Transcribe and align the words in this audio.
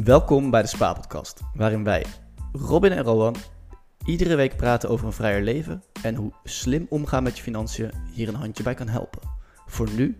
Welkom 0.00 0.50
bij 0.50 0.62
de 0.62 0.68
Spa-podcast, 0.68 1.40
waarin 1.54 1.84
wij, 1.84 2.06
Robin 2.52 2.92
en 2.92 3.02
Rowan, 3.02 3.34
iedere 4.04 4.34
week 4.34 4.56
praten 4.56 4.88
over 4.88 5.06
een 5.06 5.12
vrijer 5.12 5.42
leven 5.42 5.82
en 6.02 6.14
hoe 6.14 6.32
slim 6.44 6.86
omgaan 6.88 7.22
met 7.22 7.36
je 7.36 7.42
financiën 7.42 7.92
hier 8.12 8.28
een 8.28 8.34
handje 8.34 8.62
bij 8.62 8.74
kan 8.74 8.88
helpen. 8.88 9.20
Voor 9.66 9.90
nu 9.90 10.16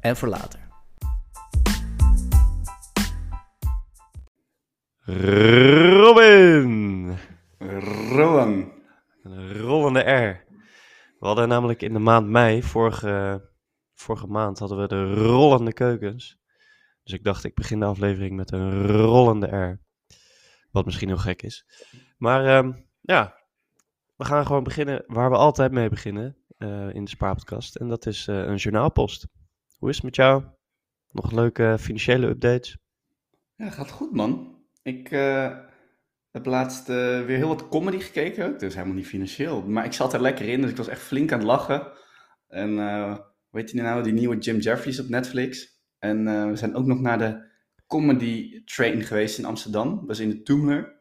en 0.00 0.16
voor 0.16 0.28
later. 0.28 0.60
Robin! 6.00 7.16
Rowan. 8.12 8.72
Een 9.22 9.58
rollende 9.58 10.00
R. 10.00 10.44
We 11.18 11.26
hadden 11.26 11.48
namelijk 11.48 11.82
in 11.82 11.92
de 11.92 11.98
maand 11.98 12.28
mei, 12.28 12.62
vorige, 12.62 13.48
vorige 13.94 14.26
maand, 14.26 14.58
hadden 14.58 14.80
we 14.80 14.88
de 14.88 15.14
rollende 15.14 15.72
keukens. 15.72 16.38
Dus 17.02 17.12
ik 17.12 17.24
dacht, 17.24 17.44
ik 17.44 17.54
begin 17.54 17.80
de 17.80 17.86
aflevering 17.86 18.36
met 18.36 18.52
een 18.52 18.86
rollende 18.86 19.46
R. 19.46 19.80
Wat 20.70 20.84
misschien 20.84 21.08
heel 21.08 21.16
gek 21.16 21.42
is. 21.42 21.66
Maar 22.16 22.46
ehm, 22.46 22.72
ja, 23.00 23.40
we 24.16 24.24
gaan 24.24 24.46
gewoon 24.46 24.64
beginnen 24.64 25.04
waar 25.06 25.30
we 25.30 25.36
altijd 25.36 25.72
mee 25.72 25.88
beginnen 25.88 26.36
eh, 26.58 26.94
in 26.94 27.04
de 27.04 27.10
Spaarpodcast. 27.10 27.76
En 27.76 27.88
dat 27.88 28.06
is 28.06 28.28
eh, 28.28 28.36
een 28.36 28.56
journaalpost. 28.56 29.26
Hoe 29.78 29.88
is 29.88 29.94
het 29.94 30.04
met 30.04 30.16
jou? 30.16 30.44
Nog 31.10 31.32
leuke 31.32 31.76
financiële 31.80 32.26
updates? 32.26 32.78
Ja, 33.56 33.70
gaat 33.70 33.90
goed 33.90 34.12
man. 34.12 34.58
Ik 34.82 35.10
eh, 35.10 35.56
heb 36.30 36.46
laatst 36.46 36.86
weer 36.86 37.36
heel 37.36 37.48
wat 37.48 37.68
comedy 37.68 37.98
gekeken 37.98 38.46
ook. 38.46 38.58
Dus 38.58 38.74
helemaal 38.74 38.94
niet 38.94 39.06
financieel. 39.06 39.62
Maar 39.62 39.84
ik 39.84 39.92
zat 39.92 40.12
er 40.12 40.20
lekker 40.20 40.48
in, 40.48 40.60
dus 40.60 40.70
ik 40.70 40.76
was 40.76 40.88
echt 40.88 41.02
flink 41.02 41.32
aan 41.32 41.38
het 41.38 41.48
lachen. 41.48 41.92
En 42.48 42.78
heet 43.50 43.70
die 43.72 43.82
nou? 43.82 44.02
Die 44.02 44.12
nieuwe 44.12 44.38
Jim 44.38 44.58
Jeffries 44.58 45.00
op 45.00 45.08
Netflix. 45.08 45.79
En 46.00 46.28
eh, 46.28 46.46
we 46.46 46.56
zijn 46.56 46.74
ook 46.74 46.86
nog 46.86 47.00
naar 47.00 47.18
de 47.18 47.48
comedy 47.86 48.64
train 48.64 49.02
geweest 49.02 49.38
in 49.38 49.44
Amsterdam. 49.44 49.96
Dat 49.96 50.06
was 50.06 50.18
in 50.18 50.28
de 50.28 50.42
Toomler. 50.42 50.98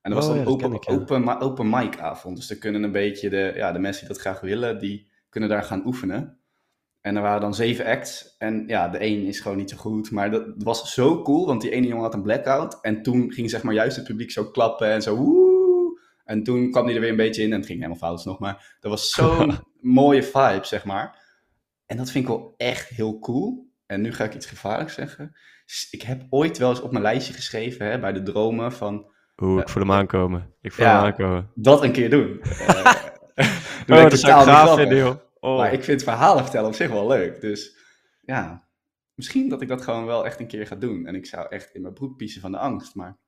En 0.00 0.10
dat 0.10 0.14
was 0.14 0.24
Oh, 0.24 0.28
dan 0.28 0.38
ja, 0.38 0.44
dat 0.44 0.52
open, 0.52 0.72
ik, 0.72 0.84
ja. 0.84 0.94
open, 0.94 1.40
open 1.40 1.70
mic 1.70 1.98
avond. 1.98 2.36
Dus 2.36 2.46
dan 2.46 2.58
kunnen 2.58 2.82
een 2.82 2.92
beetje 2.92 3.30
de, 3.30 3.52
ja, 3.56 3.72
de 3.72 3.78
mensen 3.78 4.06
die 4.06 4.12
dat 4.12 4.22
graag 4.22 4.40
willen, 4.40 4.78
die 4.78 5.10
kunnen 5.28 5.48
daar 5.48 5.62
gaan 5.62 5.86
oefenen. 5.86 6.38
En 7.00 7.16
er 7.16 7.22
waren 7.22 7.40
dan 7.40 7.54
zeven 7.54 7.84
acts. 7.84 8.34
En 8.38 8.64
ja, 8.66 8.88
de 8.88 8.98
één 8.98 9.26
is 9.26 9.40
gewoon 9.40 9.56
niet 9.56 9.70
zo 9.70 9.76
goed. 9.76 10.10
Maar 10.10 10.30
dat 10.30 10.46
was 10.56 10.94
zo 10.94 11.22
cool, 11.22 11.46
want 11.46 11.60
die 11.60 11.70
ene 11.70 11.86
jongen 11.86 12.02
had 12.02 12.14
een 12.14 12.22
blackout. 12.22 12.80
En 12.80 13.02
toen 13.02 13.32
ging 13.32 13.50
zeg 13.50 13.62
maar 13.62 13.74
juist 13.74 13.96
het 13.96 14.06
publiek 14.06 14.30
zo 14.30 14.50
klappen 14.50 14.88
en 14.88 15.02
zo 15.02 15.16
woe. 15.16 16.00
En 16.24 16.42
toen 16.42 16.70
kwam 16.70 16.84
hij 16.84 16.94
er 16.94 17.00
weer 17.00 17.10
een 17.10 17.16
beetje 17.16 17.42
in 17.42 17.52
en 17.52 17.58
het 17.58 17.66
ging 17.66 17.78
helemaal 17.78 18.08
fout 18.08 18.24
nog. 18.24 18.38
Maar 18.38 18.76
dat 18.80 18.90
was 18.90 19.10
zo'n 19.10 19.58
mooie 19.80 20.22
vibe, 20.22 20.60
zeg 20.62 20.84
maar. 20.84 21.20
En 21.86 21.96
dat 21.96 22.10
vind 22.10 22.24
ik 22.24 22.30
wel 22.30 22.54
echt 22.56 22.88
heel 22.88 23.18
cool. 23.18 23.71
En 23.92 24.00
nu 24.00 24.12
ga 24.12 24.24
ik 24.24 24.34
iets 24.34 24.46
gevaarlijks 24.46 24.94
zeggen. 24.94 25.36
Ik 25.90 26.02
heb 26.02 26.22
ooit 26.30 26.58
wel 26.58 26.70
eens 26.70 26.80
op 26.80 26.90
mijn 26.90 27.02
lijstje 27.02 27.32
geschreven, 27.34 27.86
hè, 27.86 27.98
bij 27.98 28.12
de 28.12 28.22
dromen, 28.22 28.72
van 28.72 29.10
Oeh, 29.36 29.60
ik 29.60 29.68
voel 29.68 29.82
hem 29.82 29.92
aankomen. 29.92 30.54
Ik 30.60 30.72
voel 30.72 30.86
Ja. 30.86 30.96
hem 30.96 31.04
aankomen. 31.04 31.50
dat 31.54 31.82
een 31.82 31.92
keer 31.92 32.10
doen. 32.10 32.40
Eh, 33.34 33.48
Oh, 33.88 34.02
dat 34.10 34.18
zou 34.18 34.40
ik 34.40 34.46
gaaf 34.46 34.62
grappig. 34.64 34.74
vinden, 34.74 34.98
joh. 34.98 35.16
Oh. 35.40 35.58
Maar 35.58 35.72
ik 35.72 35.84
vind 35.84 36.02
verhalen 36.02 36.42
vertellen 36.42 36.68
op 36.68 36.74
zich 36.74 36.90
wel 36.90 37.06
leuk. 37.06 37.40
Dus 37.40 37.76
ja, 38.20 38.68
misschien 39.14 39.48
dat 39.48 39.62
ik 39.62 39.68
dat 39.68 39.82
gewoon 39.82 40.06
wel 40.06 40.26
echt 40.26 40.40
een 40.40 40.46
keer 40.46 40.66
ga 40.66 40.74
doen. 40.76 41.06
En 41.06 41.14
ik 41.14 41.26
zou 41.26 41.46
echt 41.48 41.70
in 41.74 41.82
mijn 41.82 41.94
broek 41.94 42.16
piezen 42.16 42.40
van 42.40 42.52
de 42.52 42.58
angst. 42.58 42.94
Maar 42.94 43.18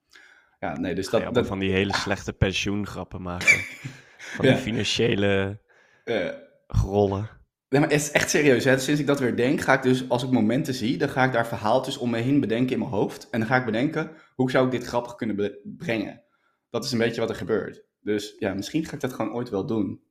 ja, 0.61 0.78
nee, 0.78 0.95
dus 0.95 1.09
dat... 1.11 1.47
van 1.47 1.59
die 1.59 1.73
hele 1.73 1.95
slechte 1.95 2.33
pensioengrappen 2.33 3.23
maken. 3.23 3.59
Van 4.34 4.45
die 4.45 4.55
Ja. 4.55 4.61
financiële 4.61 5.61
eh, 6.05 6.28
grollen. 6.67 7.28
Nee, 7.69 7.81
maar 7.81 7.91
het 7.91 8.01
is 8.01 8.11
echt 8.11 8.31
serieus. 8.31 8.65
Hè? 8.65 8.79
Sinds 8.79 9.01
ik 9.01 9.07
dat 9.07 9.20
weer 9.20 9.37
denk, 9.37 9.61
ga 9.61 9.75
ik 9.75 9.83
dus, 9.83 10.09
als 10.09 10.23
ik 10.23 10.31
momenten 10.31 10.75
zie, 10.75 10.98
dan 10.98 11.09
ga 11.09 11.25
ik 11.25 11.33
daar 11.33 11.47
verhaaltjes 11.47 11.98
om 11.98 12.11
me 12.11 12.19
heen 12.19 12.41
bedenken 12.41 12.73
in 12.73 12.79
mijn 12.79 12.91
hoofd. 12.91 13.31
En 13.31 13.39
dan 13.41 13.48
ga 13.48 13.56
ik 13.56 13.65
bedenken, 13.65 14.11
hoe 14.34 14.51
zou 14.51 14.65
ik 14.65 14.71
dit 14.71 14.84
grappig 14.84 15.15
kunnen 15.15 15.59
brengen? 15.65 16.22
Dat 16.71 16.84
is 16.84 16.93
een 16.93 16.99
beetje 16.99 17.21
wat 17.21 17.31
er 17.31 17.37
gebeurt. 17.37 17.84
Dus 18.00 18.34
ja, 18.38 18.55
misschien 18.55 18.84
ga 18.84 18.94
ik 18.94 19.00
dat 19.00 19.12
gewoon 19.12 19.34
ooit 19.34 19.49
wel 19.50 19.66
doen. 19.66 20.03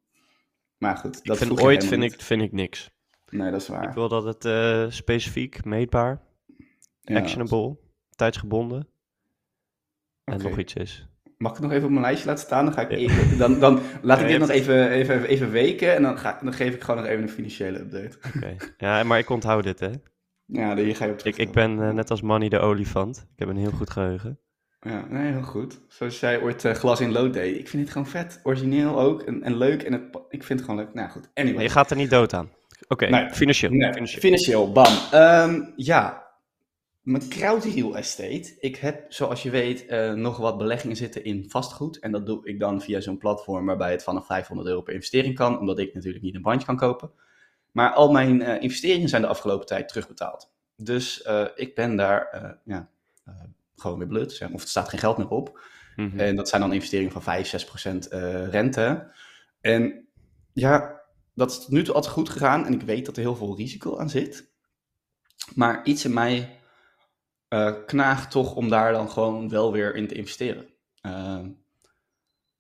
Maar 0.78 0.98
goed, 0.98 1.14
dat 1.14 1.22
ik 1.24 1.36
vind 1.36 1.40
vroeg 1.46 1.60
je 1.60 1.66
ooit 1.66 1.86
vind 1.86 2.02
niet. 2.02 2.14
ik, 2.14 2.22
vind 2.22 2.42
ik 2.42 2.52
niks. 2.52 2.90
Nee, 3.30 3.52
dat 3.52 3.62
is 3.62 3.68
waar. 3.68 3.88
Ik 3.88 3.94
wil 3.94 4.08
dat 4.10 4.24
het 4.24 4.46
eh, 4.46 4.86
specifiek, 4.90 5.66
meetbaar, 5.66 6.22
Ja. 7.02 7.20
actionable, 7.20 7.78
tijdsgebonden 8.16 8.88
en 10.24 10.42
nog 10.42 10.58
iets 10.58 10.74
is. 10.74 11.08
Mag 11.44 11.52
ik 11.52 11.58
het 11.58 11.66
nog 11.68 11.74
even 11.76 11.86
op 11.86 11.92
mijn 11.94 12.06
lijstje 12.06 12.28
laten 12.28 12.44
staan? 12.46 12.66
Dan, 12.66 12.74
ga 12.74 12.82
ik 12.82 12.90
even, 12.90 13.38
dan, 13.38 13.60
dan 13.60 13.80
laat 14.02 14.20
ik 14.22 14.28
dit 14.28 14.40
nog 14.40 14.50
even, 14.50 14.90
even, 14.90 15.24
even 15.26 15.52
weken 15.52 15.96
en 15.96 16.02
dan, 16.02 16.18
ga, 16.18 16.40
dan 16.44 16.54
geef 16.54 16.74
ik 16.74 16.84
gewoon 16.84 17.02
nog 17.02 17.10
even 17.10 17.24
een 17.24 17.30
financiële 17.30 17.80
update. 17.80 18.18
Oké. 18.36 18.56
ja, 18.78 19.04
maar 19.04 19.20
ik 19.20 19.30
onthoud 19.30 19.64
dit, 19.64 19.80
hè. 19.80 19.90
Ja, 20.46 20.76
hier 20.76 20.96
ga 20.96 21.06
je 21.06 21.12
op 21.12 21.18
Ik, 21.18 21.26
ik 21.26 21.34
terugkomen. 21.34 21.78
ben 21.78 21.88
eh, 21.88 21.94
net 21.94 22.12
als 22.12 22.22
Manny 22.22 22.50
de 22.50 22.60
olifant. 22.60 23.18
Ik 23.18 23.40
heb 23.40 23.48
een 23.50 23.58
heel 23.58 23.72
goed 23.72 23.90
geheugen. 23.90 24.40
Ja, 24.80 25.06
nee, 25.10 25.32
heel 25.32 25.42
goed. 25.42 25.80
Zoals 25.88 26.20
jij 26.20 26.42
ooit 26.42 26.66
eh, 26.66 26.74
glas 26.74 27.00
in 27.02 27.12
lood 27.12 27.34
deed. 27.34 27.58
Ik 27.58 27.68
vind 27.70 27.84
het 27.84 27.92
gewoon 27.92 28.08
vet, 28.08 28.40
origineel 28.44 29.00
ook 29.00 29.22
en, 29.22 29.44
en 29.44 29.58
leuk. 29.58 29.84
En 29.84 29.94
het, 29.94 30.02
ik 30.30 30.44
vind 30.44 30.60
het 30.60 30.70
gewoon 30.70 30.86
leuk. 30.86 30.94
Nou 30.94 31.10
goed, 31.10 31.30
anyway. 31.34 31.64
Je 31.64 31.70
gaat 31.70 31.90
er 31.92 31.98
niet 31.98 32.10
dood 32.10 32.34
aan. 32.34 32.50
Oké, 32.88 33.06
Nee. 33.10 33.30
financieel. 33.30 33.72
Nee, 33.72 33.94
financieel. 33.94 34.22
financieel, 34.22 34.72
bam. 34.72 34.94
Ehm, 35.12 35.62
ja, 35.76 36.23
mijn 37.04 37.30
Real 37.30 37.98
Estate. 37.98 38.56
Ik 38.60 38.76
heb, 38.76 39.14
zoals 39.14 39.44
je 39.44 39.50
weet, 39.50 39.86
eh, 39.86 40.14
nog 40.14 40.38
wat 40.38 40.58
beleggingen 40.58 40.96
zitten 40.96 41.24
in 41.24 41.50
vastgoed. 41.50 42.00
En 42.00 42.12
dat 42.12 42.26
doe 42.26 42.48
ik 42.48 42.60
dan 42.60 42.82
via 42.82 43.00
zo'n 43.00 43.18
platform 43.18 43.66
waarbij 43.66 43.92
het 43.92 44.04
vanaf 44.04 44.26
500 44.26 44.70
euro 44.70 44.82
per 44.82 44.94
investering 44.94 45.36
kan. 45.36 45.60
Omdat 45.60 45.80
ik 45.80 45.94
natuurlijk 45.94 46.24
niet 46.24 46.36
een 46.36 46.42
bandje 46.42 46.66
kan 46.66 46.78
kopen. 46.78 47.12
Maar 47.72 47.94
al 47.94 48.12
mijn 48.12 48.42
eh, 48.42 48.62
investeringen 48.62 49.10
zijn 49.10 49.22
de 49.22 49.28
afgelopen 49.28 49.66
tijd 49.66 49.88
terugbetaald. 49.88 50.52
Dus 50.76 51.22
eh, 51.22 51.46
ik 51.56 51.76
ben 51.76 51.96
daar 51.96 52.58
ja, 52.66 52.90
gewoon 53.76 53.98
weer 53.98 54.08
blut. 54.08 54.32
zeg. 54.32 54.50
Of 54.50 54.62
er 54.62 54.68
staat 54.68 54.90
geen 54.90 55.00
geld 55.00 55.18
meer 55.18 55.30
op. 55.30 55.62
Mhm. 55.96 56.20
En 56.20 56.36
dat 56.36 56.50
zijn 56.50 56.62
dan 56.62 56.74
investeringen 56.74 57.12
van 57.12 57.24
5, 57.24 57.48
6 57.48 57.66
procent 57.66 58.08
rente. 58.50 59.12
En 59.62 60.08
ja, 60.54 61.02
dat 61.34 61.52
is 61.52 61.60
tot 61.60 61.70
nu 61.70 61.84
toe 61.84 61.94
altijd 61.94 62.14
goed 62.14 62.30
gegaan. 62.30 62.66
En 62.66 62.74
ik 62.74 62.82
weet 62.82 63.06
dat 63.06 63.16
er 63.16 63.22
heel 63.22 63.36
veel 63.36 63.58
risico 63.58 63.98
aan 63.98 64.10
zit. 64.10 64.52
Maar 65.56 65.86
iets 65.86 66.06
in 66.06 66.14
mij 66.14 66.62
knaagt 67.86 68.32
toch 68.32 68.56
om 68.56 68.70
daar 68.70 68.92
dan 68.92 69.10
gewoon 69.10 69.50
wel 69.50 69.72
weer 69.72 69.96
in 69.96 70.08
te 70.08 70.16
investeren. 70.16 70.66
Ehm, 71.02 71.50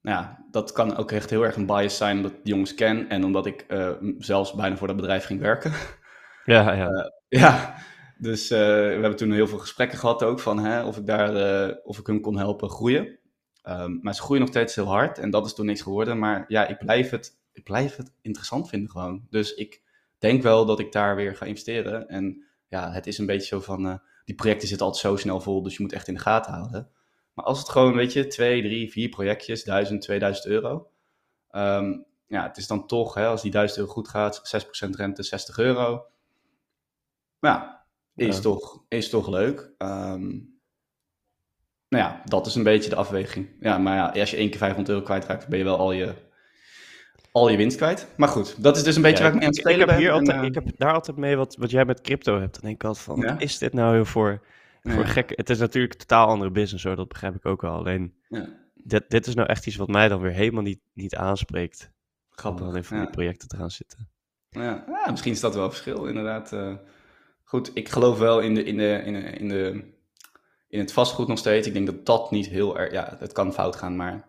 nou 0.01 0.17
ja, 0.17 0.45
dat 0.51 0.71
kan 0.71 0.95
ook 0.97 1.11
echt 1.11 1.29
heel 1.29 1.43
erg 1.43 1.55
een 1.55 1.65
bias 1.65 1.97
zijn 1.97 2.17
omdat 2.17 2.31
ik 2.31 2.43
die 2.43 2.53
jongens 2.53 2.73
ken. 2.73 3.09
En 3.09 3.23
omdat 3.23 3.45
ik 3.45 3.61
eh, 3.61 3.91
zelfs 4.17 4.53
bijna 4.53 4.75
voor 4.75 4.87
dat 4.87 4.95
bedrijf 4.95 5.25
ging 5.25 5.39
werken. 5.39 5.71
Ja, 6.45 6.73
ja. 6.73 7.11
Ja, 7.27 7.75
dus 8.17 8.51
eh, 8.51 8.59
we 8.59 8.99
hebben 8.99 9.15
toen 9.15 9.31
heel 9.31 9.47
veel 9.47 9.57
gesprekken 9.57 9.97
gehad 9.97 10.23
ook 10.23 10.39
van 10.39 10.59
hè, 10.59 10.83
of 10.83 10.97
ik 10.97 11.05
daar 11.05 11.35
eh, 11.35 11.75
of 11.83 11.97
ik 11.97 12.07
hun 12.07 12.21
kon 12.21 12.37
helpen 12.37 12.69
groeien. 12.69 13.19
Ehm, 13.61 13.97
maar 14.01 14.15
ze 14.15 14.21
groeien 14.21 14.41
nog 14.41 14.51
steeds 14.51 14.75
heel 14.75 14.87
hard 14.87 15.17
en 15.17 15.29
dat 15.29 15.45
is 15.45 15.53
toen 15.53 15.65
niks 15.65 15.81
geworden. 15.81 16.19
Maar 16.19 16.45
ja, 16.47 16.67
ik 16.67 16.77
blijf 16.77 17.09
het, 17.09 17.39
ik 17.51 17.63
blijf 17.63 17.95
het 17.95 18.13
interessant 18.21 18.69
vinden 18.69 18.89
gewoon. 18.89 19.25
Dus 19.29 19.53
ik 19.53 19.81
denk 20.17 20.41
wel 20.41 20.65
dat 20.65 20.79
ik 20.79 20.91
daar 20.91 21.15
weer 21.15 21.35
ga 21.35 21.45
investeren. 21.45 22.07
En 22.07 22.45
ja, 22.67 22.91
het 22.91 23.07
is 23.07 23.17
een 23.17 23.25
beetje 23.25 23.47
zo 23.47 23.59
van, 23.59 23.87
eh, 23.87 23.95
die 24.23 24.35
projecten 24.35 24.67
zitten 24.67 24.85
altijd 24.85 25.05
zo 25.05 25.15
snel 25.15 25.41
vol, 25.41 25.63
dus 25.63 25.75
je 25.77 25.81
moet 25.81 25.93
echt 25.93 26.07
in 26.07 26.13
de 26.13 26.19
gaten 26.19 26.53
houden. 26.53 26.89
Maar 27.33 27.45
als 27.45 27.59
het 27.59 27.69
gewoon, 27.69 27.93
weet 27.95 28.13
je, 28.13 28.27
twee, 28.27 28.61
drie, 28.61 28.91
vier 28.91 29.09
projectjes, 29.09 29.63
1000, 29.63 30.01
2000 30.01 30.45
euro. 30.45 30.87
ehm, 31.49 31.97
ja, 32.27 32.43
het 32.43 32.57
is 32.57 32.67
dan 32.67 32.87
toch, 32.87 33.13
hè, 33.13 33.27
als 33.27 33.41
die 33.41 33.51
1000 33.51 33.79
euro 33.79 33.91
goed 33.91 34.07
gaat, 34.07 34.39
6% 34.43 34.95
rente, 34.95 35.23
60 35.23 35.57
euro. 35.57 36.05
Ja, 37.39 37.85
is, 38.15 38.35
Ja. 38.35 38.41
toch, 38.41 38.83
is 38.87 39.09
toch 39.09 39.27
leuk. 39.27 39.73
Ehm, 39.77 40.29
nou 41.89 42.03
ja, 42.03 42.21
dat 42.25 42.45
is 42.45 42.55
een 42.55 42.63
beetje 42.63 42.89
de 42.89 42.95
afweging. 42.95 43.49
Ja, 43.59 43.77
maar 43.77 43.95
ja, 43.95 44.19
als 44.21 44.31
je 44.31 44.37
één 44.37 44.49
keer 44.49 44.57
500 44.57 44.89
euro 44.89 45.01
kwijtraakt, 45.03 45.47
ben 45.47 45.57
je 45.57 45.63
wel 45.63 45.77
al 45.77 45.91
je, 45.91 46.13
al 47.33 47.49
je 47.49 47.57
winst 47.57 47.77
kwijt. 47.77 48.07
Maar 48.17 48.27
goed, 48.27 48.63
dat 48.63 48.75
is 48.77 48.83
dus 48.83 48.95
een 48.95 49.01
beetje 49.01 49.23
Ja, 49.23 49.31
waar 49.31 49.33
ik 49.33 49.39
mee 49.39 49.47
aan 49.47 49.55
het 49.55 49.59
ik, 49.59 49.65
ik 49.65 49.71
spelen 49.71 49.87
heb 49.89 49.97
ben. 49.97 50.05
hier 50.05 50.11
altijd, 50.11 50.37
eh, 50.41 50.43
ik 50.47 50.53
heb 50.53 50.77
daar 50.77 50.93
altijd 50.93 51.17
mee 51.17 51.35
wat, 51.35 51.55
wat 51.55 51.71
jij 51.71 51.85
met 51.85 52.01
crypto 52.01 52.39
hebt. 52.39 52.53
Dan 52.53 52.61
denk 52.61 52.75
ik 52.75 52.83
altijd 52.83 53.05
van, 53.05 53.19
Ja? 53.19 53.25
wat 53.33 53.41
is 53.41 53.57
dit 53.57 53.73
nou 53.73 53.93
heel 53.93 54.05
voor, 54.05 54.41
voor 54.81 54.93
ja, 55.01 55.05
gek? 55.05 55.31
Het 55.35 55.49
is 55.49 55.57
natuurlijk 55.59 55.93
een 55.93 55.99
totaal 55.99 56.27
andere 56.27 56.51
business 56.51 56.83
hoor, 56.83 56.95
dat 56.95 57.07
begrijp 57.07 57.35
ik 57.35 57.45
ook 57.45 57.61
wel. 57.61 57.73
Alleen, 57.73 58.13
ja, 58.29 58.49
dit, 58.73 59.03
dit 59.07 59.27
is 59.27 59.35
nou 59.35 59.47
echt 59.47 59.67
iets 59.67 59.75
wat 59.75 59.87
mij 59.87 60.07
dan 60.07 60.21
weer 60.21 60.31
helemaal 60.31 60.63
niet, 60.63 60.79
niet 60.93 61.15
aanspreekt. 61.15 61.91
Om 62.29 62.37
grappig. 62.39 62.65
dan 62.65 62.75
in 62.75 62.83
van 62.83 62.97
die 62.99 63.09
projecten 63.09 63.47
te 63.47 63.57
gaan 63.57 63.71
zitten. 63.71 64.09
Ja, 64.49 64.83
ja, 64.87 65.11
misschien 65.11 65.31
is 65.31 65.39
dat 65.39 65.55
wel 65.55 65.63
een 65.63 65.69
verschil, 65.69 66.05
inderdaad. 66.05 66.51
eh. 66.53 66.73
goed, 67.43 67.71
ik 67.73 67.89
geloof 67.89 68.17
wel 68.19 68.39
in, 68.39 68.53
de, 68.53 68.63
in, 68.63 68.77
de, 68.77 69.01
in, 69.05 69.13
de, 69.13 69.19
in, 69.19 69.47
de, 69.49 69.91
in 70.67 70.79
het 70.79 70.93
vastgoed 70.93 71.27
nog 71.27 71.37
steeds. 71.37 71.67
Ik 71.67 71.73
denk 71.73 71.85
dat 71.85 72.05
dat 72.05 72.31
niet 72.31 72.47
heel 72.47 72.79
erg... 72.79 72.91
Ja, 72.91 73.15
het 73.19 73.31
kan 73.31 73.53
fout 73.53 73.75
gaan, 73.75 73.95
maar 73.95 74.27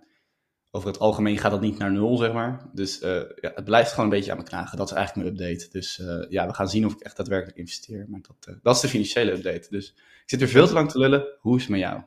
over 0.75 0.89
het 0.89 0.99
algemeen 0.99 1.39
gaat 1.39 1.51
dat 1.51 1.61
niet 1.61 1.79
naar 1.79 1.93
nul, 1.93 2.17
zeg 2.17 2.33
maar. 2.33 2.71
Dus 2.73 3.01
eh, 3.01 3.23
ja, 3.41 3.53
het 3.55 3.65
blijft 3.65 3.91
gewoon 3.91 4.05
een 4.05 4.17
beetje 4.17 4.31
aan 4.31 4.37
me 4.37 4.43
knagen. 4.45 4.79
Dat 4.79 4.91
is 4.91 4.97
eigenlijk 4.97 5.27
mijn 5.27 5.49
update. 5.49 5.71
Dus 5.71 5.99
eh, 5.99 6.31
ja, 6.31 6.47
we 6.47 6.55
gaan 6.55 6.69
zien 6.69 6.87
of 6.87 6.93
ik 6.93 7.01
echt 7.01 7.17
daadwerkelijk 7.17 7.59
investeer. 7.59 8.07
Maar 8.09 8.21
dat, 8.21 8.37
eh, 8.47 8.55
dat 8.63 8.75
is 8.75 8.81
de 8.81 8.89
financiële 8.89 9.33
update. 9.33 9.67
Dus 9.71 9.89
ik 9.97 10.23
zit 10.27 10.41
er 10.41 10.49
veel 10.49 10.67
te 10.67 10.73
lang 10.73 10.91
te 10.91 10.99
lullen. 10.99 11.27
Hoe 11.41 11.57
is 11.57 11.63
het 11.63 11.71
met 11.71 11.81
jou? 11.81 12.03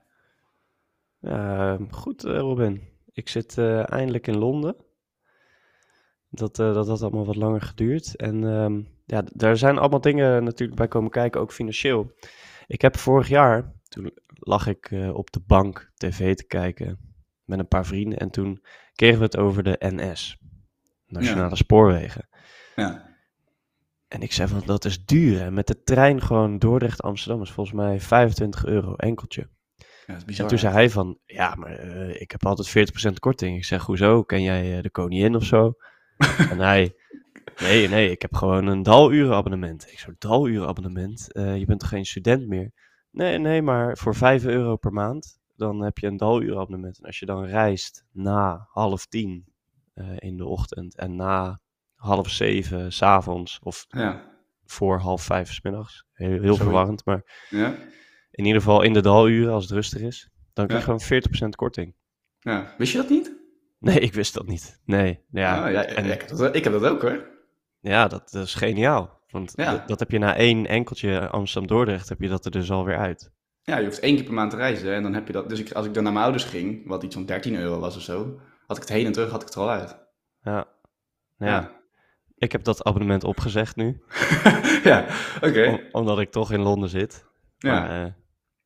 Ja, 1.20 1.78
goed 1.90 2.24
Robin. 2.24 2.82
Ik 3.12 3.30
zit 3.30 3.58
eindelijk 3.58 4.28
in 4.28 4.38
Londen. 4.38 4.76
Dat, 6.30 6.56
dat 6.56 6.88
had 6.88 7.02
allemaal 7.02 7.26
wat 7.26 7.36
langer 7.36 7.62
geduurd. 7.62 8.16
En 8.16 8.44
ehm, 8.44 8.82
ja, 9.06 9.24
daar 9.34 9.58
zijn 9.58 9.78
allemaal 9.78 10.02
dingen 10.02 10.44
natuurlijk 10.44 10.78
bij 10.78 10.88
komen 10.88 11.12
kijken, 11.12 11.42
ook 11.42 11.52
financieel. 11.54 12.12
Ik 12.68 12.82
heb 12.82 12.98
vorig 12.98 13.28
jaar, 13.28 13.74
toen 13.88 14.12
lag 14.28 14.68
ik 14.68 14.92
op 15.14 15.32
de 15.32 15.42
bank 15.46 15.92
tv 15.96 16.36
te 16.36 16.48
kijken 16.48 17.08
met 17.48 17.60
een 17.60 17.68
paar 17.68 17.86
vrienden. 17.86 18.20
En 18.20 18.30
toen 18.30 18.64
kregen 18.94 19.18
we 19.18 19.24
het 19.24 19.38
over 19.38 19.64
de 19.64 19.76
NS, 19.80 20.38
Nationale 21.08 21.56
Spoorwegen. 21.56 22.28
Ja. 22.76 23.16
En 24.08 24.22
ik 24.22 24.32
zei 24.32 24.48
van, 24.48 24.62
dat 24.66 24.86
is 24.86 25.06
duur. 25.06 25.42
En 25.42 25.54
met 25.54 25.68
de 25.68 25.84
trein 25.84 26.22
gewoon 26.22 26.58
Dordrecht-Amsterdam 26.58 27.42
is 27.42 27.52
volgens 27.52 27.76
mij 27.76 28.00
25 28.00 28.66
euro 28.66 28.96
enkeltje. 28.96 29.50
Ja, 30.06 30.14
dat 30.14 30.24
is 30.26 30.40
En 30.40 30.48
toen 30.48 30.58
zei 30.58 30.74
hij 30.74 30.90
van, 30.90 31.18
ja, 31.26 31.56
maar 31.56 31.72
eh, 31.72 32.22
ik 32.22 32.32
heb 32.32 32.46
altijd 32.46 33.10
40% 33.10 33.14
korting. 33.20 33.58
Ik 33.58 33.66
zeg, 33.66 33.86
hoezo? 33.86 34.24
Ken 34.24 34.42
jij 34.42 34.78
eh, 34.78 34.84
de 34.84 34.90
koningin 34.90 35.36
of 35.36 35.44
zo? 35.44 35.74
en 36.52 36.60
hij, 36.60 36.96
nee, 37.60 37.90
nee, 37.90 38.12
ik 38.12 38.22
heb 38.22 38.34
gewoon 38.34 38.68
een 38.68 38.84
dalurenabonnement. 38.84 39.92
Ik 39.92 40.00
zo, 40.00 40.12
dalurenabonnement? 40.18 41.32
Eh 41.34 41.58
je 41.58 41.66
bent 41.66 41.80
toch 41.80 41.90
geen 41.90 42.06
student 42.06 42.48
meer? 42.48 42.72
Nee, 43.12 43.38
nee, 43.38 43.62
maar 43.62 43.98
voor 43.98 44.16
5 44.16 44.46
euro 44.46 44.76
per 44.76 44.94
maand, 44.94 45.40
dan 45.58 45.82
heb 45.82 45.98
je 45.98 46.08
een 46.08 46.18
dalurenabonnement. 46.18 46.98
En 47.00 47.06
als 47.06 47.20
je 47.20 47.26
dan 47.26 47.46
reist 47.46 48.06
na 48.12 48.68
half 48.72 49.06
tien 49.06 49.46
eh, 49.94 50.06
in 50.18 50.38
de 50.38 50.46
ochtend 50.46 50.96
en 50.98 51.16
na 51.16 51.60
half 51.96 52.30
zeven 52.30 52.94
s'avonds 52.94 53.60
of 53.64 53.86
Ja. 53.90 54.36
voor 54.66 55.00
half 55.00 55.22
vijf 55.24 55.52
's 55.54 55.62
middags, 55.62 56.06
heel, 56.14 56.56
verwarrend, 56.56 57.06
maar 57.06 57.48
Ja. 57.50 57.76
in 58.32 58.46
ieder 58.46 58.62
geval 58.62 58.82
in 58.82 58.94
de 58.94 59.02
daluren 59.02 59.54
als 59.54 59.64
het 59.64 59.74
rustig 59.74 60.02
is, 60.02 60.30
dan 60.54 60.68
krijg 60.68 60.86
je 60.86 60.86
gewoon 60.86 61.46
40% 61.46 61.56
korting. 61.56 61.96
ja. 62.40 62.74
Wist 62.78 62.92
je 62.92 62.98
dat 62.98 63.10
niet? 63.10 63.36
Nee, 63.80 64.00
ik 64.00 64.14
wist 64.14 64.34
dat 64.34 64.48
niet. 64.48 64.80
Nee, 64.86 65.20
ja, 65.32 65.66
Ah, 65.66 65.72
ja, 65.72 65.84
en, 65.86 66.06
ik, 66.06 66.12
heb 66.22 66.30
dat, 66.30 66.56
ik 66.56 66.64
heb 66.64 66.74
dat 66.74 66.86
ook 66.86 67.02
hoor. 67.02 67.28
ja 67.80 68.08
dat, 68.08 68.30
dat 68.32 68.44
is 68.46 68.54
geniaal. 68.54 69.16
Want 69.28 69.56
dat 69.88 70.00
heb 70.00 70.12
je 70.12 70.18
na 70.20 70.36
één 70.36 70.66
enkeltje 70.66 71.30
Amsterdam-Dordrecht, 71.30 72.10
heb 72.10 72.22
je 72.22 72.28
dat 72.28 72.46
er 72.46 72.52
dus 72.52 72.72
alweer 72.72 72.98
uit. 72.98 73.32
Ja, 73.70 73.78
je 73.78 73.86
hoeft 73.86 74.00
één 74.00 74.16
keer 74.16 74.24
per 74.24 74.34
maand 74.34 74.52
te 74.52 74.58
reizen 74.58 74.94
en 74.94 75.04
dan 75.04 75.14
heb 75.14 75.28
je 75.28 75.34
dat. 75.34 75.50
Dus 75.50 75.60
ik, 75.60 75.72
als 75.72 75.86
ik 75.86 75.94
dan 75.94 76.04
naar 76.04 76.12
mijn 76.12 76.24
ouders 76.26 76.44
ging, 76.46 76.88
wat 76.88 77.04
iets 77.04 77.16
van 77.16 77.26
13 77.26 77.56
euro 77.56 77.80
was 77.80 77.96
of 77.96 78.02
zo, 78.02 78.40
had 78.68 78.78
ik 78.78 78.84
het 78.84 78.92
heen 78.92 79.06
en 79.06 79.12
terug 79.12 79.30
had 79.32 79.42
ik 79.42 79.48
het 79.48 79.56
er 79.56 79.62
al 79.62 79.70
uit. 79.70 79.98
Ja. 80.42 80.68
ja. 81.38 81.76
Ik 82.38 82.52
heb 82.52 82.64
dat 82.64 82.84
abonnement 82.84 83.24
opgezegd 83.24 83.76
nu, 83.76 84.02
ja, 84.84 85.06
oké. 85.42 85.68
om- 85.68 85.82
omdat 86.02 86.20
ik 86.20 86.32
toch 86.32 86.52
in 86.52 86.60
Londen 86.62 86.90
zit. 86.90 87.26
Ja. 87.58 87.80
Maar 87.80 88.06
eh, 88.06 88.12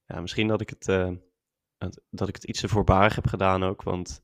ja, 0.05 0.21
misschien 0.21 0.47
dat 0.47 0.61
ik, 0.61 0.69
het, 0.69 0.87
eh, 0.87 1.09
het- 1.77 2.01
dat 2.09 2.27
ik 2.27 2.35
het 2.35 2.43
iets 2.43 2.59
te 2.59 2.67
voorbarig 2.67 3.15
heb 3.15 3.27
gedaan 3.27 3.63
ook. 3.63 3.83
Want 3.83 4.23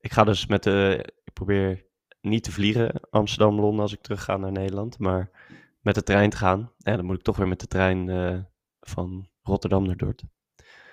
ik 0.00 0.12
ga 0.12 0.24
dus 0.24 0.46
met 0.46 0.62
de. 0.62 1.06
Ik 1.24 1.32
probeer 1.32 1.84
niet 2.20 2.44
te 2.44 2.52
vliegen 2.52 3.00
Amsterdam-Londen 3.10 3.80
als 3.82 3.92
ik 3.92 4.00
terug 4.00 4.24
ga 4.24 4.36
naar 4.36 4.52
Nederland. 4.52 4.98
Maar 4.98 5.30
met 5.80 5.94
de 5.94 6.02
trein 6.02 6.30
te 6.30 6.36
gaan. 6.36 6.72
En 6.82 6.96
dan 6.96 7.04
moet 7.06 7.16
ik 7.16 7.22
toch 7.22 7.36
weer 7.36 7.48
met 7.48 7.60
de 7.60 7.66
trein 7.66 8.08
eh, 8.08 8.38
van 8.80 9.28
Rotterdam 9.42 9.86
naar 9.86 9.96
Dordt. 9.96 10.22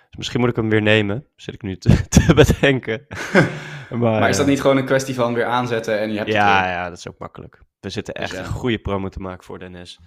Dus 0.10 0.18
misschien 0.18 0.40
moet 0.40 0.50
ik 0.50 0.56
hem 0.56 0.70
weer 0.70 0.82
nemen. 0.82 1.26
Zit 1.36 1.54
ik 1.54 1.62
nu 1.62 1.78
te, 1.78 2.08
te 2.10 2.34
bedenken. 2.34 3.06
maar, 3.90 4.00
Maar 4.00 4.30
is 4.30 4.36
dat 4.38 4.46
eh, 4.46 4.52
niet 4.52 4.62
gewoon 4.62 4.78
een 4.78 4.86
kwestie 4.86 5.16
van 5.16 5.34
weer 5.34 5.46
aanzetten 5.46 6.00
en 6.00 6.10
je 6.12 6.16
hebt 6.18 6.28
het 6.28 6.38
Ja, 6.38 6.62
weer? 6.62 6.72
ja, 6.72 6.90
dat 6.90 6.98
is 6.98 7.08
ook 7.08 7.18
makkelijk. 7.18 7.62
We 7.80 7.90
zitten 7.90 8.14
Dus 8.14 8.24
echt 8.24 8.34
ja. 8.34 8.40
een 8.40 8.46
goede 8.46 8.80
promo 8.80 9.10
te 9.10 9.20
maken 9.20 9.44
voor 9.44 9.60
de 9.60 9.70
NS. 9.70 10.00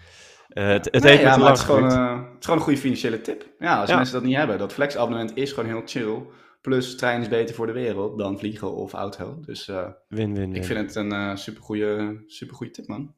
Eh, 0.49 0.67
het 0.67 0.85
het 0.91 1.03
Nee, 1.03 1.12
heeft 1.17 1.23
ja, 1.37 1.44
het 1.47 1.56
is, 1.59 1.65
gewoon, 1.65 1.91
eh, 1.91 2.15
het 2.17 2.39
is 2.39 2.44
gewoon 2.44 2.59
een 2.59 2.65
goede 2.65 2.79
financiële 2.79 3.21
tip. 3.21 3.47
Ja, 3.59 3.81
als 3.81 3.91
Ja. 3.91 3.97
mensen 3.97 4.15
dat 4.15 4.23
niet 4.25 4.37
hebben. 4.37 4.59
Dat 4.59 4.73
flexabonnement 4.73 5.37
is 5.37 5.53
gewoon 5.53 5.69
heel 5.69 5.83
chill. 5.85 6.23
Plus, 6.61 6.97
trein 6.97 7.21
is 7.21 7.29
beter 7.29 7.55
voor 7.55 7.67
de 7.67 7.73
wereld 7.73 8.19
dan 8.19 8.39
vliegen 8.39 8.75
of 8.75 8.93
auto. 8.93 9.41
Dus 9.41 9.67
Win, 9.67 9.94
win, 10.09 10.35
win. 10.35 10.55
ik 10.55 10.65
vind 10.65 10.79
het 10.79 10.94
een 10.94 11.39
supergoeie, 11.39 12.23
supergoeie 12.27 12.71
tip, 12.73 12.87
man. 12.87 13.15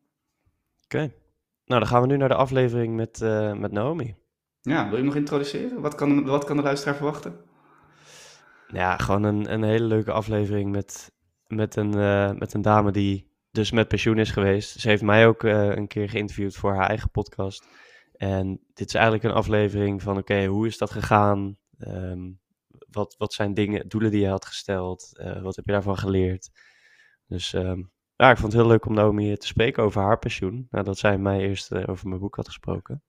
Oké. 0.84 0.98
Nou, 1.64 1.80
dan 1.80 1.86
gaan 1.86 2.00
we 2.00 2.06
nu 2.06 2.16
naar 2.16 2.28
de 2.28 2.34
aflevering 2.34 2.96
met, 2.96 3.20
met 3.58 3.72
Naomi. 3.72 4.16
Ja, 4.64 4.82
wil 4.82 4.90
je 4.90 4.96
hem 4.96 5.04
nog 5.04 5.14
introduceren? 5.14 5.80
Wat 5.80 5.94
kan, 5.94 6.24
wat 6.24 6.44
kan 6.44 6.56
de 6.56 6.62
luisteraar 6.62 6.96
verwachten? 6.96 7.40
Ja, 8.68 8.96
gewoon 8.96 9.22
een, 9.22 9.52
een 9.52 9.62
hele 9.62 9.84
leuke 9.84 10.12
aflevering 10.12 10.70
met, 10.70 11.12
met, 11.46 11.76
een, 11.76 11.94
eh, 11.94 12.32
met 12.32 12.54
een 12.54 12.62
dame 12.62 12.92
die 12.92 13.30
dus 13.50 13.70
met 13.70 13.88
pensioen 13.88 14.18
is 14.18 14.30
geweest. 14.30 14.80
Ze 14.80 14.88
heeft 14.88 15.02
mij 15.02 15.26
ook 15.26 15.44
eh, 15.44 15.74
een 15.74 15.86
keer 15.86 16.08
geïnterviewd 16.08 16.56
voor 16.56 16.74
haar 16.74 16.88
eigen 16.88 17.10
podcast. 17.10 17.66
En 18.16 18.60
dit 18.74 18.88
is 18.88 18.94
eigenlijk 18.94 19.24
een 19.24 19.32
aflevering 19.32 20.02
van, 20.02 20.18
oké, 20.18 20.44
hoe 20.44 20.66
is 20.66 20.78
dat 20.78 20.90
gegaan? 20.90 21.58
Ehm, 21.78 22.30
wat, 22.90 23.14
wat 23.18 23.32
zijn 23.32 23.54
dingen, 23.54 23.88
doelen 23.88 24.10
die 24.10 24.20
je 24.20 24.28
had 24.28 24.44
gesteld? 24.46 25.10
Eh, 25.18 25.42
wat 25.42 25.56
heb 25.56 25.64
je 25.64 25.72
daarvan 25.72 25.98
geleerd? 25.98 26.50
Dus 27.26 27.52
ehm, 27.52 27.82
ja, 28.16 28.30
ik 28.30 28.36
vond 28.36 28.52
het 28.52 28.60
heel 28.60 28.70
leuk 28.70 28.86
om 28.86 28.94
Naomi 28.94 29.36
te 29.36 29.46
spreken 29.46 29.82
over 29.82 30.02
haar 30.02 30.18
pensioen. 30.18 30.66
Nadat 30.70 30.98
zij 30.98 31.18
mij 31.18 31.40
eerst 31.40 31.86
over 31.86 32.08
mijn 32.08 32.20
boek 32.20 32.36
had 32.36 32.46
gesproken. 32.46 33.02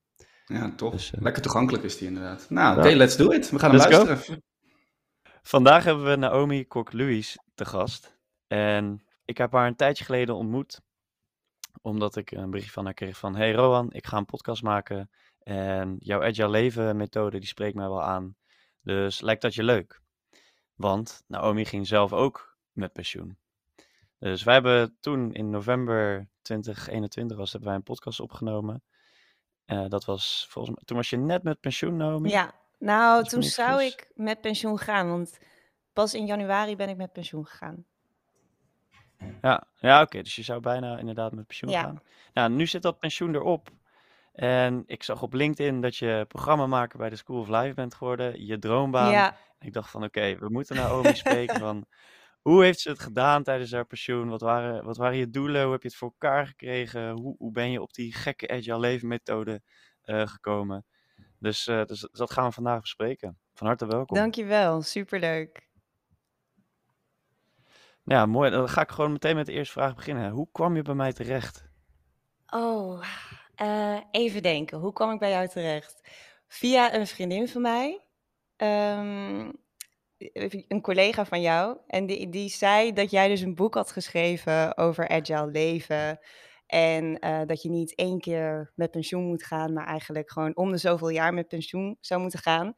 Ja, 0.46 0.72
toch. 0.76 0.92
Dus, 0.92 1.12
eh, 1.12 1.20
Lekker 1.20 1.42
toegankelijk 1.42 1.84
is 1.84 1.98
die 1.98 2.08
inderdaad. 2.08 2.46
Nou, 2.50 2.74
Ja. 2.76 2.84
oké, 2.86 2.94
let's 2.94 3.16
do 3.16 3.30
it. 3.30 3.50
We 3.50 3.58
gaan 3.58 3.70
hem 3.70 3.78
Let's 3.80 3.96
go. 3.96 4.04
luisteren. 4.04 4.42
Vandaag 5.42 5.84
hebben 5.84 6.04
we 6.04 6.16
Naomi 6.16 6.66
Kok-Louis 6.66 7.38
te 7.54 7.64
gast. 7.64 8.16
En 8.46 9.04
ik 9.24 9.38
heb 9.38 9.52
haar 9.52 9.66
een 9.66 9.76
tijdje 9.76 10.04
geleden 10.04 10.34
ontmoet. 10.34 10.80
Omdat 11.82 12.16
ik 12.16 12.30
een 12.30 12.50
bericht 12.50 12.72
van 12.72 12.84
haar 12.84 12.94
kreeg 12.94 13.16
van... 13.18 13.36
Hey 13.36 13.52
Rowan, 13.52 13.92
ik 13.92 14.06
ga 14.06 14.16
een 14.16 14.24
podcast 14.24 14.62
maken. 14.62 15.10
En 15.42 15.96
jouw 15.98 16.22
Agile 16.22 16.48
Leven 16.48 16.96
methode, 16.96 17.38
die 17.38 17.48
spreekt 17.48 17.74
mij 17.74 17.88
wel 17.88 18.02
aan. 18.02 18.36
Dus 18.82 19.20
lijkt 19.20 19.42
dat 19.42 19.54
je 19.54 19.62
leuk? 19.62 20.00
Want 20.74 21.22
Naomi 21.26 21.64
ging 21.64 21.86
zelf 21.86 22.12
ook 22.12 22.56
met 22.72 22.92
pensioen. 22.92 23.38
Dus 24.18 24.42
wij 24.42 24.54
hebben 24.54 24.96
toen 25.00 25.32
in 25.32 25.50
november 25.50 26.28
2021 26.42 27.36
was, 27.36 27.50
hebben 27.52 27.68
wij 27.68 27.78
een 27.78 27.84
podcast 27.84 28.20
opgenomen. 28.20 28.82
Eh, 29.66 29.84
dat 29.88 30.04
was 30.04 30.46
volgens 30.48 30.74
mij... 30.74 30.84
Toen 30.84 30.96
was 30.96 31.10
je 31.10 31.16
net 31.16 31.42
met 31.42 31.60
pensioen, 31.60 31.96
Naomi? 31.96 32.28
Ja, 32.28 32.54
nou, 32.78 33.24
toen 33.24 33.42
zou 33.42 33.82
ik 33.82 34.10
met 34.14 34.40
pensioen 34.40 34.78
gaan, 34.78 35.08
want 35.08 35.38
pas 35.92 36.14
in 36.14 36.26
januari 36.26 36.76
ben 36.76 36.88
ik 36.88 36.96
met 36.96 37.12
pensioen 37.12 37.46
gegaan. 37.46 37.84
Ja, 39.42 39.66
ja 39.78 40.02
oké. 40.02 40.22
Dus 40.22 40.36
je 40.36 40.42
zou 40.42 40.60
bijna 40.60 40.98
inderdaad 40.98 41.32
met 41.32 41.46
pensioen 41.46 41.70
Ja. 41.70 41.80
gaan. 41.82 42.02
Nou, 42.32 42.50
nu 42.50 42.66
zit 42.66 42.82
dat 42.82 42.98
pensioen 42.98 43.34
erop. 43.34 43.68
En 44.32 44.82
ik 44.86 45.02
zag 45.02 45.22
op 45.22 45.32
LinkedIn 45.32 45.80
dat 45.80 45.96
je 45.96 46.24
programmamaker 46.28 46.98
bij 46.98 47.10
de 47.10 47.16
School 47.16 47.40
of 47.40 47.48
Life 47.48 47.74
bent 47.74 47.94
geworden. 47.94 48.46
Je 48.46 48.58
droombaan. 48.58 49.10
Ja, 49.10 49.36
Ik 49.60 49.72
dacht 49.72 49.90
van, 49.90 50.04
oké, 50.04 50.36
we 50.38 50.48
moeten 50.48 50.76
Naomi 50.76 51.14
spreken 51.14 51.60
van... 51.66 51.86
Hoe 52.46 52.64
heeft 52.64 52.80
ze 52.80 52.88
het 52.88 52.98
gedaan 53.00 53.42
tijdens 53.42 53.72
haar 53.72 53.86
pensioen? 53.86 54.28
Wat 54.28 54.40
waren, 54.40 54.84
wat 54.84 54.96
waren 54.96 55.16
je 55.18 55.30
doelen? 55.30 55.62
Hoe 55.62 55.72
heb 55.72 55.82
je 55.82 55.88
het 55.88 55.96
voor 55.96 56.08
elkaar 56.08 56.46
gekregen? 56.46 57.10
Hoe, 57.10 57.34
hoe 57.38 57.52
ben 57.52 57.70
je 57.70 57.82
op 57.82 57.92
die 57.92 58.14
gekke 58.14 58.48
agile 58.48 58.78
leefmethode 58.78 59.62
eh, 60.02 60.26
gekomen? 60.26 60.84
Dus, 61.38 61.66
eh, 61.66 61.84
dus 61.84 62.08
dat 62.12 62.32
gaan 62.32 62.46
we 62.46 62.52
vandaag 62.52 62.80
bespreken. 62.80 63.38
Van 63.54 63.66
harte 63.66 63.86
welkom. 63.86 64.16
dankjewel. 64.16 64.82
Superleuk. 64.82 65.68
Ja, 68.04 68.26
mooi. 68.26 68.50
Dan 68.50 68.68
ga 68.68 68.80
ik 68.80 68.90
gewoon 68.90 69.12
meteen 69.12 69.36
met 69.36 69.46
de 69.46 69.52
eerste 69.52 69.72
vraag 69.72 69.94
beginnen. 69.94 70.30
Hoe 70.30 70.48
kwam 70.52 70.76
je 70.76 70.82
bij 70.82 70.94
mij 70.94 71.12
terecht? 71.12 71.64
Oh, 72.46 73.04
eh, 73.54 74.00
even 74.10 74.42
denken. 74.42 74.78
Hoe 74.78 74.92
kwam 74.92 75.10
ik 75.12 75.18
bij 75.18 75.30
jou 75.30 75.48
terecht? 75.48 76.00
Via 76.48 76.94
een 76.94 77.06
vriendin 77.06 77.48
van 77.48 77.62
mij. 77.62 78.00
ehm, 78.56 79.50
een 80.68 80.80
collega 80.80 81.24
van 81.24 81.40
jou. 81.40 81.78
En 81.86 82.06
die, 82.06 82.28
die 82.28 82.48
zei 82.48 82.92
dat 82.92 83.10
jij 83.10 83.28
dus 83.28 83.40
een 83.40 83.54
boek 83.54 83.74
had 83.74 83.92
geschreven 83.92 84.76
over 84.76 85.08
agile 85.08 85.46
leven. 85.46 86.18
En 86.66 87.18
eh, 87.18 87.40
dat 87.46 87.62
je 87.62 87.68
niet 87.68 87.94
één 87.94 88.20
keer 88.20 88.72
met 88.74 88.90
pensioen 88.90 89.24
moet 89.24 89.44
gaan, 89.44 89.72
maar 89.72 89.86
eigenlijk 89.86 90.30
gewoon 90.30 90.56
om 90.56 90.70
de 90.70 90.76
zoveel 90.76 91.08
jaar 91.08 91.34
met 91.34 91.48
pensioen 91.48 91.96
zou 92.00 92.20
moeten 92.20 92.38
gaan. 92.38 92.74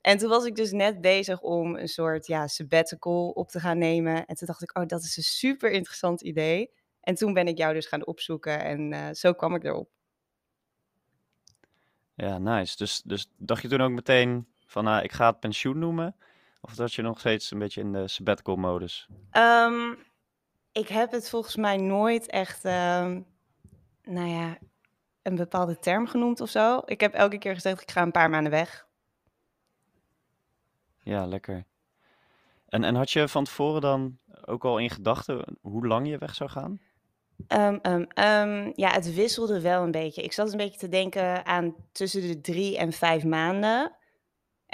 En 0.00 0.18
toen 0.18 0.28
was 0.28 0.44
ik 0.44 0.54
dus 0.54 0.72
net 0.72 1.00
bezig 1.00 1.40
om 1.40 1.76
een 1.76 1.88
soort 1.88 2.26
ja, 2.26 2.46
sabbatical 2.46 3.30
op 3.30 3.48
te 3.48 3.60
gaan 3.60 3.78
nemen. 3.78 4.26
En 4.26 4.34
toen 4.34 4.46
dacht 4.46 4.62
ik, 4.62 4.78
oh, 4.78 4.86
dat 4.86 5.02
is 5.02 5.16
een 5.16 5.22
super 5.22 5.70
interessant 5.70 6.20
idee. 6.20 6.70
En 7.00 7.14
toen 7.14 7.32
ben 7.32 7.46
ik 7.46 7.58
jou 7.58 7.74
dus 7.74 7.86
gaan 7.86 8.06
opzoeken 8.06 8.64
en 8.64 8.92
eh, 8.92 9.08
zo 9.12 9.32
kwam 9.32 9.54
ik 9.54 9.64
erop. 9.64 9.88
Ja, 12.14 12.38
nice. 12.38 12.76
Dus, 12.76 13.02
dus 13.02 13.30
dacht 13.36 13.62
je 13.62 13.68
toen 13.68 13.80
ook 13.80 13.90
meteen 13.90 14.46
van, 14.66 14.84
nou, 14.84 15.02
ik 15.02 15.12
ga 15.12 15.26
het 15.26 15.40
pensioen 15.40 15.78
noemen? 15.78 16.16
Of 16.64 16.74
dat 16.74 16.92
je 16.92 17.02
nog 17.02 17.18
steeds 17.18 17.50
een 17.50 17.58
beetje 17.58 17.80
in 17.80 17.92
de 17.92 18.08
sabbatical 18.08 18.56
modus? 18.56 19.08
Ehm, 19.30 19.94
ik 20.72 20.88
heb 20.88 21.12
het 21.12 21.28
volgens 21.28 21.56
mij 21.56 21.76
nooit 21.76 22.26
echt, 22.26 22.64
ehm, 22.64 23.20
nou 24.02 24.28
ja, 24.28 24.58
een 25.22 25.34
bepaalde 25.34 25.78
term 25.78 26.06
genoemd 26.06 26.40
of 26.40 26.48
zo. 26.48 26.82
Ik 26.84 27.00
heb 27.00 27.14
elke 27.14 27.38
keer 27.38 27.54
gezegd, 27.54 27.82
ik 27.82 27.90
ga 27.90 28.02
een 28.02 28.10
paar 28.10 28.30
maanden 28.30 28.50
weg. 28.52 28.86
Ja, 31.00 31.26
lekker. 31.26 31.64
En, 32.68 32.84
en 32.84 32.94
had 32.94 33.10
je 33.10 33.28
van 33.28 33.44
tevoren 33.44 33.80
dan 33.80 34.18
ook 34.44 34.64
al 34.64 34.78
in 34.78 34.90
gedachten 34.90 35.58
hoe 35.60 35.86
lang 35.86 36.08
je 36.08 36.18
weg 36.18 36.34
zou 36.34 36.50
gaan? 36.50 36.80
Ehm, 37.46 38.70
ja, 38.74 38.90
het 38.90 39.14
wisselde 39.14 39.60
wel 39.60 39.82
een 39.82 39.90
beetje. 39.90 40.22
Ik 40.22 40.32
zat 40.32 40.50
een 40.50 40.56
beetje 40.56 40.78
te 40.78 40.88
denken 40.88 41.46
aan 41.46 41.74
tussen 41.92 42.20
de 42.20 42.40
drie 42.40 42.78
en 42.78 42.92
vijf 42.92 43.24
maanden. 43.24 43.96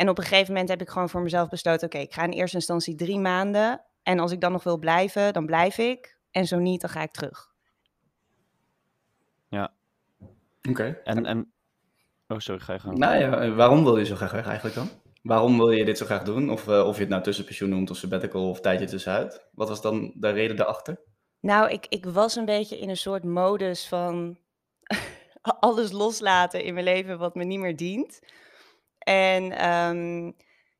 En 0.01 0.09
op 0.09 0.19
een 0.19 0.25
gegeven 0.25 0.53
moment 0.53 0.69
heb 0.69 0.81
ik 0.81 0.89
gewoon 0.89 1.09
voor 1.09 1.23
mezelf 1.23 1.49
besloten: 1.49 1.87
oké, 1.87 1.99
ik 1.99 2.13
ga 2.13 2.23
in 2.23 2.31
eerste 2.31 2.57
instantie 2.57 2.95
drie 2.95 3.19
maanden. 3.19 3.85
En 4.03 4.19
als 4.19 4.33
ik 4.33 4.41
dan 4.41 4.53
nog 4.53 4.63
wil 4.63 4.79
blijven, 4.79 5.33
dan 5.33 5.47
blijf 5.47 5.79
ik. 5.79 6.19
En 6.31 6.47
zo 6.47 6.59
niet, 6.59 6.81
dan 6.81 6.91
ga 6.91 7.03
ik 7.03 7.11
terug. 7.11 7.49
Oké. 10.69 11.01
En, 11.05 11.27
en 11.27 11.53
Oh, 12.31 12.39
sorry, 12.39 12.61
ga 12.61 12.73
je 12.73 12.79
gang. 12.79 12.99
Nou 12.99 13.19
ja, 13.19 13.41
eh, 13.41 13.55
waarom 13.55 13.85
wil 13.85 13.99
je 13.99 14.05
zo 14.05 14.15
graag 14.15 14.33
weg 14.33 14.47
eigenlijk 14.47 14.75
dan? 14.75 14.89
Waarom 15.23 15.57
wil 15.57 15.71
je 15.71 15.85
dit 15.85 15.99
zo 15.99 16.05
graag 16.05 16.23
doen? 16.23 16.51
Of, 16.51 16.69
eh, 16.69 16.87
of 16.87 16.95
je 16.95 17.01
het 17.01 17.11
nou 17.11 17.23
tussenpensioen 17.23 17.71
noemt 17.71 17.91
of 17.91 17.97
sabbatical 17.97 18.49
of 18.49 18.61
tijdje 18.61 18.87
tussenuit. 18.87 19.49
Wat 19.53 19.69
was 19.69 19.83
dan 19.83 20.13
de 20.15 20.31
reden 20.31 20.57
daarachter? 20.57 21.01
Nou, 21.41 21.71
ik, 21.71 21.87
ik 21.89 22.05
was 22.05 22.37
een 22.37 22.45
beetje 22.45 22.79
in 22.79 22.89
een 22.89 22.97
soort 22.97 23.25
modus 23.25 23.89
van 23.89 24.39
alles 25.61 25.93
loslaten 25.93 26.65
in 26.65 26.75
mijn 26.75 26.85
leven 26.87 27.19
wat 27.19 27.35
me 27.35 27.45
niet 27.45 27.61
meer 27.61 27.77
dient. 27.77 28.21
En 29.01 29.53
ehm, 29.53 30.33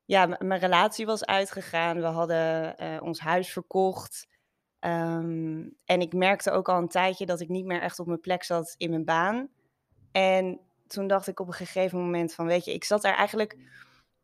ja, 0.05 0.37
mijn 0.39 0.59
relatie 0.59 1.05
was 1.05 1.25
uitgegaan. 1.25 1.99
We 1.99 2.05
hadden 2.05 2.77
eh, 2.77 3.01
ons 3.01 3.19
huis 3.19 3.51
verkocht. 3.51 4.27
Ehm, 4.79 5.67
en 5.85 6.01
ik 6.01 6.13
merkte 6.13 6.51
ook 6.51 6.69
al 6.69 6.77
een 6.77 6.87
tijdje 6.87 7.25
dat 7.25 7.39
ik 7.39 7.49
niet 7.49 7.65
meer 7.65 7.81
echt 7.81 7.99
op 7.99 8.07
mijn 8.07 8.19
plek 8.19 8.43
zat 8.43 8.73
in 8.77 8.89
mijn 8.89 9.05
baan. 9.05 9.49
En 10.11 10.59
toen 10.87 11.07
dacht 11.07 11.27
ik 11.27 11.39
op 11.39 11.47
een 11.47 11.53
gegeven 11.53 11.99
moment 11.99 12.33
van, 12.33 12.45
weet 12.45 12.65
je, 12.65 12.73
ik 12.73 12.83
zat 12.83 13.01
daar 13.01 13.15
eigenlijk 13.15 13.57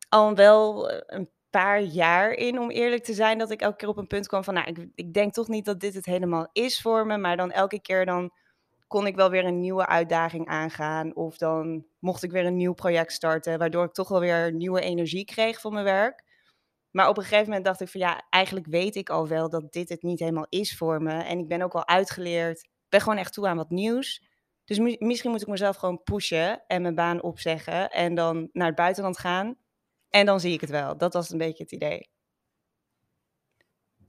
al 0.09 0.35
wel 0.35 0.89
eh, 0.89 1.01
een 1.05 1.29
paar 1.49 1.81
jaar 1.81 2.31
in, 2.31 2.59
om 2.59 2.69
eerlijk 2.69 3.03
te 3.03 3.13
zijn, 3.13 3.37
dat 3.37 3.51
ik 3.51 3.61
elke 3.61 3.75
keer 3.75 3.87
op 3.87 3.97
een 3.97 4.07
punt 4.07 4.27
kwam 4.27 4.43
van, 4.43 4.53
nou, 4.53 4.67
ik, 4.67 4.87
ik 4.95 5.13
denk 5.13 5.33
toch 5.33 5.47
niet 5.47 5.65
dat 5.65 5.79
dit 5.79 5.93
het 5.93 6.05
helemaal 6.05 6.49
is 6.51 6.81
voor 6.81 7.05
me, 7.05 7.17
maar 7.17 7.37
dan 7.37 7.51
elke 7.51 7.81
keer 7.81 8.05
dan 8.05 8.31
kon 8.87 9.07
ik 9.07 9.15
wel 9.15 9.29
weer 9.29 9.45
een 9.45 9.59
nieuwe 9.59 9.85
uitdaging 9.85 10.47
aangaan 10.47 11.15
of 11.15 11.37
dan 11.37 11.85
mocht 11.99 12.23
ik 12.23 12.31
weer 12.31 12.45
een 12.45 12.55
nieuw 12.55 12.73
project 12.73 13.11
starten, 13.11 13.59
waardoor 13.59 13.83
ik 13.85 13.93
toch 13.93 14.09
wel 14.09 14.19
weer 14.19 14.53
nieuwe 14.53 14.81
energie 14.81 15.25
kreeg 15.25 15.59
voor 15.61 15.71
mijn 15.71 15.85
werk. 15.85 16.25
Maar 16.91 17.09
op 17.09 17.17
een 17.17 17.23
gegeven 17.23 17.45
moment 17.45 17.65
dacht 17.65 17.81
ik 17.81 17.87
van 17.89 18.01
ja, 18.01 18.25
eigenlijk 18.29 18.65
weet 18.67 18.95
ik 18.95 19.09
al 19.09 19.27
wel 19.27 19.49
dat 19.49 19.71
dit 19.71 19.89
het 19.89 20.01
niet 20.01 20.19
helemaal 20.19 20.45
is 20.49 20.77
voor 20.77 21.01
me. 21.01 21.23
En 21.23 21.39
ik 21.39 21.47
ben 21.47 21.61
ook 21.61 21.73
al 21.73 21.87
uitgeleerd. 21.87 22.57
Ik 22.63 22.69
ben 22.89 23.01
gewoon 23.01 23.17
echt 23.17 23.33
toe 23.33 23.47
aan 23.47 23.57
wat 23.57 23.69
nieuws. 23.69 24.23
Dus 24.65 24.79
mi- 24.79 24.95
misschien 24.99 25.31
moet 25.31 25.41
ik 25.41 25.47
mezelf 25.47 25.75
gewoon 25.75 26.03
pushen 26.03 26.63
en 26.67 26.81
mijn 26.81 26.95
baan 26.95 27.21
opzeggen. 27.21 27.89
En 27.89 28.15
dan 28.15 28.49
naar 28.53 28.67
het 28.67 28.75
buitenland 28.75 29.17
gaan. 29.17 29.55
En 30.09 30.25
dan 30.25 30.39
zie 30.39 30.53
ik 30.53 30.61
het 30.61 30.69
wel. 30.69 30.97
Dat 30.97 31.13
was 31.13 31.29
een 31.29 31.37
beetje 31.37 31.63
het 31.63 31.71
idee. 31.71 32.09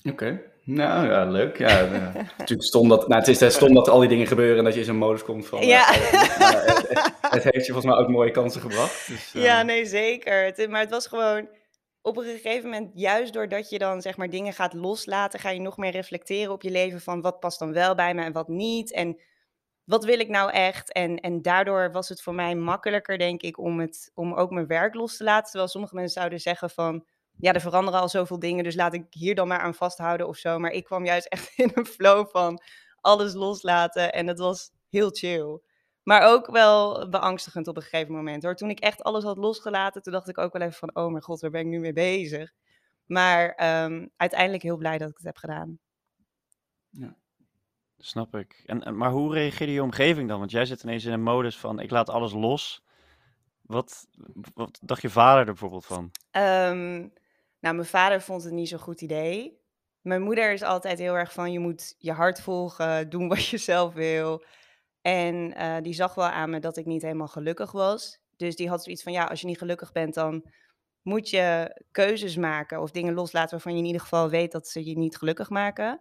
Oké. 0.03 0.41
Nou 0.65 1.07
ja, 1.09 1.25
leuk. 1.25 1.59
Ja, 1.59 1.69
eh, 1.81 2.15
natuurlijk 2.39 2.69
stom 2.69 2.89
dat, 2.89 3.09
nou, 3.09 3.21
het 3.21 3.29
is 3.29 3.41
eh, 3.41 3.49
stom 3.49 3.75
dat 3.75 3.89
al 3.89 4.01
die 4.01 4.09
dingen 4.09 4.27
gebeuren 4.27 4.59
en 4.59 4.65
dat 4.65 4.73
je 4.75 4.79
in 4.81 4.87
zo'n 4.87 4.97
modus 4.97 5.25
komt 5.25 5.47
van... 5.47 5.59
eh, 5.59 5.67
Ja. 5.69 5.81
oh, 5.81 6.13
maar 6.39 7.13
het, 7.31 7.45
heeft 7.45 7.67
je 7.67 7.73
volgens 7.73 7.85
mij 7.95 7.97
ook 8.05 8.09
mooie 8.09 8.31
kansen 8.31 8.61
gebracht. 8.61 9.07
Dus, 9.07 9.33
eh, 9.35 9.43
Ja, 9.43 9.63
nee, 9.63 9.85
zeker. 9.87 10.45
Het, 10.45 10.69
maar 10.71 10.81
het 10.81 10.91
was 10.91 11.07
gewoon 11.07 11.49
op 12.03 12.17
een 12.17 12.25
gegeven 12.25 12.71
moment, 12.71 12.91
juist 12.95 13.33
doordat 13.33 13.71
je 13.71 13.79
dan 13.79 14.03
zeg 14.03 14.17
maar 14.17 14.31
dingen 14.31 14.53
gaat 14.53 14.73
loslaten, 14.73 15.41
ga 15.41 15.51
je 15.51 15.61
nog 15.61 15.77
meer 15.77 15.91
reflecteren 15.91 16.53
op 16.53 16.63
je 16.63 16.71
leven 16.71 17.01
van 17.01 17.21
wat 17.21 17.41
past 17.41 17.59
dan 17.59 17.73
wel 17.73 17.95
bij 17.95 18.15
me 18.15 18.23
en 18.23 18.33
wat 18.33 18.49
niet. 18.49 18.93
En 18.93 19.21
wat 19.85 20.05
wil 20.05 20.19
ik 20.19 20.29
nou 20.29 20.51
echt? 20.51 20.93
En, 20.93 21.21
en 21.21 21.43
daardoor 21.43 21.93
was 21.93 22.09
het 22.09 22.23
voor 22.23 22.35
mij 22.35 22.55
makkelijker, 22.55 23.19
denk 23.19 23.43
ik, 23.43 23.59
om, 23.59 23.81
het, 23.81 24.11
om 24.15 24.35
ook 24.35 24.51
mijn 24.51 24.67
werk 24.67 24.95
los 24.95 25.17
te 25.17 25.25
laten. 25.25 25.45
Terwijl 25.51 25.69
sommige 25.69 25.95
mensen 25.95 26.15
zouden 26.21 26.41
zeggen 26.41 26.71
van, 26.71 27.05
ja, 27.41 27.53
er 27.53 27.61
veranderen 27.61 28.01
al 28.01 28.09
zoveel 28.09 28.39
dingen, 28.39 28.65
dus 28.65 28.75
laat 28.75 28.95
ik 28.95 29.07
hier 29.11 29.35
dan 29.35 29.49
maar 29.49 29.61
aan 29.61 29.75
vasthouden 29.75 30.29
of 30.29 30.37
zo. 30.37 30.59
Maar 30.59 30.71
ik 30.71 30.85
kwam 30.85 31.05
juist 31.05 31.27
echt 31.35 31.53
in 31.57 31.71
een 31.75 31.87
flow 31.87 32.29
van 32.29 32.63
alles 33.01 33.35
loslaten 33.35 34.13
en 34.13 34.27
het 34.27 34.39
was 34.39 34.71
heel 34.89 35.11
chill. 35.11 35.61
Maar 36.03 36.23
ook 36.23 36.47
wel 36.51 37.09
beangstigend 37.09 37.69
op 37.69 37.77
een 37.77 37.83
gegeven 37.83 38.15
moment 38.15 38.43
hoor. 38.43 38.55
Toen 38.55 38.71
ik 38.71 38.81
echt 38.81 39.03
alles 39.03 39.25
had 39.25 39.37
losgelaten, 39.37 40.03
toen 40.03 40.13
dacht 40.13 40.29
ik 40.29 40.39
ook 40.39 40.53
wel 40.53 40.63
even 40.63 40.79
van, 40.79 40.95
oh 40.95 41.11
mijn 41.11 41.23
god, 41.23 41.41
waar 41.41 41.51
ben 41.51 41.61
ik 41.61 41.67
nu 41.67 41.79
mee 41.79 41.93
bezig? 41.93 42.53
Maar 43.07 43.51
ehm, 43.51 44.07
uiteindelijk 44.17 44.63
heel 44.63 44.77
blij 44.77 44.99
dat 44.99 45.09
ik 45.11 45.17
het 45.17 45.27
heb 45.27 45.37
gedaan. 45.37 45.79
Snap 47.99 48.35
ik. 48.35 48.63
En, 48.67 48.83
en- 48.85 48.97
maar 48.97 49.11
hoe 49.11 49.33
reageerde 49.33 49.73
je 49.73 49.83
omgeving 49.83 50.29
dan? 50.29 50.39
Want 50.39 50.51
jij 50.51 50.65
zit 50.65 50.83
ineens 50.83 51.05
in 51.05 51.13
een 51.13 51.23
modus 51.23 51.59
van 51.59 51.81
ik 51.81 51.91
laat 51.91 52.09
alles 52.09 52.33
los. 52.33 52.83
Wat, 53.63 54.07
wat 54.55 54.79
dacht 54.83 55.03
je 55.03 55.11
vader 55.11 55.39
er 55.39 55.45
bijvoorbeeld 55.45 55.87
van? 55.87 56.11
Ehm, 56.31 57.09
nou, 57.61 57.75
mijn 57.75 57.87
vader 57.87 58.21
vond 58.21 58.45
het 58.45 58.53
niet 58.53 58.69
zo'n 58.69 58.79
goed 58.79 59.01
idee. 59.01 59.61
Mijn 60.01 60.23
moeder 60.23 60.53
is 60.53 60.63
altijd 60.63 60.99
heel 60.99 61.15
erg 61.15 61.33
van 61.33 61.53
je 61.53 61.59
moet 61.59 61.95
je 61.99 62.13
hart 62.13 62.41
volgen, 62.41 63.11
doen 63.11 63.29
wat 63.29 63.47
je 63.47 63.59
zelf 63.59 63.95
wil. 63.95 64.45
En 65.01 65.55
eh, 65.55 65.77
die 65.83 65.95
zag 65.95 66.15
wel 66.15 66.27
aan 66.29 66.51
me 66.51 66.61
dat 66.61 66.77
ik 66.77 66.87
niet 66.87 67.03
helemaal 67.03 67.29
gelukkig 67.29 67.73
was. 67.73 68.21
Dus 68.37 68.57
die 68.57 68.69
had 68.69 68.83
zoiets 68.83 69.03
van 69.03 69.13
ja, 69.13 69.25
als 69.25 69.41
je 69.41 69.47
niet 69.47 69.59
gelukkig 69.59 69.93
bent, 69.93 70.15
dan 70.15 70.45
moet 71.03 71.31
je 71.31 71.77
keuzes 71.91 72.37
maken 72.37 72.81
of 72.81 72.91
dingen 72.91 73.15
loslaten 73.15 73.51
waarvan 73.51 73.73
je 73.73 73.79
in 73.79 73.85
ieder 73.85 74.01
geval 74.01 74.31
weet 74.31 74.53
dat 74.53 74.69
ze 74.69 74.85
je 74.85 74.99
niet 74.99 75.17
gelukkig 75.17 75.51
maken. 75.51 76.01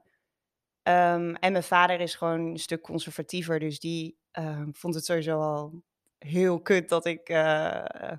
Ehm, 0.83 1.33
en 1.33 1.51
mijn 1.51 1.63
vader 1.63 1.99
is 1.99 2.15
gewoon 2.15 2.39
een 2.39 2.59
stuk 2.59 2.81
conservatiever, 2.81 3.59
dus 3.59 3.79
die 3.79 4.17
ehm, 4.31 4.71
vond 4.71 4.95
het 4.95 5.05
sowieso 5.05 5.39
al 5.39 5.81
heel 6.17 6.61
kut 6.61 6.89
dat 6.89 7.05
ik 7.05 7.29
eh, 7.29 8.11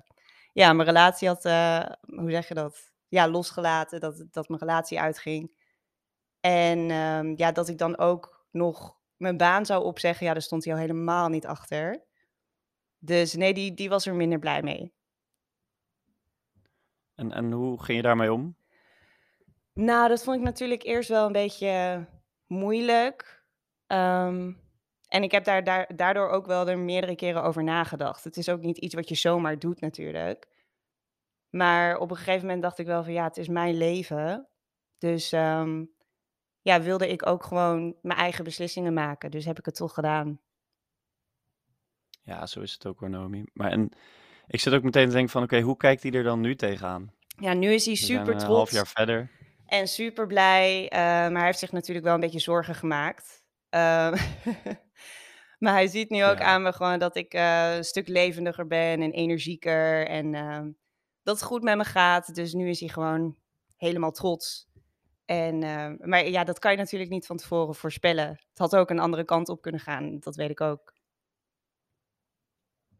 ja, 0.53 0.73
mijn 0.73 0.87
relatie 0.87 1.27
had, 1.27 1.45
eh, 1.45 1.85
hoe 2.01 2.31
zeg 2.31 2.47
je 2.47 2.53
dat? 2.53 2.91
Ja, 3.09 3.29
losgelaten, 3.29 3.99
dat, 3.99 4.25
dat 4.31 4.47
mijn 4.47 4.61
relatie 4.61 4.99
uitging. 4.99 5.51
En 6.39 6.91
ehm, 6.91 7.33
ja, 7.35 7.51
dat 7.51 7.67
ik 7.67 7.77
dan 7.77 7.97
ook 7.97 8.45
nog 8.51 8.97
mijn 9.17 9.37
baan 9.37 9.65
zou 9.65 9.83
opzeggen, 9.83 10.25
ja, 10.25 10.33
daar 10.33 10.41
stond 10.41 10.63
hij 10.63 10.73
al 10.73 10.79
helemaal 10.79 11.29
niet 11.29 11.45
achter. 11.45 12.03
Dus 12.99 13.33
nee, 13.33 13.53
die, 13.53 13.73
die 13.73 13.89
was 13.89 14.05
er 14.05 14.15
minder 14.15 14.39
blij 14.39 14.61
mee. 14.61 14.93
En, 17.15 17.31
en 17.31 17.51
hoe 17.51 17.83
ging 17.83 17.97
je 17.97 18.03
daarmee 18.03 18.33
om? 18.33 18.57
Nou, 19.73 20.07
dat 20.07 20.23
vond 20.23 20.37
ik 20.37 20.43
natuurlijk 20.43 20.83
eerst 20.83 21.09
wel 21.09 21.25
een 21.25 21.31
beetje 21.31 22.05
moeilijk. 22.47 23.43
Ehm, 23.87 24.53
en 25.07 25.23
ik 25.23 25.31
heb 25.31 25.43
daar, 25.43 25.63
daar, 25.63 25.95
daardoor 25.95 26.29
ook 26.29 26.45
wel 26.45 26.67
er 26.67 26.79
meerdere 26.79 27.15
keren 27.15 27.43
over 27.43 27.63
nagedacht. 27.63 28.23
Het 28.23 28.37
is 28.37 28.49
ook 28.49 28.61
niet 28.61 28.77
iets 28.77 28.95
wat 28.95 29.09
je 29.09 29.15
zomaar 29.15 29.59
doet 29.59 29.81
natuurlijk. 29.81 30.47
Maar 31.49 31.97
op 31.97 32.09
een 32.11 32.17
gegeven 32.17 32.41
moment 32.41 32.61
dacht 32.61 32.79
ik 32.79 32.85
wel 32.85 33.03
van 33.03 33.13
ja, 33.13 33.23
het 33.23 33.37
is 33.37 33.47
mijn 33.47 33.77
leven. 33.77 34.47
Dus 34.97 35.31
ehm, 35.31 35.85
ja, 36.61 36.81
wilde 36.81 37.07
ik 37.09 37.25
ook 37.27 37.43
gewoon 37.43 37.95
mijn 38.01 38.19
eigen 38.19 38.43
beslissingen 38.43 38.93
maken. 38.93 39.31
Dus 39.31 39.45
heb 39.45 39.59
ik 39.59 39.65
het 39.65 39.75
toch 39.75 39.93
gedaan. 39.93 40.41
Ja, 42.23 42.45
zo 42.45 42.61
is 42.61 42.73
het 42.73 42.85
ook 42.85 42.99
hoor, 42.99 43.09
Naomi. 43.09 43.43
Maar 43.53 43.71
en 43.71 43.89
ik 44.47 44.59
zit 44.59 44.73
ook 44.73 44.83
meteen 44.83 45.05
te 45.07 45.11
denken 45.13 45.31
van 45.31 45.43
oké, 45.43 45.59
hoe 45.61 45.77
kijkt 45.77 46.03
hij 46.03 46.11
er 46.11 46.23
dan 46.23 46.39
nu 46.41 46.55
tegenaan? 46.55 47.13
Ja, 47.39 47.53
nu 47.53 47.71
is 47.73 47.85
hij 47.85 47.93
We 47.93 47.99
zijn 47.99 48.17
super 48.19 48.33
een 48.33 48.41
half 48.41 48.55
trots. 48.57 48.71
jaar 48.71 48.87
verder. 48.87 49.31
En 49.65 49.87
super 49.87 50.27
blij, 50.27 50.89
eh, 50.89 50.99
maar 50.99 51.31
hij 51.35 51.45
heeft 51.45 51.59
zich 51.59 51.71
natuurlijk 51.71 52.05
wel 52.05 52.13
een 52.15 52.19
beetje 52.21 52.39
zorgen 52.39 52.75
gemaakt. 52.75 53.43
Ehm, 53.69 54.17
maar 55.59 55.73
hij 55.73 55.87
ziet 55.87 56.09
nu 56.09 56.25
ook 56.25 56.37
Ja. 56.39 56.45
aan 56.45 56.61
me 56.61 56.73
gewoon 56.73 56.99
dat 56.99 57.15
ik 57.15 57.33
eh, 57.33 57.75
een 57.75 57.83
stuk 57.83 58.07
levendiger 58.07 58.67
ben 58.67 59.01
en 59.01 59.11
energieker 59.11 60.07
en 60.07 60.33
ehm, 60.35 60.69
dat 61.29 61.39
het 61.39 61.47
goed 61.47 61.63
met 61.63 61.77
me 61.77 61.83
gaat. 61.83 62.35
Dus 62.35 62.53
nu 62.53 62.69
is 62.69 62.79
hij 62.79 62.89
gewoon 62.89 63.37
helemaal 63.77 64.11
trots. 64.11 64.67
En, 65.25 65.63
ehm, 65.63 66.09
maar 66.09 66.27
ja, 66.27 66.43
dat 66.43 66.59
kan 66.59 66.71
je 66.71 66.77
natuurlijk 66.77 67.11
niet 67.11 67.25
van 67.25 67.37
tevoren 67.37 67.75
voorspellen. 67.75 68.27
Het 68.27 68.57
had 68.57 68.75
ook 68.75 68.89
een 68.89 68.99
andere 68.99 69.23
kant 69.23 69.49
op 69.49 69.61
kunnen 69.61 69.81
gaan, 69.81 70.19
dat 70.19 70.35
weet 70.35 70.49
ik 70.49 70.61
ook. 70.61 70.93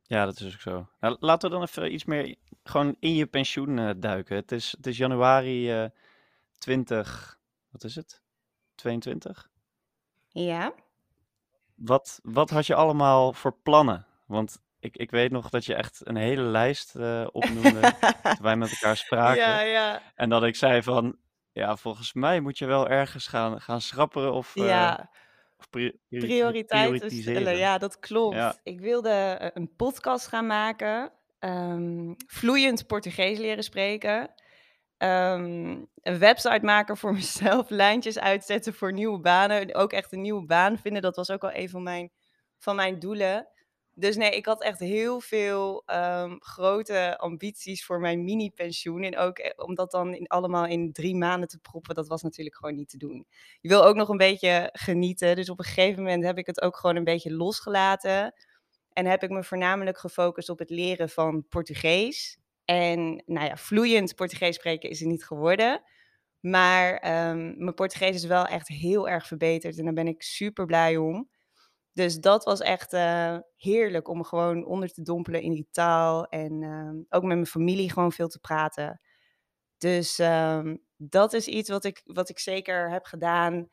Ja, 0.03 0.25
dat 0.25 0.39
is 0.39 0.53
ook 0.53 0.59
zo. 0.59 0.87
Nou, 0.99 1.17
laten 1.19 1.49
we 1.49 1.55
dan 1.55 1.65
even 1.65 1.93
iets 1.93 2.05
meer 2.05 2.35
gewoon 2.63 2.95
in 2.99 3.15
je 3.15 3.25
pensioen 3.25 3.79
eh, 3.79 3.89
duiken. 3.97 4.35
Het 4.35 4.51
is, 4.51 4.71
het 4.71 4.87
is 4.87 4.97
januari 4.97 5.71
eh 5.71 5.89
20, 6.57 7.39
wat 7.69 7.83
is 7.83 7.95
het? 7.95 8.21
22? 8.75 9.49
Ja, 10.27 10.73
Wat, 11.75 12.19
wat 12.23 12.49
had 12.49 12.65
je 12.65 12.75
allemaal 12.75 13.33
voor 13.33 13.57
plannen? 13.63 14.05
Want 14.25 14.61
ik, 14.79 14.97
ik 14.97 15.11
weet 15.11 15.31
nog 15.31 15.49
dat 15.49 15.65
je 15.65 15.75
echt 15.75 16.01
een 16.03 16.15
hele 16.15 16.41
lijst 16.41 16.95
eh, 16.95 17.27
opnoemde 17.31 17.79
toen 18.23 18.41
wij 18.41 18.55
met 18.55 18.71
elkaar 18.71 18.97
spraken. 18.97 19.41
ja, 19.43 19.59
ja. 19.61 20.01
En 20.15 20.29
dat 20.29 20.43
ik 20.43 20.55
zei 20.55 20.83
van, 20.83 21.17
ja, 21.51 21.75
volgens 21.77 22.13
mij 22.13 22.39
moet 22.39 22.57
je 22.57 22.65
wel 22.65 22.87
ergens 22.87 23.27
gaan, 23.27 23.61
gaan 23.61 23.81
schrapperen 23.81 24.33
of, 24.33 24.55
eh, 24.55 24.65
ja. 24.65 25.09
of 25.57 25.69
pri- 25.69 25.99
priori- 26.09 26.27
prioriteiten 26.27 27.11
stellen. 27.11 27.57
Ja, 27.57 27.77
dat 27.77 27.99
klopt. 27.99 28.59
Ik 28.63 28.79
wilde 28.79 29.09
eh, 29.09 29.49
een 29.53 29.75
podcast 29.75 30.27
gaan 30.27 30.47
maken, 30.47 31.11
ehm, 31.39 32.13
vloeiend 32.27 32.87
Portugees 32.87 33.37
leren 33.37 33.63
spreken, 33.63 34.33
ehm, 34.97 35.77
een 36.01 36.19
website 36.19 36.65
maken 36.65 36.97
voor 36.97 37.13
mezelf, 37.21 37.69
lijntjes 37.69 38.19
uitzetten 38.19 38.73
voor 38.73 38.93
nieuwe 38.93 39.19
banen, 39.19 39.75
ook 39.75 39.93
echt 39.93 40.11
een 40.13 40.21
nieuwe 40.21 40.45
baan 40.45 40.77
vinden. 40.77 41.01
Dat 41.01 41.15
was 41.15 41.31
ook 41.31 41.43
al 41.43 41.53
een 41.53 41.69
van 41.69 41.83
mijn, 41.83 42.11
van 42.57 42.75
mijn 42.75 42.99
doelen. 42.99 43.47
Dus 43.99 44.15
nee, 44.15 44.31
ik 44.31 44.45
had 44.45 44.63
echt 44.63 44.79
heel 44.79 45.19
veel 45.19 45.83
ehm, 45.85 46.35
grote 46.39 47.17
ambities 47.17 47.85
voor 47.85 47.99
mijn 47.99 48.23
mini-pensioen. 48.23 49.03
En 49.03 49.17
ook 49.17 49.37
eh, 49.37 49.51
om 49.65 49.75
dat 49.75 49.91
dan 49.91 50.27
allemaal 50.27 50.65
in 50.65 50.91
drie 50.91 51.15
maanden 51.15 51.49
te 51.49 51.59
proppen, 51.59 51.95
dat 51.95 52.07
was 52.07 52.21
natuurlijk 52.21 52.55
gewoon 52.55 52.75
niet 52.75 52.89
te 52.89 52.97
doen 52.97 53.09
je 53.61 53.69
wil 53.69 53.85
ook 53.85 53.95
nog 53.95 54.09
een 54.09 54.17
beetje 54.17 54.69
genieten. 54.73 55.35
Dus 55.35 55.49
op 55.49 55.59
een 55.59 55.65
gegeven 55.65 56.03
moment 56.03 56.23
heb 56.23 56.37
ik 56.37 56.45
het 56.45 56.61
ook 56.61 56.77
gewoon 56.77 56.95
een 56.95 57.03
beetje 57.03 57.33
losgelaten. 57.33 58.33
En 58.93 59.05
heb 59.05 59.23
ik 59.23 59.29
me 59.29 59.43
voornamelijk 59.43 59.97
gefocust 59.97 60.49
op 60.49 60.59
het 60.59 60.69
leren 60.69 61.09
van 61.09 61.45
Portugees. 61.49 62.37
En 62.65 63.23
nou 63.25 63.47
ja, 63.47 63.57
vloeiend 63.57 64.15
Portugees 64.15 64.55
spreken 64.55 64.89
is 64.89 64.99
het 64.99 65.09
niet 65.09 65.25
geworden. 65.25 65.81
Maar 66.39 66.97
ehm, 66.97 67.63
mijn 67.63 67.73
Portugees 67.73 68.15
is 68.15 68.25
wel 68.25 68.45
echt 68.45 68.67
heel 68.67 69.09
erg 69.09 69.27
verbeterd. 69.27 69.77
En 69.77 69.83
daar 69.83 69.93
ben 69.93 70.07
ik 70.07 70.21
super 70.21 70.65
blij 70.65 70.97
om. 70.97 71.29
Dus 71.93 72.19
dat 72.19 72.43
was 72.43 72.59
echt 72.59 72.93
eh, 72.93 73.37
heerlijk 73.55 74.07
om 74.07 74.23
gewoon 74.23 74.65
onder 74.65 74.89
te 74.89 75.01
dompelen 75.01 75.41
in 75.41 75.53
die 75.53 75.67
taal. 75.71 76.25
En 76.25 76.63
ehm, 76.63 76.95
ook 77.09 77.23
met 77.23 77.35
mijn 77.35 77.45
familie 77.45 77.91
gewoon 77.91 78.11
veel 78.11 78.27
te 78.27 78.39
praten. 78.39 79.01
Dus 79.77 80.19
ehm, 80.19 80.75
dat 80.97 81.33
is 81.33 81.47
iets 81.47 81.69
wat 81.69 81.83
ik, 81.83 82.01
wat 82.05 82.29
ik 82.29 82.39
zeker 82.39 82.91
heb 82.91 83.05
gedaan. 83.05 83.67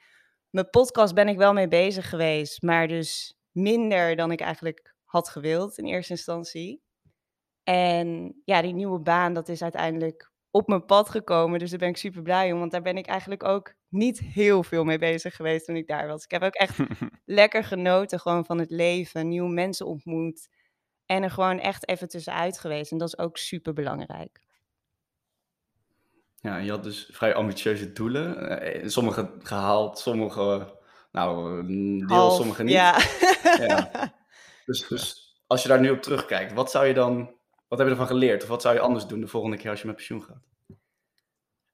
Mijn 0.51 0.71
podcast 0.71 1.15
ben 1.15 1.29
ik 1.29 1.37
wel 1.37 1.53
mee 1.53 1.69
bezig 1.69 2.09
geweest, 2.09 2.63
maar 2.63 2.89
dus 2.89 3.39
minder 3.51 4.17
dan 4.17 4.33
ik 4.33 4.41
eigenlijk 4.41 4.95
had 5.05 5.29
gewild 5.29 5.79
in 5.79 5.85
eerste 5.85 6.13
instantie. 6.13 6.83
En 7.63 8.41
ja, 8.45 8.63
die 8.63 8.75
nieuwe 8.75 9.01
baan, 9.01 9.33
dat 9.33 9.49
is 9.49 9.63
uiteindelijk 9.63 10.33
op 10.57 10.69
mijn 10.69 10.85
pad 10.85 11.11
gekomen. 11.11 11.59
Dus 11.59 11.71
daar 11.71 11.79
ben 11.79 11.89
ik 11.89 11.97
super 11.97 12.23
blij 12.23 12.53
om, 12.53 12.59
want 12.59 12.71
daar 12.71 12.83
ben 12.83 12.97
ik 12.97 13.07
eigenlijk 13.07 13.45
ook 13.45 13.75
niet 13.89 14.19
heel 14.19 14.63
veel 14.63 14.85
mee 14.85 14.99
bezig 14.99 15.37
geweest 15.37 15.67
toen 15.67 15.77
ik 15.77 15.87
daar 15.87 16.07
was. 16.07 16.25
Ik 16.25 16.31
heb 16.31 16.43
ook 16.43 16.55
echt 16.55 16.79
lekker 17.25 17.65
genoten 17.65 18.21
gewoon 18.21 18.45
van 18.45 18.59
het 18.59 18.71
leven, 18.71 19.29
nieuwe 19.29 19.53
mensen 19.53 19.87
ontmoet 19.87 20.49
en 21.07 21.23
er 21.23 21.31
gewoon 21.31 21.59
echt 21.59 21.89
even 21.89 22.09
tussenuit 22.09 22.59
geweest. 22.59 22.93
En 22.93 22.99
dat 22.99 23.09
is 23.09 23.19
ook 23.19 23.37
super 23.37 23.73
belangrijk. 23.73 24.41
Ja, 26.41 26.57
je 26.57 26.71
had 26.71 26.83
dus 26.83 27.09
vrij 27.13 27.35
ambitieuze 27.35 27.93
doelen. 27.93 28.61
Eh, 28.61 28.89
sommige 28.89 29.35
gehaald, 29.39 29.99
sommige, 29.99 30.79
nou, 31.13 31.59
een 31.59 31.99
deel, 32.07 32.17
Half, 32.17 32.37
sommige 32.37 32.63
niet. 32.63 32.75
Ja. 32.75 32.99
Ja. 33.59 33.91
Dus, 34.67 34.89
dus 34.89 35.35
als 35.47 35.63
je 35.63 35.69
daar 35.69 35.81
nu 35.81 35.91
op 35.91 36.03
terugkijkt, 36.03 36.53
wat 36.53 36.71
zou 36.71 36.87
je 36.87 36.95
dan, 36.95 37.36
wat 37.69 37.79
heb 37.79 37.87
je 37.87 37.93
ervan 37.93 38.07
geleerd? 38.07 38.43
Of 38.43 38.49
wat 38.49 38.63
zou 38.63 38.75
je 38.75 38.81
anders 38.81 39.07
doen 39.07 39.21
de 39.21 39.27
volgende 39.27 39.57
keer 39.57 39.71
als 39.71 39.81
je 39.81 39.87
met 39.87 39.97
pensioen 39.97 40.23
gaat? 40.23 40.43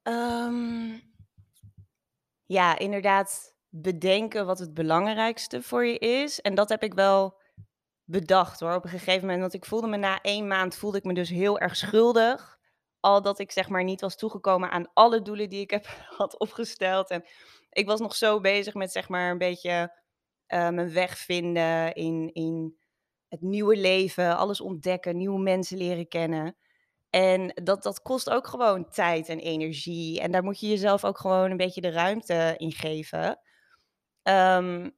Ehm, 0.03 0.99
ja, 2.47 2.79
inderdaad 2.79 3.57
bedenken 3.69 4.47
wat 4.47 4.59
het 4.59 4.75
belangrijkste 4.75 5.63
voor 5.63 5.87
je 5.87 5.99
is. 5.99 6.41
En 6.41 6.55
dat 6.55 6.69
heb 6.69 6.83
ik 6.83 6.95
wel 6.95 7.41
bedacht 8.05 8.61
hoor, 8.61 8.75
op 8.75 8.85
een 8.85 8.91
gegeven 8.91 9.21
moment. 9.21 9.41
Want 9.41 9.55
ik 9.55 9.65
voelde 9.65 9.87
me 9.87 9.97
na 9.97 10.21
één 10.21 10.47
maand, 10.47 10.77
voelde 10.77 10.99
ik 10.99 11.05
me 11.05 11.15
dus 11.15 11.29
heel 11.29 11.59
erg 11.59 11.77
schuldig. 11.77 12.59
Al 13.01 13.23
dat 13.23 13.39
ik 13.39 13.53
zeg 13.53 13.69
maar 13.69 13.85
niet 13.85 14.01
was 14.01 14.17
toegekomen 14.17 14.71
aan 14.71 14.91
alle 14.95 15.23
doelen 15.23 15.49
die 15.49 15.61
ik 15.61 15.71
heb 15.71 15.87
had 16.19 16.39
opgesteld. 16.39 17.11
En 17.11 17.25
ik 17.71 17.87
was 17.87 18.01
nog 18.01 18.15
zo 18.15 18.41
bezig 18.41 18.75
met 18.75 18.93
zeg 18.93 19.09
maar 19.09 19.31
een 19.31 19.39
beetje 19.39 20.01
eh, 20.47 20.69
mijn 20.69 20.93
weg 20.93 21.19
vinden 21.19 21.95
in, 21.95 22.31
in 22.33 22.77
het 23.33 23.41
nieuwe 23.41 23.77
leven. 23.77 24.37
Alles 24.37 24.61
ontdekken, 24.61 25.17
nieuwe 25.17 25.41
mensen 25.41 25.79
leren 25.79 26.09
kennen. 26.09 26.57
En 27.11 27.61
dat, 27.63 27.83
dat 27.83 28.03
kost 28.03 28.31
ook 28.31 28.47
gewoon 28.47 28.91
tijd 28.91 29.29
en 29.29 29.39
energie. 29.39 30.21
En 30.21 30.31
daar 30.31 30.43
moet 30.43 30.61
je 30.61 30.69
jezelf 30.69 31.05
ook 31.05 31.19
gewoon 31.19 31.51
een 31.51 31.57
beetje 31.57 31.81
de 31.81 31.91
ruimte 31.91 32.55
in 32.57 32.73
geven. 32.73 33.41
Ehm, 34.23 34.91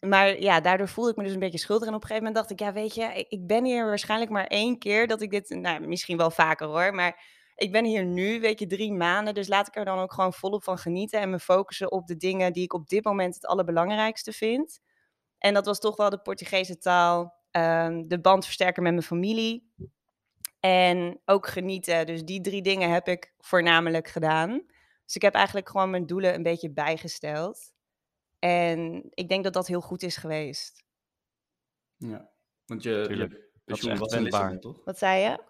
maar 0.00 0.40
ja, 0.40 0.60
daardoor 0.60 0.88
voelde 0.88 1.10
ik 1.10 1.16
me 1.16 1.24
dus 1.24 1.32
een 1.32 1.38
beetje 1.38 1.58
schuldig. 1.58 1.88
En 1.88 1.94
op 1.94 2.02
een 2.02 2.08
gegeven 2.08 2.26
moment 2.26 2.48
dacht 2.48 2.60
ik, 2.60 2.66
ja, 2.66 2.72
weet 2.72 2.94
je, 2.94 3.26
ik, 3.28 3.46
ben 3.46 3.64
hier 3.64 3.86
waarschijnlijk 3.86 4.30
maar 4.30 4.46
één 4.46 4.78
keer 4.78 5.06
dat 5.06 5.22
ik 5.22 5.30
dit, 5.30 5.48
nou, 5.50 5.80
misschien 5.80 6.16
wel 6.16 6.30
vaker 6.30 6.66
hoor, 6.66 6.94
maar 6.94 7.24
ik 7.54 7.72
ben 7.72 7.84
hier 7.84 8.04
nu, 8.04 8.40
weet 8.40 8.58
je, 8.58 8.66
drie 8.66 8.92
maanden. 8.92 9.34
Dus 9.34 9.48
laat 9.48 9.66
ik 9.66 9.76
er 9.76 9.84
dan 9.84 9.98
ook 9.98 10.12
gewoon 10.12 10.32
volop 10.32 10.64
van 10.64 10.78
genieten 10.78 11.20
en 11.20 11.30
me 11.30 11.38
focussen 11.38 11.92
op 11.92 12.06
de 12.06 12.16
dingen 12.16 12.52
die 12.52 12.62
ik 12.62 12.72
op 12.72 12.88
dit 12.88 13.04
moment 13.04 13.34
het 13.34 13.46
allerbelangrijkste 13.46 14.32
vind. 14.32 14.80
En 15.38 15.54
dat 15.54 15.66
was 15.66 15.78
toch 15.78 15.96
wel 15.96 16.10
de 16.10 16.20
Portugese 16.20 16.78
taal, 16.78 17.37
ehm, 17.62 18.06
de 18.06 18.20
band 18.20 18.44
versterken 18.44 18.82
met 18.82 18.92
mijn 18.92 19.04
familie 19.04 19.72
en 20.60 21.20
ook 21.24 21.46
genieten. 21.46 22.06
Dus 22.06 22.24
die 22.24 22.40
drie 22.40 22.62
dingen 22.62 22.90
heb 22.90 23.08
ik 23.08 23.32
voornamelijk 23.38 24.08
gedaan. 24.08 24.62
Dus 25.04 25.16
ik 25.16 25.22
heb 25.22 25.34
eigenlijk 25.34 25.68
gewoon 25.68 25.90
mijn 25.90 26.06
doelen 26.06 26.34
een 26.34 26.42
beetje 26.42 26.70
bijgesteld. 26.70 27.72
En 28.38 29.04
ik 29.10 29.28
denk 29.28 29.44
dat 29.44 29.52
dat 29.52 29.66
heel 29.66 29.80
goed 29.80 30.02
is 30.02 30.16
geweest. 30.16 30.84
Ja, 31.96 32.30
want 32.66 32.82
je, 32.82 33.48
pensioen 33.64 33.98
was 33.98 34.12
in. 34.12 34.22
Lissabon, 34.22 34.60
toch? 34.60 34.84
Wat 34.84 34.98
zei 34.98 35.22
je? 35.22 35.42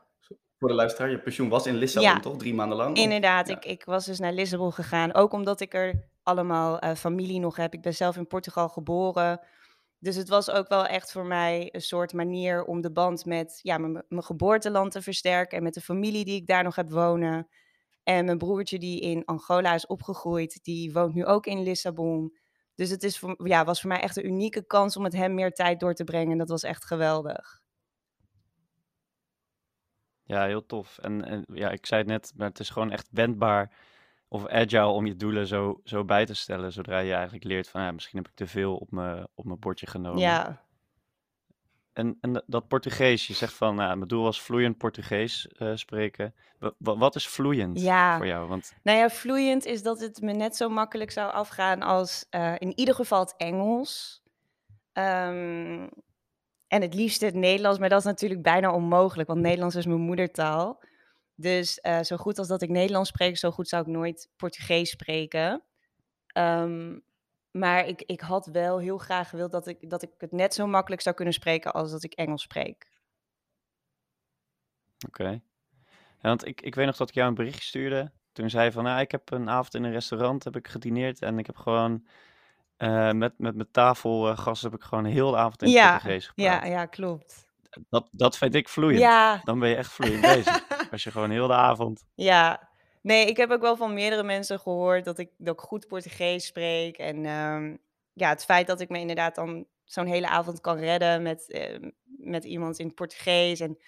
Voor 0.59 0.69
de 0.69 0.75
luisteraar, 0.75 1.11
je 1.11 1.21
pensioen 1.23 1.49
was 1.49 1.67
in 1.67 1.75
Lissabon, 1.75 2.09
Ja. 2.09 2.21
toch? 2.21 2.37
Drie 2.37 2.55
maanden 2.55 2.77
lang? 2.77 2.97
Of- 2.97 3.03
Inderdaad, 3.03 3.49
Ja. 3.49 3.57
ik, 3.57 3.65
ik 3.65 3.85
was 3.85 4.05
dus 4.07 4.19
naar 4.19 4.33
Lissabon 4.33 4.73
gegaan. 4.73 5.15
Ook 5.15 5.33
omdat 5.33 5.61
ik 5.61 5.75
er 5.75 6.09
allemaal 6.23 6.79
eh, 6.79 6.95
familie 6.95 7.41
nog 7.41 7.57
heb. 7.57 7.75
Ik 7.75 7.83
ben 7.83 7.95
zelf 7.95 8.17
in 8.17 8.27
Portugal 8.27 8.69
geboren. 8.69 9.41
Dus 10.01 10.17
het 10.17 10.29
was 10.29 10.51
ook 10.51 10.69
wel 10.69 10.87
echt 10.87 11.13
voor 11.13 11.27
mij 11.27 11.69
een 11.73 11.81
soort 11.81 12.13
manier 12.13 12.65
om 12.65 12.81
de 12.81 12.93
band 12.93 13.25
met 13.25 13.59
ja, 13.63 13.79
mijn, 13.79 14.05
geboorteland 14.09 14.93
te 14.93 15.03
versterken. 15.03 15.59
En 15.59 15.63
met 15.63 15.75
de 15.75 15.81
familie 15.81 16.25
die 16.25 16.41
ik 16.41 16.47
daar 16.47 16.65
nog 16.65 16.77
heb 16.77 16.91
wonen. 16.91 17.49
En 18.03 18.25
mijn 18.25 18.39
broertje 18.39 18.79
die 18.79 19.01
in 19.01 19.25
Angola 19.25 19.75
is 19.75 19.87
opgegroeid, 19.87 20.59
die 20.63 20.93
woont 20.93 21.15
nu 21.15 21.25
ook 21.25 21.47
in 21.47 21.63
Lissabon. 21.63 22.37
Dus 22.75 22.91
het 22.91 23.03
is 23.03 23.19
voor, 23.19 23.49
ja, 23.49 23.65
was 23.65 23.81
voor 23.81 23.91
mij 23.91 24.01
echt 24.01 24.17
een 24.17 24.27
unieke 24.27 24.67
kans 24.67 24.97
om 24.97 25.03
met 25.03 25.13
hem 25.13 25.35
meer 25.35 25.53
tijd 25.53 25.81
door 25.81 25.95
te 25.95 26.05
brengen. 26.05 26.33
En 26.33 26.39
dat 26.39 26.49
was 26.49 26.63
echt 26.63 26.85
geweldig. 26.85 27.61
Ja, 30.23 30.47
heel 30.47 30.67
tof. 30.67 30.99
En, 30.99 31.25
en 31.25 31.45
ja, 31.53 31.71
ik 31.71 31.87
zei 31.87 32.01
het 32.01 32.11
net, 32.11 32.33
maar 32.37 32.49
het 32.49 32.61
is 32.61 32.71
gewoon 32.71 32.91
echt 32.91 33.09
wendbaar 33.11 33.73
of 34.29 34.47
agile 34.49 34.87
om 34.87 35.07
je 35.07 35.17
doelen 35.17 35.47
zo, 35.47 35.81
zo 35.85 36.05
bij 36.05 36.27
te 36.27 36.35
stellen. 36.35 36.73
Zodra 36.73 36.99
je 36.99 37.13
eigenlijk 37.13 37.45
leert 37.45 37.69
van, 37.69 37.83
ja, 37.83 37.93
misschien 37.93 38.19
heb 38.19 38.29
ik 38.29 38.35
te 38.35 38.47
veel 38.47 38.77
op 38.77 38.91
mijn, 38.91 39.27
op 39.35 39.45
mijn 39.45 39.59
bordje 39.59 39.87
genomen. 39.87 40.21
Ja, 40.21 40.67
En, 41.93 42.19
en 42.21 42.43
dat 42.47 42.69
Portugees, 42.69 43.27
je 43.27 43.35
zegt 43.35 43.53
van, 43.53 43.75
nou, 43.75 43.97
mijn 43.97 44.09
doel 44.09 44.23
was 44.23 44.43
vloeiend 44.43 44.79
Portugees 44.79 45.49
eh, 45.49 45.71
spreken. 45.75 46.35
Wa- 46.59 46.73
wa- 46.79 46.97
wat 46.97 47.15
is 47.15 47.29
vloeiend 47.29 47.81
Ja. 47.81 48.17
voor 48.17 48.27
jou? 48.27 48.49
Want 48.49 48.75
Nou 48.83 48.99
ja, 48.99 49.09
vloeiend 49.11 49.65
is 49.65 49.83
dat 49.83 50.01
het 50.01 50.21
me 50.21 50.33
net 50.33 50.57
zo 50.57 50.69
makkelijk 50.69 51.11
zou 51.11 51.33
afgaan 51.33 51.83
als 51.83 52.27
eh, 52.31 52.55
in 52.59 52.73
ieder 52.79 52.95
geval 52.95 53.21
het 53.21 53.35
Engels. 53.37 54.23
Ehm, 54.93 55.87
en 56.69 56.83
het 56.83 56.95
liefst 56.95 57.21
het 57.21 57.35
Nederlands, 57.35 57.79
maar 57.79 57.89
dat 57.89 57.99
is 57.99 58.05
natuurlijk 58.05 58.43
bijna 58.43 58.73
onmogelijk, 58.73 59.29
want 59.29 59.41
Nederlands 59.41 59.75
is 59.75 59.87
mijn 59.87 60.01
moedertaal. 60.01 60.81
Dus 61.41 61.81
eh, 61.81 62.01
zo 62.01 62.17
goed 62.17 62.39
als 62.39 62.49
dat 62.49 62.63
ik 62.63 62.69
Nederlands 62.69 63.09
spreek, 63.09 63.37
zo 63.37 63.51
goed 63.51 63.69
zou 63.69 63.83
ik 63.83 63.89
nooit 63.89 64.29
Portugees 64.37 64.91
spreken. 64.91 65.63
Ehm, 66.27 66.99
maar 67.51 67.87
ik, 67.87 68.03
ik 68.03 68.21
had 68.21 68.47
wel 68.47 68.79
heel 68.79 68.99
graag 68.99 69.29
gewild 69.29 69.53
dat 69.53 69.67
ik, 69.67 69.91
dat 69.91 70.03
ik 70.03 70.11
het 70.19 70.33
net 70.33 70.55
zo 70.55 70.67
makkelijk 70.67 71.03
zou 71.03 71.15
kunnen 71.15 71.35
spreken 71.35 71.73
als 71.73 71.91
dat 71.91 72.03
ik 72.03 72.13
Engels 72.13 72.43
spreek. 72.43 72.91
Oké. 75.07 75.29
Ja, 76.21 76.29
want 76.29 76.47
ik, 76.47 76.61
ik 76.61 76.75
weet 76.75 76.87
nog 76.87 76.97
dat 76.97 77.09
ik 77.09 77.15
jou 77.15 77.29
een 77.29 77.35
berichtje 77.35 77.63
stuurde. 77.63 78.13
Toen 78.33 78.51
zei 78.51 78.65
je 78.65 78.73
van, 78.73 78.85
nou, 78.85 79.01
ik 79.01 79.11
heb 79.11 79.31
een 79.31 79.51
avond 79.51 79.75
in 79.75 79.85
een 79.85 79.93
restaurant 79.93 80.45
heb 80.45 80.57
ik 80.57 80.69
gedineerd 80.69 81.23
en 81.23 81.39
ik 81.39 81.47
heb 81.47 81.57
gewoon 81.57 82.07
eh, 82.77 83.13
met, 83.13 83.39
met 83.39 83.55
mijn 83.55 83.71
tafelgast 83.71 84.63
heb 84.63 84.75
ik 84.75 84.83
gewoon 84.83 85.05
heel 85.05 85.31
de 85.31 85.37
avond 85.37 85.63
in 85.63 85.71
Ja, 85.71 85.91
Portugees 85.91 86.27
gepraat. 86.27 86.65
Ja, 86.65 86.69
ja, 86.71 86.87
klopt. 86.87 87.48
Dat, 87.89 88.09
dat 88.13 88.39
vind 88.39 88.55
ik 88.55 88.69
vloeiend. 88.69 89.01
Ja, 89.01 89.41
Dan 89.45 89.59
ben 89.59 89.69
je 89.69 89.77
echt 89.77 89.93
vloeiend 89.93 90.21
bezig. 90.21 90.65
Als 90.93 91.03
je 91.03 91.11
gewoon 91.11 91.31
heel 91.31 91.47
de 91.47 91.55
avond... 91.55 92.05
Ja, 92.15 92.69
nee, 93.03 93.27
ik 93.27 93.37
heb 93.37 93.51
ook 93.51 93.61
wel 93.61 93.77
van 93.77 93.95
meerdere 93.95 94.23
mensen 94.23 94.61
gehoord 94.61 95.05
dat 95.05 95.19
ik, 95.19 95.31
dat 95.37 95.55
ik 95.55 95.61
goed 95.61 95.87
Portugees 95.87 96.47
spreek. 96.47 96.99
En 96.99 97.27
ehm, 97.27 97.77
ja, 98.13 98.29
het 98.29 98.45
feit 98.45 98.67
dat 98.67 98.81
ik 98.81 98.89
me 98.89 98.99
inderdaad 98.99 99.35
dan 99.35 99.67
zo'n 99.85 100.07
hele 100.07 100.29
avond 100.29 100.61
kan 100.61 100.79
redden 100.79 101.23
met, 101.23 101.51
eh, 101.51 101.91
met 102.05 102.45
iemand 102.45 102.79
in 102.79 102.87
het 102.87 102.95
Portugees. 102.95 103.61
En 103.61 103.79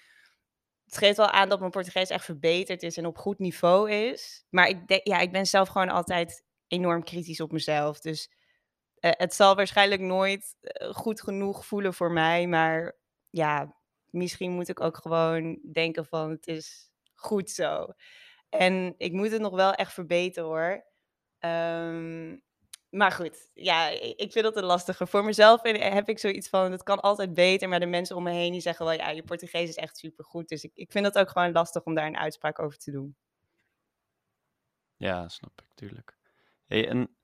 het 0.85 0.97
geeft 0.97 1.17
wel 1.17 1.31
aan 1.31 1.49
dat 1.49 1.59
mijn 1.59 1.71
Portugees 1.71 2.11
echt 2.11 2.25
verbeterd 2.25 2.83
is 2.83 2.97
en 2.97 3.07
op 3.07 3.19
goed 3.19 3.39
niveau 3.39 3.91
is. 3.91 4.45
Maar 4.51 4.69
ik, 4.69 4.89
denk, 4.89 5.07
ja, 5.07 5.19
ik 5.19 5.33
ben 5.33 5.47
zelf 5.47 5.69
gewoon 5.69 5.89
altijd 5.89 6.45
enorm 6.67 7.05
kritisch 7.05 7.41
op 7.41 7.53
mezelf. 7.53 8.01
Dus 8.01 8.31
eh, 8.95 9.11
het 9.15 9.35
zal 9.35 9.55
waarschijnlijk 9.55 10.01
nooit 10.01 10.57
eh, 10.61 10.89
goed 10.95 11.23
genoeg 11.23 11.67
voelen 11.67 11.95
voor 11.95 12.13
mij. 12.13 12.47
Maar 12.47 12.97
ja, 13.31 13.77
misschien 14.11 14.53
moet 14.53 14.69
ik 14.69 14.81
ook 14.81 14.97
gewoon 14.97 15.59
denken 15.73 16.07
van 16.07 16.31
het 16.31 16.47
is 16.47 16.91
goed 17.15 17.51
zo. 17.51 17.87
En 18.49 18.95
ik 18.99 19.13
moet 19.13 19.31
het 19.31 19.41
nog 19.41 19.55
wel 19.55 19.73
echt 19.73 19.93
verbeteren 19.93 20.49
hoor. 20.49 20.85
Ehm, 21.39 22.37
maar 22.91 23.13
goed, 23.13 23.51
ja, 23.55 23.89
ik 24.17 24.33
vind 24.33 24.45
dat 24.45 24.57
een 24.57 24.65
lastige. 24.65 25.07
Voor 25.07 25.25
mezelf 25.25 25.61
vind- 25.61 25.83
heb 25.83 26.09
ik 26.09 26.19
zoiets 26.19 26.49
van, 26.49 26.73
het 26.73 26.83
kan 26.83 27.01
altijd 27.01 27.35
beter. 27.35 27.69
Maar 27.69 27.81
de 27.81 27.87
mensen 27.87 28.17
om 28.17 28.23
me 28.23 28.31
heen 28.31 28.53
die 28.53 28.61
zeggen 28.61 28.85
wel, 28.87 28.95
ja, 28.95 29.11
je 29.11 29.23
Portugees 29.23 29.69
is 29.69 29.77
echt 29.77 29.97
supergoed. 29.99 30.49
Dus 30.49 30.65
ik, 30.65 30.71
ik 30.75 30.93
vind 30.93 31.07
het 31.07 31.19
ook 31.19 31.31
gewoon 31.31 31.53
lastig 31.53 31.85
om 31.85 31.95
daar 31.95 32.07
een 32.07 32.17
uitspraak 32.17 32.59
over 32.59 32.79
te 32.79 32.91
doen. 32.91 33.17
Ja, 34.97 35.29
snap 35.29 35.61
ik, 35.63 35.75
tuurlijk. 35.75 36.19
Hey, 36.67 36.89
en 36.89 37.17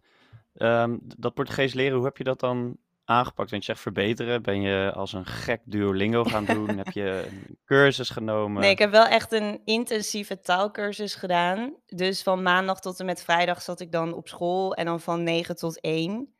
ehm, 0.54 0.98
dat 1.00 1.34
Portugees 1.34 1.74
leren, 1.74 1.96
hoe 1.96 2.04
heb 2.04 2.16
je 2.16 2.24
dat 2.24 2.40
dan 2.40 2.78
aangepakt? 3.06 3.50
Want 3.50 3.64
je 3.64 3.72
zegt 3.72 3.82
verbeteren. 3.82 4.42
Ben 4.42 4.60
je 4.60 4.92
als 4.94 5.12
een 5.12 5.26
gek 5.26 5.60
Duolingo 5.64 6.24
gaan 6.24 6.44
doen? 6.54 6.76
heb 6.76 6.90
je 6.90 7.26
een 7.30 7.58
cursus 7.64 8.10
genomen? 8.10 8.60
Nee, 8.60 8.70
ik 8.70 8.78
heb 8.78 8.90
wel 8.90 9.06
echt 9.06 9.32
een 9.32 9.60
intensieve 9.64 10.40
taalkursus 10.40 11.14
gedaan. 11.14 11.74
Dus 11.86 12.22
van 12.22 12.42
maandag 12.42 12.80
tot 12.80 13.00
en 13.00 13.06
met 13.06 13.22
vrijdag 13.22 13.62
zat 13.62 13.80
ik 13.80 13.92
dan 13.92 14.12
op 14.12 14.28
school 14.28 14.74
en 14.74 14.84
dan 14.84 15.00
van 15.00 15.22
9 15.22 15.56
tot 15.56 15.80
1. 15.80 16.34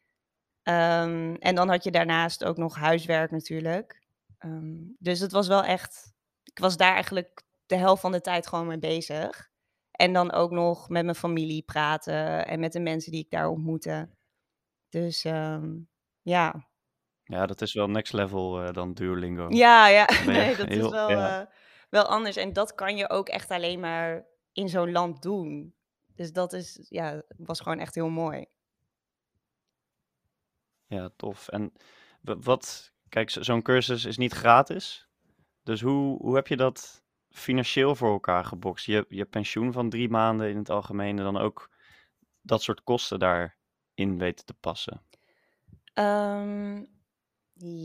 Ehm, 0.63 1.35
en 1.39 1.55
dan 1.55 1.69
had 1.69 1.85
je 1.85 1.91
daarnaast 1.91 2.45
ook 2.45 2.57
nog 2.57 2.77
huiswerk 2.77 3.31
natuurlijk. 3.31 4.03
Ehm, 4.39 4.75
dus 4.99 5.21
het 5.21 5.33
was 5.33 5.49
wel 5.49 5.65
echt, 5.65 6.13
ik 6.43 6.59
was 6.59 6.77
daar 6.77 6.93
eigenlijk 6.93 7.43
de 7.67 7.77
helft 7.77 8.01
van 8.01 8.13
de 8.13 8.21
tijd 8.21 8.47
gewoon 8.47 8.67
mee 8.67 8.79
bezig. 8.79 9.51
En 9.91 10.13
dan 10.13 10.33
ook 10.33 10.51
nog 10.51 10.89
met 10.89 11.05
mijn 11.05 11.17
familie 11.17 11.63
praten 11.63 12.47
en 12.47 12.61
met 12.61 12.73
de 12.73 12.81
mensen 12.81 13.13
die 13.13 13.21
ik 13.21 13.31
daar 13.31 13.49
ontmoette. 13.49 14.09
Dus 14.89 15.25
ehm, 15.25 15.75
ja, 16.27 16.69
Ja, 17.25 17.47
dat 17.47 17.61
is 17.63 17.73
wel 17.75 17.89
next 17.89 18.13
level 18.13 18.63
eh, 18.63 18.73
dan 18.73 18.95
Duolingo. 18.95 19.47
Ja, 19.49 19.87
ja, 19.89 20.07
nee, 20.27 20.57
dat 20.57 20.69
is 20.71 20.89
wel, 20.89 21.11
ja. 21.11 21.41
eh, 21.41 21.47
wel 21.91 22.05
anders. 22.05 22.37
En 22.37 22.53
dat 22.53 22.75
kan 22.75 22.97
je 22.97 23.11
ook 23.11 23.29
echt 23.29 23.51
alleen 23.51 23.81
maar 23.81 24.27
in 24.53 24.69
zo'n 24.69 24.93
land 24.93 25.23
doen. 25.23 25.75
Dus 26.15 26.33
dat 26.33 26.53
is, 26.53 26.87
ja, 26.89 27.23
was 27.37 27.61
gewoon 27.61 27.79
echt 27.79 27.95
heel 27.95 28.09
mooi. 28.09 28.47
Ja, 30.87 31.11
tof. 31.17 31.49
En 31.49 31.73
wa- 32.21 32.39
wat, 32.39 32.93
kijk, 33.09 33.31
zo- 33.31 33.43
zo'n 33.43 33.63
cursus 33.63 34.05
is 34.05 34.17
niet 34.17 34.33
gratis. 34.33 35.09
Dus 35.63 35.81
hoe, 35.81 36.19
hoe 36.23 36.35
heb 36.35 36.47
je 36.47 36.57
dat 36.57 37.05
financieel 37.31 37.95
voor 37.95 38.11
elkaar 38.13 38.45
gebokst? 38.45 38.87
Je, 38.87 39.05
je 39.09 39.25
pensioen 39.25 39.73
van 39.73 39.89
drie 39.91 40.09
maanden 40.09 40.51
in 40.51 40.57
het 40.57 40.71
algemeen 40.71 41.19
en 41.19 41.25
dan 41.25 41.37
ook 41.37 41.71
dat 42.41 42.63
soort 42.63 42.83
kosten 42.83 43.19
daarin 43.19 44.19
weten 44.19 44.45
te 44.47 44.55
passen. 44.55 45.06
Ehm, 45.97 46.85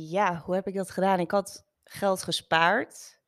ja, 0.09 0.41
hoe 0.45 0.55
heb 0.55 0.67
ik 0.67 0.75
dat 0.75 0.91
gedaan? 0.91 1.19
Ik 1.19 1.31
had 1.31 1.65
geld 1.83 2.23
gespaard. 2.23 3.19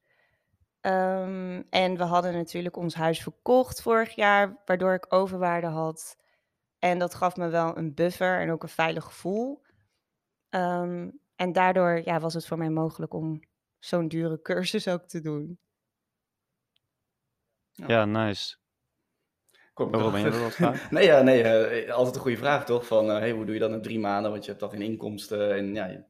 Ehm, 0.81 1.61
en 1.69 1.97
we 1.97 2.03
hadden 2.03 2.33
natuurlijk 2.33 2.75
ons 2.75 2.93
huis 2.93 3.21
verkocht 3.21 3.81
vorig 3.81 4.15
jaar, 4.15 4.61
waardoor 4.65 4.93
ik 4.93 5.13
overwaarde 5.13 5.67
had. 5.67 6.17
En 6.79 6.99
dat 6.99 7.15
gaf 7.15 7.35
me 7.35 7.47
wel 7.47 7.77
een 7.77 7.93
buffer 7.93 8.39
en 8.39 8.51
ook 8.51 8.63
een 8.63 8.69
veilig 8.69 9.03
gevoel. 9.03 9.61
Ehm, 10.49 11.09
en 11.35 11.51
daardoor 11.51 12.01
ja, 12.05 12.19
was 12.19 12.33
het 12.33 12.47
voor 12.47 12.57
mij 12.57 12.69
mogelijk 12.69 13.13
om 13.13 13.39
zo'n 13.79 14.07
dure 14.07 14.41
cursus 14.49 14.87
ook 14.87 15.03
te 15.03 15.21
doen. 15.21 15.59
Ja. 17.71 17.85
Ja, 17.87 18.05
nice. 18.05 18.55
Kom 19.73 19.87
ik 19.87 19.93
Waarom 19.93 20.11
ben 20.11 20.21
je 20.21 20.51
dat 20.59 20.73
nee, 20.91 21.05
ja, 21.05 21.21
nee, 21.21 21.43
eh, 21.43 21.93
altijd 21.93 22.15
een 22.15 22.21
goede 22.21 22.37
vraag 22.37 22.65
toch? 22.65 22.85
Van, 22.87 23.09
eh, 23.11 23.17
hey, 23.17 23.31
hoe 23.31 23.45
doe 23.45 23.53
je 23.53 23.59
dat 23.59 23.71
in 23.71 23.81
drie 23.81 23.99
maanden? 23.99 24.31
Want 24.31 24.43
je 24.43 24.49
hebt 24.49 24.61
dan 24.61 24.69
geen 24.69 24.81
inkomsten. 24.81 25.55
En 25.55 25.73
ja, 25.73 25.85
je- 25.85 26.03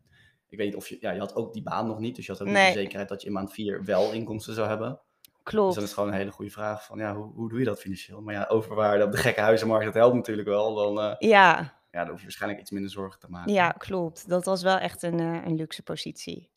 ik 0.50 0.58
weet 0.58 0.68
niet 0.68 0.76
of 0.78 0.88
je, 0.88 0.98
ja, 1.00 1.12
je 1.12 1.20
had 1.20 1.36
ook 1.36 1.54
die 1.54 1.64
baan 1.64 1.88
nog 1.88 2.00
niet. 2.00 2.16
Dus 2.16 2.26
je 2.26 2.32
had 2.32 2.42
ook 2.42 2.48
niet 2.48 2.56
de 2.58 2.72
zekerheid 2.72 3.10
dat 3.10 3.22
je 3.22 3.28
in 3.28 3.34
maand 3.34 3.54
vier 3.54 3.84
wel 3.84 4.12
inkomsten 4.12 4.54
zou 4.54 4.68
hebben. 4.68 5.00
Dus 5.22 5.32
Klopt. 5.44 5.74
dan 5.74 5.84
is 5.84 5.90
het 5.90 5.98
gewoon 6.00 6.14
een 6.14 6.20
hele 6.20 6.32
goede 6.32 6.52
vraag 6.52 6.86
van, 6.86 6.98
ja, 6.98 7.16
hoe, 7.16 7.34
hoe 7.34 7.50
doe 7.50 7.60
je 7.60 7.66
dat 7.66 7.80
financieel? 7.80 8.22
Maar 8.22 8.34
ja, 8.34 8.46
overwaarde 8.50 9.04
op 9.04 9.12
de 9.12 9.18
gekke 9.18 9.42
huizenmarkt, 9.42 9.86
dat 9.86 9.94
helpt 9.94 10.16
natuurlijk 10.16 10.48
wel. 10.48 10.76
Dan, 10.76 11.00
eh, 11.00 11.16
Ja, 11.30 11.74
ja, 11.92 12.00
dan 12.00 12.08
hoef 12.08 12.18
je 12.18 12.24
waarschijnlijk 12.24 12.62
iets 12.62 12.72
minder 12.72 12.92
zorgen 12.92 13.20
te 13.20 13.30
maken. 13.30 13.54
ja, 13.54 13.72
klopt. 13.72 14.30
Dat 14.30 14.46
was 14.46 14.62
wel 14.64 14.78
echt 14.78 15.04
een, 15.04 15.20
eh, 15.20 15.46
een 15.46 15.56
luxe 15.56 15.84
positie. 15.84 16.50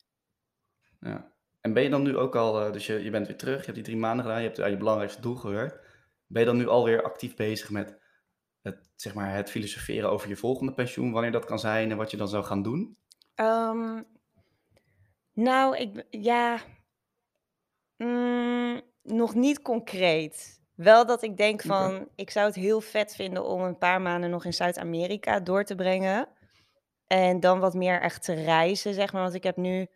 Ja. 0.99 1.31
En 1.61 1.73
ben 1.73 1.83
je 1.83 1.89
dan 1.89 2.03
nu 2.03 2.17
ook 2.17 2.35
al, 2.35 2.61
eh, 2.65 2.71
dus 2.71 2.85
je, 2.87 3.03
je 3.03 3.09
bent 3.09 3.27
weer 3.27 3.37
terug, 3.37 3.57
je 3.59 3.63
hebt 3.63 3.75
die 3.75 3.83
drie 3.83 3.97
maanden 3.97 4.25
gedaan, 4.25 4.41
je 4.41 4.47
hebt 4.47 4.61
aan 4.61 4.69
je 4.69 4.77
belangrijkste 4.77 5.21
doel 5.21 5.35
gewerkt. 5.35 5.85
Ben 6.27 6.41
je 6.41 6.47
dan 6.47 6.57
nu 6.57 6.67
alweer 6.67 7.03
actief 7.03 7.35
bezig 7.35 7.69
met 7.69 7.97
het, 8.61 8.89
zeg 8.95 9.13
maar, 9.13 9.35
het 9.35 9.49
filosoferen 9.49 10.09
over 10.09 10.29
je 10.29 10.35
volgende 10.35 10.73
pensioen, 10.73 11.11
wanneer 11.11 11.31
dat 11.31 11.45
kan 11.45 11.59
zijn 11.59 11.91
en 11.91 11.97
wat 11.97 12.11
je 12.11 12.17
dan 12.17 12.27
zou 12.27 12.43
gaan 12.43 12.61
doen? 12.61 12.97
Ehm, 13.35 14.01
nou, 15.33 15.77
ik, 15.77 16.05
ja, 16.09 16.59
mm, 17.97 18.81
nog 19.03 19.35
niet 19.35 19.61
concreet. 19.61 20.61
Wel 20.75 21.05
dat 21.05 21.23
ik 21.23 21.37
denk 21.37 21.61
van, 21.61 22.07
ik 22.15 22.29
zou 22.29 22.45
het 22.45 22.55
heel 22.55 22.81
vet 22.81 23.15
vinden 23.15 23.45
om 23.45 23.61
een 23.61 23.77
paar 23.77 24.01
maanden 24.01 24.29
nog 24.29 24.45
in 24.45 24.53
Zuid-Amerika 24.53 25.39
door 25.39 25.63
te 25.63 25.75
brengen. 25.75 26.27
En 27.07 27.39
dan 27.39 27.59
wat 27.59 27.73
meer 27.73 28.01
echt 28.01 28.23
te 28.23 28.33
reizen, 28.33 28.93
zeg 28.93 29.13
maar. 29.13 29.21
Want 29.21 29.33
ik 29.33 29.43
heb 29.43 29.57
nu 29.57 29.87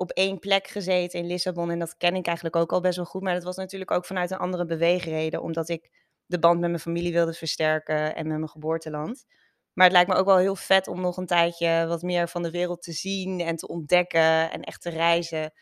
op 0.00 0.10
één 0.10 0.38
plek 0.38 0.66
gezeten 0.66 1.18
in 1.18 1.26
Lissabon 1.26 1.70
en 1.70 1.78
dat 1.78 1.96
ken 1.96 2.14
ik 2.14 2.26
eigenlijk 2.26 2.56
ook 2.56 2.72
al 2.72 2.80
best 2.80 2.96
wel 2.96 3.04
goed. 3.04 3.22
Maar 3.22 3.34
dat 3.34 3.42
was 3.42 3.56
natuurlijk 3.56 3.90
ook 3.90 4.04
vanuit 4.04 4.30
een 4.30 4.38
andere 4.38 4.64
beweegreden, 4.64 5.42
omdat 5.42 5.68
ik 5.68 5.90
de 6.26 6.38
band 6.38 6.60
met 6.60 6.68
mijn 6.68 6.82
familie 6.82 7.12
wilde 7.12 7.32
versterken 7.32 8.14
en 8.14 8.26
met 8.26 8.36
mijn 8.36 8.48
geboorteland. 8.48 9.24
Maar 9.72 9.84
het 9.84 9.94
lijkt 9.94 10.10
me 10.10 10.16
ook 10.16 10.26
wel 10.26 10.38
heel 10.38 10.56
vet 10.56 10.88
om 10.88 11.00
nog 11.00 11.16
een 11.16 11.26
tijdje 11.26 11.86
wat 11.86 12.02
meer 12.02 12.28
van 12.28 12.42
de 12.42 12.50
wereld 12.50 12.82
te 12.82 12.92
zien 12.92 13.40
en 13.40 13.56
te 13.56 13.68
ontdekken 13.68 14.50
en 14.50 14.62
echt 14.62 14.82
te 14.82 14.90
reizen. 14.90 15.52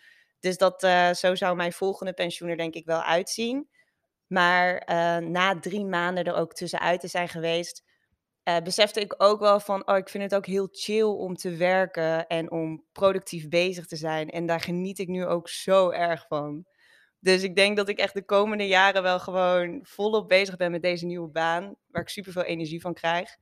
Dus 0.41 0.57
dat, 0.57 0.83
eh, 0.83 1.13
zo 1.13 1.35
zou 1.35 1.57
mijn 1.57 1.73
volgende 1.73 2.13
pensioen 2.13 2.49
er 2.49 2.57
denk 2.57 2.75
ik 2.75 2.87
wel 2.87 3.03
uitzien. 3.03 3.69
Maar 4.27 4.77
eh, 4.77 5.17
na 5.17 5.59
drie 5.59 5.85
maanden 5.85 6.25
er 6.25 6.35
ook 6.35 6.55
tussenuit 6.55 7.01
te 7.01 7.09
zijn 7.09 7.29
geweest, 7.29 7.83
eh, 8.49 8.63
besefte 8.63 9.01
ik 9.01 9.15
ook 9.19 9.41
wel 9.41 9.61
van, 9.61 9.89
oh, 9.89 9.97
ik 9.97 10.09
vind 10.09 10.23
het 10.23 10.35
ook 10.35 10.47
heel 10.47 10.69
chill 10.71 11.03
om 11.03 11.37
te 11.37 11.57
werken 11.57 12.27
en 12.27 12.51
om 12.51 12.85
productief 12.93 13.49
bezig 13.49 13.87
te 13.87 13.97
zijn. 13.97 14.31
En 14.31 14.47
daar 14.47 14.61
geniet 14.61 14.99
ik 14.99 15.09
nu 15.09 15.27
ook 15.27 15.49
zo 15.49 15.91
erg 15.91 16.27
van. 16.27 16.65
Dus 17.19 17.43
ik 17.43 17.57
denk 17.57 17.77
dat 17.77 17.89
ik 17.89 17.99
echt 17.99 18.15
de 18.15 18.25
komende 18.25 18.67
jaren 18.67 19.03
wel 19.03 19.21
gewoon 19.21 19.81
volop 19.83 20.29
bezig 20.29 20.57
ben 20.57 20.71
met 20.71 20.83
deze 20.83 21.07
nieuwe 21.07 21.29
baan, 21.29 21.77
waar 21.87 22.03
ik 22.03 22.09
super 22.09 22.33
veel 22.33 22.43
energie 22.43 22.81
van 22.81 22.95
krijg. 22.95 23.37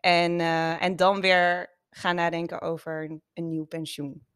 En, 0.00 0.40
eh, 0.40 0.82
en 0.82 0.96
dan 0.96 1.20
weer 1.20 1.76
gaan 1.90 2.14
nadenken 2.14 2.60
over 2.60 3.04
een, 3.04 3.22
een 3.34 3.48
nieuw 3.48 3.64
pensioen. 3.64 4.26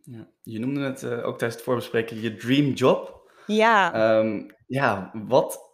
Ja. 0.00 0.28
Je 0.42 0.58
noemde 0.58 0.80
het 0.80 1.02
eh, 1.02 1.10
ook 1.10 1.38
tijdens 1.38 1.54
het 1.54 1.62
voorbespreken 1.62 2.20
je 2.20 2.34
dream 2.34 2.72
job. 2.72 3.30
Ja, 3.46 3.92
Ehm, 3.92 4.50
ja, 4.66 5.10
wat 5.14 5.67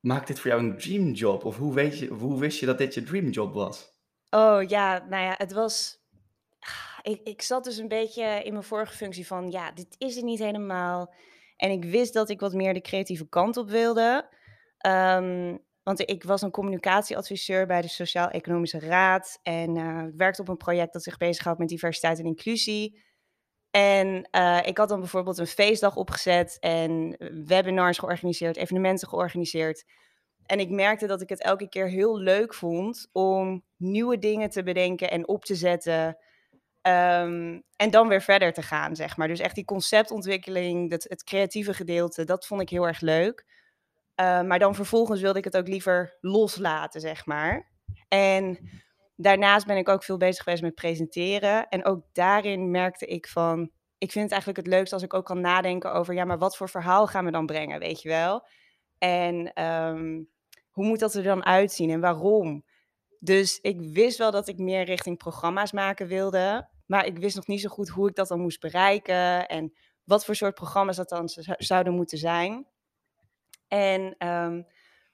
maakt 0.00 0.26
dit 0.26 0.40
voor 0.40 0.50
jou 0.50 0.62
een 0.62 0.78
dream 0.78 1.10
job? 1.10 1.44
Of 1.44 1.56
hoe, 1.56 1.74
weet 1.74 1.98
je, 1.98 2.06
hoe 2.06 2.38
wist 2.38 2.60
je 2.60 2.66
dat 2.66 2.78
dit 2.78 2.94
je 2.94 3.02
dream 3.02 3.28
job 3.28 3.54
was? 3.54 3.98
oh 4.30 4.62
ja, 4.68 5.06
nou 5.08 5.22
ja, 5.24 5.34
het 5.36 5.52
was. 5.52 5.98
Ik, 7.02 7.20
ik 7.24 7.42
zat 7.42 7.64
dus 7.64 7.76
een 7.76 7.88
beetje 7.88 8.42
in 8.44 8.52
mijn 8.52 8.64
vorige 8.64 8.96
functie 8.96 9.26
van, 9.26 9.50
ja, 9.50 9.72
dit 9.72 9.94
is 9.98 10.14
het 10.14 10.24
niet 10.24 10.38
helemaal. 10.38 11.14
En 11.56 11.70
ik 11.70 11.84
wist 11.84 12.12
dat 12.12 12.30
ik 12.30 12.40
wat 12.40 12.52
meer 12.52 12.74
de 12.74 12.80
creatieve 12.80 13.28
kant 13.28 13.56
op 13.56 13.70
wilde. 13.70 14.28
Ehm, 14.78 15.56
want 15.82 16.10
ik 16.10 16.24
was 16.24 16.42
een 16.42 16.50
communicatieadviseur 16.50 17.66
bij 17.66 17.80
de 17.80 17.88
Sociaal-Economische 17.88 18.78
Raad. 18.78 19.38
En 19.42 19.76
ik 19.76 20.14
werkte 20.16 20.40
op 20.40 20.48
een 20.48 20.56
project 20.56 20.92
dat 20.92 21.02
zich 21.02 21.16
bezighoudt 21.16 21.58
met 21.58 21.68
diversiteit 21.68 22.18
en 22.18 22.24
inclusie. 22.24 23.02
En 23.70 24.28
eh, 24.30 24.58
ik 24.64 24.78
had 24.78 24.88
dan 24.88 25.00
bijvoorbeeld 25.00 25.38
een 25.38 25.46
feestdag 25.46 25.96
opgezet 25.96 26.56
en 26.60 27.16
webinars 27.46 27.98
georganiseerd, 27.98 28.56
evenementen 28.56 29.08
georganiseerd. 29.08 29.84
En 30.46 30.60
ik 30.60 30.70
merkte 30.70 31.06
dat 31.06 31.20
ik 31.20 31.28
het 31.28 31.42
elke 31.42 31.68
keer 31.68 31.88
heel 31.88 32.18
leuk 32.18 32.54
vond 32.54 33.08
om 33.12 33.64
nieuwe 33.76 34.18
dingen 34.18 34.50
te 34.50 34.62
bedenken 34.62 35.10
en 35.10 35.28
op 35.28 35.44
te 35.44 35.54
zetten. 35.54 36.18
Ehm, 36.82 37.60
en 37.76 37.90
dan 37.90 38.08
weer 38.08 38.22
verder 38.22 38.52
te 38.52 38.62
gaan, 38.62 38.96
zeg 38.96 39.16
maar. 39.16 39.28
Dus 39.28 39.40
echt 39.40 39.54
die 39.54 39.64
conceptontwikkeling, 39.64 40.90
het, 40.90 41.06
het 41.08 41.24
creatieve 41.24 41.74
gedeelte, 41.74 42.24
dat 42.24 42.46
vond 42.46 42.60
ik 42.60 42.68
heel 42.68 42.86
erg 42.86 43.00
leuk. 43.00 43.46
Eh, 44.14 44.42
maar 44.42 44.58
dan 44.58 44.74
vervolgens 44.74 45.20
wilde 45.20 45.38
ik 45.38 45.44
het 45.44 45.56
ook 45.56 45.68
liever 45.68 46.16
loslaten, 46.20 47.00
zeg 47.00 47.26
maar. 47.26 47.70
En 48.08 48.58
daarnaast 49.22 49.66
ben 49.66 49.76
ik 49.76 49.88
ook 49.88 50.04
veel 50.04 50.16
bezig 50.16 50.42
geweest 50.42 50.62
met 50.62 50.74
presenteren. 50.74 51.68
En 51.68 51.84
ook 51.84 52.04
daarin 52.12 52.70
merkte 52.70 53.06
ik 53.06 53.28
van, 53.28 53.70
ik 53.98 54.12
vind 54.12 54.24
het 54.24 54.32
eigenlijk 54.32 54.66
het 54.66 54.74
leukst 54.74 54.92
als 54.92 55.02
ik 55.02 55.14
ook 55.14 55.24
kan 55.24 55.40
nadenken 55.40 55.92
over, 55.92 56.14
ja, 56.14 56.24
maar 56.24 56.38
wat 56.38 56.56
voor 56.56 56.68
verhaal 56.68 57.06
gaan 57.06 57.24
we 57.24 57.30
dan 57.30 57.46
brengen, 57.46 57.78
weet 57.78 58.02
je 58.02 58.08
wel? 58.08 58.46
En 58.98 59.52
ehm, 59.52 60.22
hoe 60.70 60.84
moet 60.84 60.98
dat 61.00 61.14
er 61.14 61.22
dan 61.22 61.44
uitzien 61.44 61.90
en 61.90 62.00
waarom? 62.00 62.64
Dus 63.18 63.58
ik 63.60 63.80
wist 63.80 64.18
wel 64.18 64.30
dat 64.30 64.48
ik 64.48 64.58
meer 64.58 64.84
richting 64.84 65.18
programma's 65.18 65.72
maken 65.72 66.06
wilde. 66.06 66.68
Maar 66.86 67.06
ik 67.06 67.18
wist 67.18 67.36
nog 67.36 67.46
niet 67.46 67.60
zo 67.60 67.68
goed 67.68 67.88
hoe 67.88 68.08
ik 68.08 68.14
dat 68.14 68.28
dan 68.28 68.40
moest 68.40 68.60
bereiken. 68.60 69.48
En 69.48 69.72
wat 70.04 70.24
voor 70.24 70.34
soort 70.34 70.54
programma's 70.54 70.96
dat 70.96 71.08
dan 71.08 71.28
zou- 71.28 71.56
zouden 71.58 71.94
moeten 71.94 72.18
zijn. 72.18 72.66
En 73.68 74.14
ehm, 74.18 74.62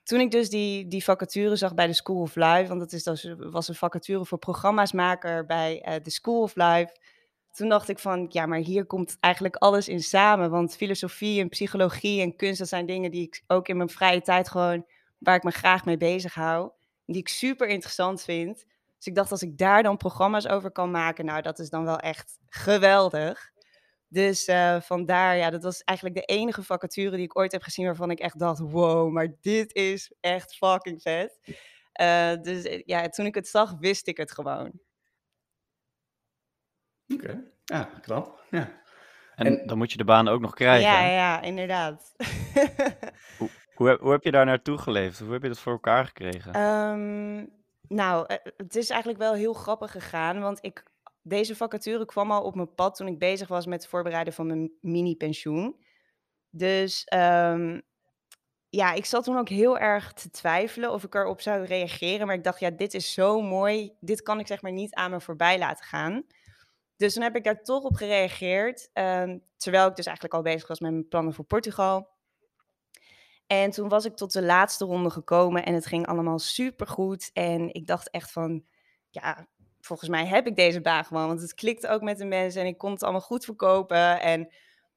toen 0.07 0.19
ik 0.19 0.31
dus 0.31 0.49
die, 0.49 0.87
die 0.87 1.03
vacature 1.03 1.55
zag 1.55 1.73
bij 1.73 1.87
de 1.87 1.93
School 1.93 2.21
of 2.21 2.35
Life. 2.35 2.67
Want 2.67 2.79
dat 2.79 2.91
is 2.91 3.03
dus, 3.03 3.33
was 3.37 3.67
een 3.67 3.75
vacature 3.75 4.25
voor 4.25 4.37
programma's-maker 4.37 5.45
bij 5.45 5.81
eh, 5.81 6.03
de 6.03 6.09
School 6.09 6.41
of 6.41 6.55
Life. 6.55 6.95
Toen 7.51 7.69
dacht 7.69 7.89
ik 7.89 7.99
van, 7.99 8.25
ja, 8.29 8.45
maar 8.45 8.59
hier 8.59 8.85
komt 8.85 9.17
eigenlijk 9.19 9.55
alles 9.55 9.87
in 9.87 10.01
samen. 10.01 10.49
Want 10.49 10.75
filosofie 10.75 11.41
en 11.41 11.49
psychologie 11.49 12.21
en 12.21 12.35
kunst, 12.35 12.59
dat 12.59 12.67
zijn 12.67 12.85
dingen 12.85 13.11
die 13.11 13.21
ik 13.21 13.43
ook 13.47 13.67
in 13.67 13.77
mijn 13.77 13.89
vrije 13.89 14.21
tijd 14.21 14.49
gewoon, 14.49 14.85
waar 15.17 15.35
ik 15.35 15.43
me 15.43 15.51
graag 15.51 15.85
mee 15.85 15.97
bezig 15.97 16.33
hou. 16.33 16.71
Die 17.05 17.17
ik 17.17 17.27
super 17.27 17.67
interessant 17.67 18.21
vind. 18.21 18.65
Dus 18.97 19.07
ik 19.07 19.15
dacht, 19.15 19.31
als 19.31 19.41
ik 19.41 19.57
daar 19.57 19.83
dan 19.83 19.97
programma's 19.97 20.47
over 20.47 20.71
kan 20.71 20.91
maken, 20.91 21.25
nou, 21.25 21.41
dat 21.41 21.59
is 21.59 21.69
dan 21.69 21.83
wel 21.83 21.99
echt 21.99 22.39
geweldig. 22.45 23.51
Dus 24.09 24.45
eh, 24.45 24.81
vandaar, 24.81 25.37
ja, 25.37 25.49
dat 25.49 25.63
was 25.63 25.83
eigenlijk 25.83 26.17
de 26.17 26.33
enige 26.33 26.63
vacature 26.63 27.15
die 27.15 27.25
ik 27.25 27.37
ooit 27.39 27.51
heb 27.51 27.61
gezien 27.61 27.85
waarvan 27.85 28.11
ik 28.11 28.19
echt 28.19 28.39
dacht, 28.39 28.59
wow, 28.59 29.11
maar 29.11 29.27
dit 29.41 29.75
is 29.75 30.11
echt 30.19 30.55
fucking 30.55 31.01
vet. 31.01 31.39
Eh, 31.91 32.33
dus 32.41 32.63
eh, 32.63 32.81
ja, 32.85 33.09
toen 33.09 33.25
ik 33.25 33.35
het 33.35 33.47
zag, 33.47 33.73
wist 33.79 34.07
ik 34.07 34.17
het 34.17 34.31
gewoon. 34.31 34.71
Oké, 37.13 37.43
ja, 37.65 37.83
knap. 38.01 38.43
Ja. 38.49 38.81
En, 39.35 39.45
En- 39.45 39.67
dan 39.67 39.77
moet 39.77 39.91
je 39.91 39.97
de 39.97 40.03
baan 40.03 40.27
ook 40.27 40.41
nog 40.41 40.53
krijgen. 40.53 40.89
Ja, 40.91 41.07
ja, 41.07 41.41
inderdaad. 41.41 42.13
Hoe, 43.73 43.87
heb, 43.87 43.99
hoe 43.99 44.11
heb 44.11 44.23
je 44.23 44.31
daar 44.31 44.45
naartoe 44.45 44.77
geleefd? 44.77 45.19
Hoe 45.19 45.31
heb 45.31 45.41
je 45.41 45.47
dat 45.47 45.59
voor 45.59 45.71
elkaar 45.71 46.05
gekregen? 46.05 46.53
Ehm, 46.53 47.45
nou, 47.87 48.33
het 48.57 48.75
is 48.75 48.89
eigenlijk 48.89 49.19
wel 49.21 49.33
heel 49.33 49.53
grappig 49.53 49.91
gegaan, 49.91 50.39
want 50.39 50.59
ik, 50.61 50.83
deze 51.27 51.55
vacature 51.55 52.05
kwam 52.05 52.31
al 52.31 52.43
op 52.43 52.55
mijn 52.55 52.73
pad 52.75 52.95
toen 52.95 53.07
ik 53.07 53.19
bezig 53.19 53.47
was 53.47 53.65
met 53.65 53.81
het 53.81 53.89
voorbereiden 53.89 54.33
van 54.33 54.47
mijn 54.47 54.71
mini-pensioen. 54.81 55.85
Dus 56.49 57.03
ehm, 57.03 57.79
ja, 58.69 58.93
ik 58.93 59.05
zat 59.05 59.23
toen 59.23 59.37
ook 59.37 59.49
heel 59.49 59.77
erg 59.77 60.13
te 60.13 60.29
twijfelen 60.29 60.91
of 60.91 61.03
ik 61.03 61.15
erop 61.15 61.41
zou 61.41 61.65
reageren. 61.65 62.27
Maar 62.27 62.35
ik 62.35 62.43
dacht, 62.43 62.59
ja, 62.59 62.69
dit 62.69 62.93
is 62.93 63.13
zo 63.13 63.41
mooi. 63.41 63.95
Dit 63.99 64.21
kan 64.21 64.39
ik 64.39 64.47
zeg 64.47 64.61
maar 64.61 64.71
niet 64.71 64.93
aan 64.93 65.11
me 65.11 65.21
voorbij 65.21 65.57
laten 65.57 65.85
gaan. 65.85 66.23
Dus 66.95 67.13
toen 67.13 67.23
heb 67.23 67.35
ik 67.35 67.43
daar 67.43 67.63
toch 67.63 67.83
op 67.83 67.95
gereageerd. 67.95 68.89
ehm, 68.93 69.37
terwijl 69.57 69.87
ik 69.87 69.95
dus 69.95 70.05
eigenlijk 70.05 70.35
al 70.35 70.41
bezig 70.41 70.67
was 70.67 70.79
met 70.79 70.91
mijn 70.91 71.07
plannen 71.07 71.33
voor 71.33 71.45
Portugal. 71.45 72.09
En 73.47 73.71
toen 73.71 73.89
was 73.89 74.05
ik 74.05 74.15
tot 74.15 74.33
de 74.33 74.43
laatste 74.43 74.85
ronde 74.85 75.09
gekomen 75.09 75.65
en 75.65 75.73
het 75.73 75.85
ging 75.85 76.07
allemaal 76.07 76.39
supergoed. 76.39 77.29
En 77.33 77.73
ik 77.73 77.87
dacht 77.87 78.09
echt 78.09 78.31
van, 78.31 78.65
ja, 79.09 79.47
volgens 79.87 80.09
mij 80.09 80.25
heb 80.25 80.47
ik 80.47 80.55
deze 80.55 80.81
baan 80.81 81.05
gewoon. 81.05 81.27
Want 81.27 81.41
het 81.41 81.53
klikte 81.53 81.87
ook 81.87 82.01
met 82.01 82.17
de 82.17 82.25
mensen 82.25 82.61
en 82.61 82.67
ik 82.67 82.77
kon 82.77 82.91
het 82.91 83.03
allemaal 83.03 83.21
goed 83.21 83.45
verkopen. 83.45 84.21
En 84.21 84.53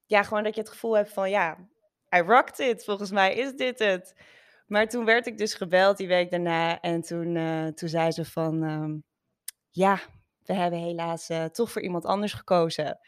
ja, 0.07 0.23
gewoon 0.23 0.43
dat 0.43 0.55
je 0.55 0.61
het 0.61 0.71
gevoel 0.71 0.97
hebt 0.97 1.13
van, 1.13 1.31
ja, 1.31 1.57
I 2.17 2.19
rocked 2.19 2.59
it. 2.59 2.85
Volgens 2.85 3.11
mij 3.11 3.35
is 3.35 3.53
dit 3.53 3.79
het. 3.79 4.15
Maar 4.67 4.89
toen 4.89 5.05
werd 5.05 5.27
ik 5.27 5.39
dus 5.39 5.55
gebeld 5.55 5.97
die 5.97 6.09
week 6.09 6.31
daarna. 6.31 6.81
En 6.81 7.03
toen, 7.03 7.37
eh, 7.37 7.67
toen 7.67 7.89
zei 7.89 8.11
ze 8.11 8.25
van, 8.25 8.63
ehm, 8.65 8.97
ja, 9.71 10.01
we 10.45 10.55
hebben 10.55 10.79
helaas 10.79 11.29
eh, 11.29 11.45
toch 11.45 11.71
voor 11.71 11.83
iemand 11.83 12.05
anders 12.05 12.33
gekozen. 12.33 12.99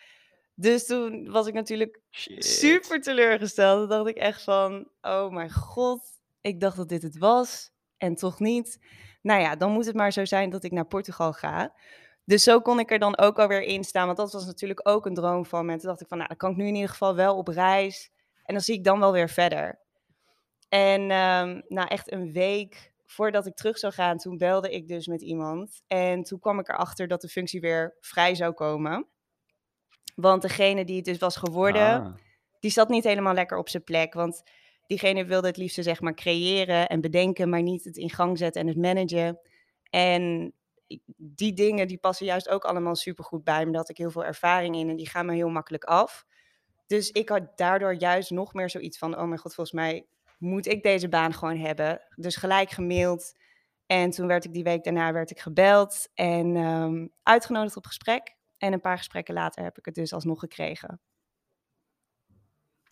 Dus 0.55 0.87
toen 0.87 1.31
was 1.31 1.47
ik 1.47 1.55
natuurlijk 1.55 2.01
Shit. 2.11 2.45
super 2.45 3.01
teleurgesteld. 3.01 3.79
Toen 3.79 3.89
dacht 3.89 4.09
ik 4.09 4.17
echt 4.17 4.43
van, 4.43 4.89
oh 5.01 5.31
mijn 5.31 5.53
god, 5.53 6.03
ik 6.41 6.61
dacht 6.61 6.77
dat 6.77 6.89
dit 6.89 7.03
het 7.03 7.19
was 7.19 7.71
en 7.97 8.15
toch 8.15 8.41
niet. 8.41 8.79
Nou 9.23 9.41
ja, 9.41 9.57
dan 9.57 9.73
moet 9.73 9.87
het 9.87 9.95
maar 9.95 10.13
zo 10.13 10.25
zijn 10.25 10.51
dat 10.51 10.65
ik 10.65 10.73
naar 10.73 10.87
Portugal 10.87 11.33
ga. 11.33 11.75
Dus 12.25 12.43
zo 12.43 12.61
kon 12.61 12.79
ik 12.79 12.91
er 12.91 12.99
dan 12.99 13.19
ook 13.19 13.39
alweer 13.39 13.63
in 13.63 13.85
staan, 13.85 14.07
want 14.07 14.19
dat 14.19 14.33
was 14.33 14.47
natuurlijk 14.47 14.89
ook 14.89 15.07
een 15.07 15.15
droom 15.15 15.47
van 15.47 15.67
me. 15.67 15.73
En 15.73 15.79
toen 15.79 15.89
dacht 15.89 16.01
ik 16.01 16.09
van, 16.09 16.17
nou, 16.17 16.29
dan 16.29 16.39
kan 16.39 16.51
ik 16.51 16.57
nu 16.57 16.67
in 16.67 16.75
ieder 16.75 16.91
geval 16.91 17.15
wel 17.15 17.37
op 17.37 17.49
reis. 17.49 18.11
En 18.45 18.55
dan 18.55 18.63
zie 18.63 18.75
ik 18.75 18.85
dan 18.85 18.99
wel 18.99 19.13
weer 19.13 19.29
verder. 19.29 19.79
En 20.69 21.11
ehm 21.11 21.61
nou, 21.69 21.89
echt 21.89 22.13
een 22.13 22.33
week 22.33 22.93
voordat 23.07 23.47
ik 23.47 23.55
terug 23.55 23.79
zou 23.79 23.93
gaan, 23.93 24.19
toen 24.19 24.39
belde 24.39 24.71
ik 24.71 24.89
dus 24.89 25.07
met 25.07 25.23
iemand. 25.23 25.83
En 25.87 26.23
toen 26.23 26.39
kwam 26.39 26.59
ik 26.59 26.69
erachter 26.69 27.09
dat 27.09 27.21
de 27.21 27.29
functie 27.29 27.61
weer 27.61 27.97
vrij 28.01 28.35
zou 28.35 28.53
komen. 28.53 29.07
Want 30.15 30.43
degene 30.43 30.85
die 30.85 30.97
het 30.97 31.05
dus 31.05 31.19
was 31.19 31.37
geworden, 31.37 31.83
Ah. 31.83 32.15
die 32.61 32.71
zat 32.71 32.89
niet 32.89 33.05
helemaal 33.05 33.35
lekker 33.35 33.59
op 33.59 33.69
zijn 33.69 33.85
plek. 33.85 34.15
Want 34.15 34.43
diegene 34.99 35.25
wilde 35.25 35.47
het 35.47 35.57
liefst 35.57 35.83
zeg 35.83 36.01
maar 36.01 36.15
creëren 36.15 36.89
en 36.89 37.01
bedenken, 37.01 37.49
maar 37.49 37.63
niet 37.63 37.85
het 37.85 37.97
in 37.97 38.11
gang 38.11 38.39
zetten 38.39 38.61
en 38.61 38.67
het 38.67 38.77
managen. 38.77 39.39
En 39.91 40.53
die 41.17 41.53
dingen 41.53 41.87
die 41.87 41.99
passen 41.99 42.27
juist 42.27 42.49
ook 42.49 42.65
allemaal 42.65 42.97
supergoed 42.97 43.45
bij 43.45 43.67
me. 43.67 43.85
Ik 43.87 43.97
heel 43.97 44.11
veel 44.11 44.25
ervaring 44.25 44.77
in 44.77 44.89
en 44.89 44.97
die 44.97 45.09
gaan 45.09 45.27
me 45.27 45.35
heel 45.35 45.49
makkelijk 45.49 45.85
af. 45.85 46.27
Dus 46.87 47.11
ik 47.11 47.29
had 47.29 47.43
daardoor 47.57 47.95
juist 47.95 48.31
nog 48.31 48.55
meer 48.55 48.71
zoiets 48.71 48.99
van, 48.99 49.19
oh 49.19 49.25
mijn 49.25 49.39
god, 49.39 49.55
volgens 49.55 49.77
mij 49.77 50.07
moet 50.39 50.67
ik 50.67 50.83
deze 50.83 51.09
baan 51.09 51.35
gewoon 51.35 51.57
hebben. 51.57 52.01
Dus 52.17 52.37
gelijk 52.37 52.71
gemaild. 52.71 53.33
En 53.87 54.11
toen 54.11 54.27
werd 54.27 54.45
ik 54.45 54.53
die 54.53 54.65
week 54.65 54.85
daarna 54.85 55.13
werd 55.13 55.31
ik 55.31 55.39
gebeld 55.39 56.09
en 56.15 56.57
ehm, 56.57 57.07
uitgenodigd 57.23 57.77
op 57.77 57.87
gesprek. 57.87 58.37
En 58.59 58.73
een 58.73 58.81
paar 58.81 58.97
gesprekken 58.97 59.35
later 59.35 59.63
heb 59.63 59.79
ik 59.79 59.85
het 59.85 59.95
dus 59.95 60.13
alsnog 60.13 60.41
gekregen. 60.41 61.01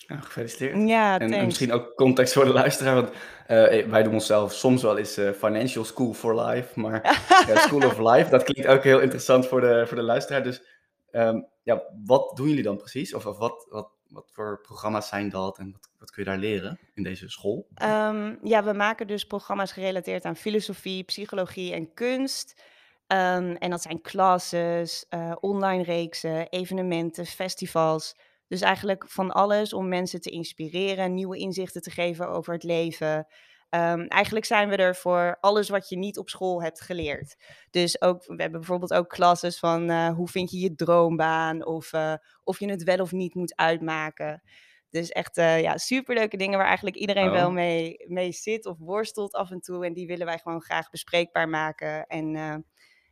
Ja, 0.06 0.16
gefeliciteerd. 0.16 0.88
Ja, 0.88 1.18
En, 1.18 1.32
en 1.32 1.44
misschien 1.44 1.72
ook 1.72 1.94
context 1.94 2.32
voor 2.32 2.44
de 2.44 2.52
luisteraar, 2.52 2.94
want 2.94 3.10
eh, 3.46 3.86
wij 3.86 4.02
doen 4.02 4.12
onszelf 4.12 4.52
soms 4.52 4.82
wel 4.82 4.98
eens 4.98 5.16
eh, 5.16 5.30
Financial 5.30 5.84
School 5.84 6.12
for 6.12 6.40
Life, 6.40 6.80
maar 6.80 7.02
ja, 7.48 7.56
School 7.56 7.86
of 7.86 7.98
Life, 7.98 8.30
dat 8.30 8.42
klinkt 8.42 8.70
ook 8.70 8.82
heel 8.82 9.00
interessant 9.00 9.46
voor 9.46 9.60
de, 9.60 9.84
voor 9.86 9.96
de 9.96 10.02
luisteraar. 10.02 10.42
Dus 10.42 10.62
ehm, 11.10 11.40
ja, 11.62 11.82
wat 12.06 12.36
doen 12.36 12.48
jullie 12.48 12.62
dan 12.62 12.76
precies? 12.76 13.14
Of, 13.14 13.26
of 13.26 13.38
wat, 13.38 13.66
wat, 13.70 13.90
wat 14.08 14.30
voor 14.32 14.60
programma's 14.62 15.08
zijn 15.08 15.28
dat 15.28 15.58
en 15.58 15.72
wat, 15.72 15.90
wat 15.98 16.10
kun 16.10 16.24
je 16.24 16.30
daar 16.30 16.38
leren 16.38 16.78
in 16.94 17.02
deze 17.02 17.28
school? 17.28 17.66
Ehm, 17.74 18.34
ja, 18.42 18.64
we 18.64 18.72
maken 18.72 19.06
dus 19.06 19.24
programma's 19.24 19.72
gerelateerd 19.72 20.24
aan 20.24 20.36
filosofie, 20.36 21.04
psychologie 21.04 21.72
en 21.72 21.94
kunst. 21.94 22.62
Ehm, 23.06 23.54
en 23.58 23.70
dat 23.70 23.82
zijn 23.82 24.00
classes, 24.00 25.06
eh, 25.08 25.32
online 25.40 25.82
reeksen, 25.82 26.48
evenementen, 26.48 27.26
festivals. 27.26 28.16
Dus 28.50 28.60
eigenlijk 28.60 29.08
van 29.08 29.30
alles 29.30 29.72
om 29.72 29.88
mensen 29.88 30.20
te 30.20 30.30
inspireren, 30.30 31.14
nieuwe 31.14 31.38
inzichten 31.38 31.82
te 31.82 31.90
geven 31.90 32.28
over 32.28 32.52
het 32.52 32.62
leven. 32.62 33.26
Ehm, 33.68 34.00
eigenlijk 34.00 34.46
zijn 34.46 34.68
we 34.68 34.76
er 34.76 34.96
voor 34.96 35.36
alles 35.40 35.68
wat 35.68 35.88
je 35.88 35.96
niet 35.96 36.18
op 36.18 36.28
school 36.28 36.62
hebt 36.62 36.80
geleerd. 36.80 37.36
Dus 37.70 38.00
ook, 38.02 38.24
we 38.24 38.42
hebben 38.42 38.60
bijvoorbeeld 38.60 38.92
ook 38.92 39.08
classes 39.08 39.58
van 39.58 39.90
eh, 39.90 40.08
hoe 40.14 40.28
vind 40.28 40.50
je 40.50 40.58
je 40.58 40.74
droombaan 40.74 41.66
of 41.66 41.92
eh, 41.92 42.14
of 42.44 42.58
je 42.58 42.70
het 42.70 42.82
wel 42.82 42.98
of 42.98 43.12
niet 43.12 43.34
moet 43.34 43.56
uitmaken. 43.56 44.42
Dus 44.88 45.08
echt 45.08 45.36
eh, 45.36 45.60
ja, 45.60 45.76
superleuke 45.78 46.36
dingen 46.36 46.58
waar 46.58 46.66
eigenlijk 46.66 46.96
iedereen 46.96 47.30
wel 47.30 47.46
Oh. 47.46 47.52
mee, 47.54 48.04
mee 48.06 48.32
zit 48.32 48.66
of 48.66 48.78
worstelt 48.78 49.32
af 49.32 49.50
en 49.50 49.60
toe. 49.60 49.86
En 49.86 49.92
die 49.92 50.06
willen 50.06 50.26
wij 50.26 50.38
gewoon 50.38 50.62
graag 50.62 50.90
bespreekbaar 50.90 51.48
maken. 51.48 52.06
En 52.06 52.64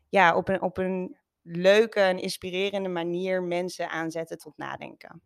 ja, 0.08 0.36
op 0.36 0.48
een, 0.48 0.62
op 0.62 0.78
een 0.78 1.16
leuke 1.56 2.00
en 2.00 2.18
inspirerende 2.18 2.88
manier 2.88 3.42
mensen 3.42 3.90
aanzetten 3.90 4.38
tot 4.38 4.56
nadenken. 4.56 5.22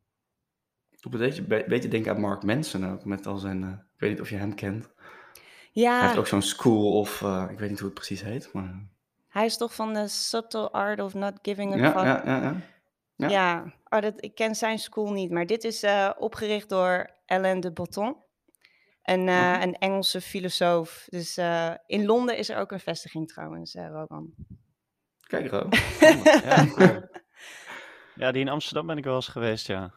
Doe 1.01 1.13
een 1.13 1.19
beetje, 1.19 1.43
be- 1.43 1.65
beetje 1.69 1.89
denken 1.89 2.15
aan 2.15 2.21
Mark 2.21 2.43
Manson 2.43 2.91
ook, 2.91 3.05
met 3.05 3.27
al 3.27 3.37
zijn, 3.37 3.63
eh, 3.63 3.69
ik 3.95 4.01
weet 4.01 4.11
niet 4.11 4.21
of 4.21 4.31
je 4.31 4.37
hem 4.37 4.55
kent. 4.55 4.89
Hij 4.95 5.43
Ja, 5.73 6.03
heeft 6.03 6.17
ook 6.19 6.27
zo'n 6.27 6.43
school 6.43 6.93
of, 6.93 7.23
eh, 7.23 7.47
ik 7.51 7.59
weet 7.59 7.69
niet 7.71 7.79
hoe 7.79 7.89
het 7.89 7.99
precies 7.99 8.23
heet, 8.23 8.53
maar... 8.53 8.87
hij 9.29 9.45
is 9.45 9.57
toch 9.57 9.75
van 9.75 9.95
de 9.95 10.09
Subtle 10.09 10.71
Art 10.71 11.01
of 11.01 11.15
Not 11.15 11.39
Giving 11.43 11.73
a 11.73 11.77
Ja, 11.77 11.91
Fuck. 11.93 12.03
ja, 12.05 12.23
ja, 12.25 12.43
ja. 12.43 12.57
Ja. 13.17 13.29
Ja, 13.29 13.73
oh, 13.89 14.01
dat, 14.01 14.15
ik 14.25 14.35
ken 14.35 14.55
zijn 14.55 14.79
school 14.79 15.13
niet, 15.13 15.31
maar 15.31 15.47
dit 15.47 15.65
is 15.65 15.83
eh, 15.83 16.11
opgericht 16.19 16.69
door 16.69 17.11
Alain 17.27 17.61
de 17.61 17.73
Botton, 17.73 18.17
een, 19.03 19.21
Oké. 19.23 19.59
een 19.63 19.75
Engelse 19.79 20.21
filosoof. 20.21 21.07
Dus 21.11 21.39
in 21.87 22.05
Londen 22.05 22.37
is 22.37 22.49
er 22.49 22.57
ook 22.59 22.73
een 22.73 22.81
vestiging 22.81 23.29
trouwens, 23.29 23.75
Rogan. 23.75 24.35
Kijk. 25.33 25.53
Ja, 28.15 28.33
die 28.33 28.41
in 28.41 28.49
Amsterdam 28.49 28.87
ben 28.87 28.99
ik 28.99 29.05
wel 29.05 29.15
eens 29.15 29.29
geweest, 29.29 29.67
ja. 29.67 29.93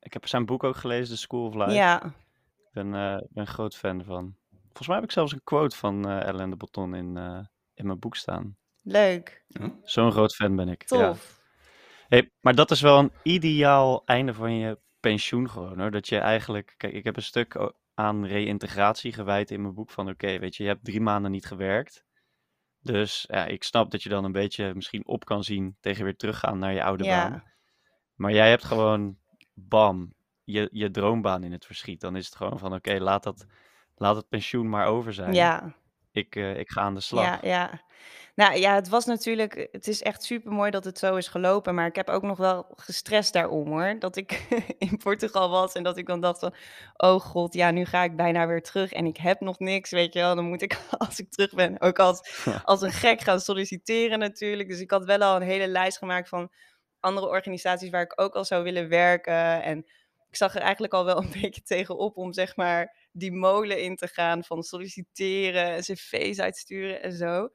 Ik 0.00 0.12
heb 0.12 0.26
zijn 0.26 0.46
boek 0.46 0.64
ook 0.64 0.76
gelezen, 0.76 1.14
The 1.14 1.20
School 1.20 1.46
of 1.46 1.54
Life. 1.54 1.70
Ja, 1.70 2.04
Ik 2.04 2.72
ben, 2.72 2.86
eh, 2.86 3.16
ben 3.16 3.28
een 3.34 3.46
groot 3.46 3.76
fan 3.76 4.04
van. 4.04 4.36
Volgens 4.62 4.86
mij 4.86 4.96
heb 4.96 5.04
ik 5.04 5.12
zelfs 5.12 5.32
een 5.32 5.40
quote 5.44 5.76
van 5.76 6.08
eh 6.08 6.26
Ellen 6.26 6.50
de 6.50 6.56
Botton 6.56 6.94
in, 6.94 7.16
eh, 7.16 7.38
in 7.74 7.86
mijn 7.86 7.98
boek 7.98 8.16
staan. 8.16 8.56
leuk, 8.82 9.44
Zo'n 9.82 10.12
groot 10.12 10.34
fan 10.34 10.56
ben 10.56 10.68
ik. 10.68 10.88
Ja. 10.90 11.08
tof. 11.08 11.40
Hey, 12.08 12.30
maar 12.40 12.54
dat 12.54 12.70
is 12.70 12.80
wel 12.80 12.98
een 12.98 13.12
ideaal 13.22 14.02
einde 14.04 14.34
van 14.34 14.54
je 14.54 14.78
pensioen 15.00 15.50
gewoon 15.50 15.80
hoor. 15.80 15.90
Dat 15.90 16.08
je 16.08 16.18
eigenlijk, 16.18 16.74
kijk, 16.76 16.92
ik 16.92 17.04
heb 17.04 17.16
een 17.16 17.22
stuk 17.22 17.72
aan 17.94 18.26
reïntegratie 18.26 19.12
gewijd 19.12 19.50
in 19.50 19.62
mijn 19.62 19.74
boek 19.74 19.90
van 19.90 20.08
oké, 20.08 20.38
weet 20.38 20.56
je, 20.56 20.62
je 20.62 20.68
hebt 20.68 20.84
drie 20.84 21.00
maanden 21.00 21.30
niet 21.30 21.46
gewerkt. 21.46 22.04
Dus 22.82 23.24
ja, 23.28 23.44
ik 23.44 23.62
snap 23.62 23.90
dat 23.90 24.02
je 24.02 24.08
dan 24.08 24.24
een 24.24 24.32
beetje 24.32 24.74
misschien 24.74 25.06
op 25.06 25.24
kan 25.24 25.44
zien 25.44 25.76
tegen 25.80 26.04
weer 26.04 26.16
teruggaan 26.16 26.58
naar 26.58 26.72
je 26.72 26.82
oude 26.82 27.04
Ja. 27.04 27.28
baan. 27.28 27.42
Maar 28.14 28.32
jij 28.32 28.48
hebt 28.48 28.64
gewoon, 28.64 29.18
bam, 29.54 30.14
je, 30.44 30.68
je 30.72 30.90
droombaan 30.90 31.42
in 31.42 31.52
het 31.52 31.66
verschiet. 31.66 32.00
Dan 32.00 32.16
is 32.16 32.26
het 32.26 32.36
gewoon 32.36 32.58
van 32.58 32.74
oké, 32.74 32.98
laat, 32.98 33.22
dat, 33.22 33.46
laat 33.94 34.16
het 34.16 34.28
pensioen 34.28 34.68
maar 34.68 34.86
over 34.86 35.12
zijn. 35.14 35.34
Ja, 35.34 35.74
Ik, 36.12 36.36
eh, 36.36 36.58
ik 36.58 36.70
ga 36.70 36.80
aan 36.80 36.94
de 36.94 37.00
slag. 37.00 37.24
ja, 37.24 37.38
ja. 37.42 37.80
Nou 38.34 38.58
ja, 38.58 38.74
het 38.74 38.88
was 38.88 39.04
natuurlijk, 39.04 39.68
het 39.72 39.88
is 39.88 40.02
echt 40.02 40.22
super 40.22 40.52
mooi 40.52 40.70
dat 40.70 40.84
het 40.84 40.98
zo 40.98 41.16
is 41.16 41.28
gelopen, 41.28 41.74
maar 41.74 41.86
ik 41.86 41.96
heb 41.96 42.08
ook 42.08 42.22
nog 42.22 42.38
wel 42.38 42.66
gestrest 42.76 43.32
daarom 43.32 43.68
hoor. 43.68 43.96
Dat 43.98 44.16
ik 44.16 44.46
in 44.78 44.96
Portugal 44.96 45.50
was 45.50 45.72
en 45.72 45.82
dat 45.82 45.96
ik 45.96 46.06
dan 46.06 46.20
dacht 46.20 46.38
van, 46.38 46.54
oh 46.96 47.20
god, 47.20 47.54
ja, 47.54 47.70
nu 47.70 47.84
ga 47.84 48.02
ik 48.02 48.16
bijna 48.16 48.46
weer 48.46 48.62
terug 48.62 48.92
en 48.92 49.06
ik 49.06 49.16
heb 49.16 49.40
nog 49.40 49.58
niks, 49.58 49.90
weet 49.90 50.12
je 50.12 50.18
wel. 50.18 50.34
Dan 50.34 50.48
moet 50.48 50.62
ik, 50.62 50.80
als 50.98 51.18
ik 51.18 51.30
terug 51.30 51.54
ben, 51.54 51.80
ook 51.80 51.98
als, 51.98 52.46
als 52.64 52.82
een 52.82 52.92
gek 52.92 53.20
gaan 53.20 53.40
solliciteren 53.40 54.18
natuurlijk. 54.18 54.68
Dus 54.68 54.80
ik 54.80 54.90
had 54.90 55.04
wel 55.04 55.22
al 55.22 55.36
een 55.36 55.42
hele 55.42 55.68
lijst 55.68 55.98
gemaakt 55.98 56.28
van 56.28 56.50
andere 57.00 57.28
organisaties 57.28 57.90
waar 57.90 58.02
ik 58.02 58.20
ook 58.20 58.34
al 58.34 58.44
zou 58.44 58.62
willen 58.62 58.88
werken. 58.88 59.62
En 59.62 59.78
ik 60.28 60.36
zag 60.36 60.54
er 60.54 60.60
eigenlijk 60.62 60.92
al 60.92 61.04
wel 61.04 61.16
een 61.16 61.32
beetje 61.40 61.62
tegenop 61.62 62.16
om 62.16 62.32
zeg 62.32 62.56
maar 62.56 63.08
die 63.12 63.32
molen 63.32 63.82
in 63.82 63.96
te 63.96 64.08
gaan 64.08 64.44
van 64.44 64.62
solliciteren 64.62 65.64
en 65.64 65.80
cv's 65.80 66.38
uitsturen 66.38 67.02
en 67.02 67.12
zo. 67.12 67.48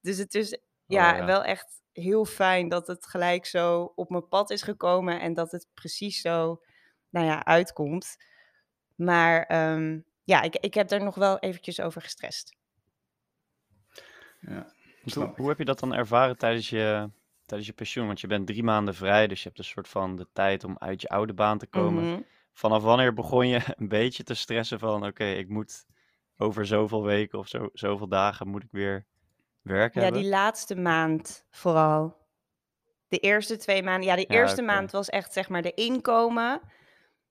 Dus 0.00 0.18
het 0.18 0.34
is 0.34 0.58
ja, 0.86 1.16
ja. 1.16 1.24
wel 1.24 1.44
echt 1.44 1.82
heel 1.92 2.24
fijn 2.24 2.68
dat 2.68 2.86
het 2.86 3.06
gelijk 3.06 3.46
zo 3.46 3.92
op 3.94 4.10
mijn 4.10 4.28
pad 4.28 4.50
is 4.50 4.62
gekomen 4.62 5.20
en 5.20 5.34
dat 5.34 5.52
het 5.52 5.66
precies 5.74 6.20
zo, 6.20 6.62
nou 7.08 7.26
ja, 7.26 7.44
uitkomt. 7.44 8.16
Maar 8.94 9.42
ehm, 9.42 10.00
ja, 10.24 10.42
ik, 10.42 10.56
ik 10.56 10.74
heb 10.74 10.90
er 10.90 11.04
nog 11.04 11.14
wel 11.14 11.38
eventjes 11.38 11.80
over 11.80 12.02
gestrest. 12.02 12.56
Ja, 14.40 14.72
Hoe, 15.14 15.32
hoe 15.36 15.48
heb 15.48 15.58
je 15.58 15.64
dat 15.64 15.78
dan 15.78 15.94
ervaren 15.94 16.36
tijdens 16.36 16.70
je, 16.70 17.10
tijdens 17.44 17.68
je 17.68 17.74
pensioen? 17.74 18.06
Want 18.06 18.20
je 18.20 18.26
bent 18.26 18.46
drie 18.46 18.62
maanden 18.62 18.94
vrij, 18.94 19.26
dus 19.26 19.42
je 19.42 19.46
hebt 19.46 19.58
een 19.58 19.64
soort 19.64 19.88
van 19.88 20.16
de 20.16 20.26
tijd 20.32 20.64
om 20.64 20.76
uit 20.78 21.00
je 21.00 21.08
oude 21.08 21.34
baan 21.34 21.58
te 21.58 21.66
komen. 21.66 22.04
Mhm. 22.04 22.20
Vanaf 22.52 22.82
wanneer 22.82 23.14
begon 23.14 23.48
je 23.48 23.60
een 23.76 23.88
beetje 23.88 24.22
te 24.22 24.34
stressen 24.34 24.78
van, 24.78 25.06
oké, 25.06 25.24
ik 25.24 25.48
moet 25.48 25.86
over 26.36 26.66
zoveel 26.66 27.02
weken 27.02 27.38
of 27.38 27.48
zo, 27.48 27.68
zoveel 27.72 28.08
dagen 28.08 28.48
moet 28.48 28.62
ik 28.62 28.70
weer 28.72 29.06
werk 29.68 29.94
Ja, 29.94 30.00
hebben? 30.00 30.20
die 30.20 30.30
laatste 30.30 30.76
maand 30.76 31.46
vooral. 31.50 32.16
De 33.08 33.18
eerste 33.18 33.56
twee 33.56 33.82
maanden. 33.82 34.08
Ja, 34.08 34.14
de 34.16 34.24
Ja, 34.28 34.34
eerste 34.40 34.62
maand 34.62 34.90
was 34.90 35.08
echt 35.08 35.32
zeg 35.32 35.48
maar 35.48 35.62
de 35.62 35.74
inkomen. 35.74 36.60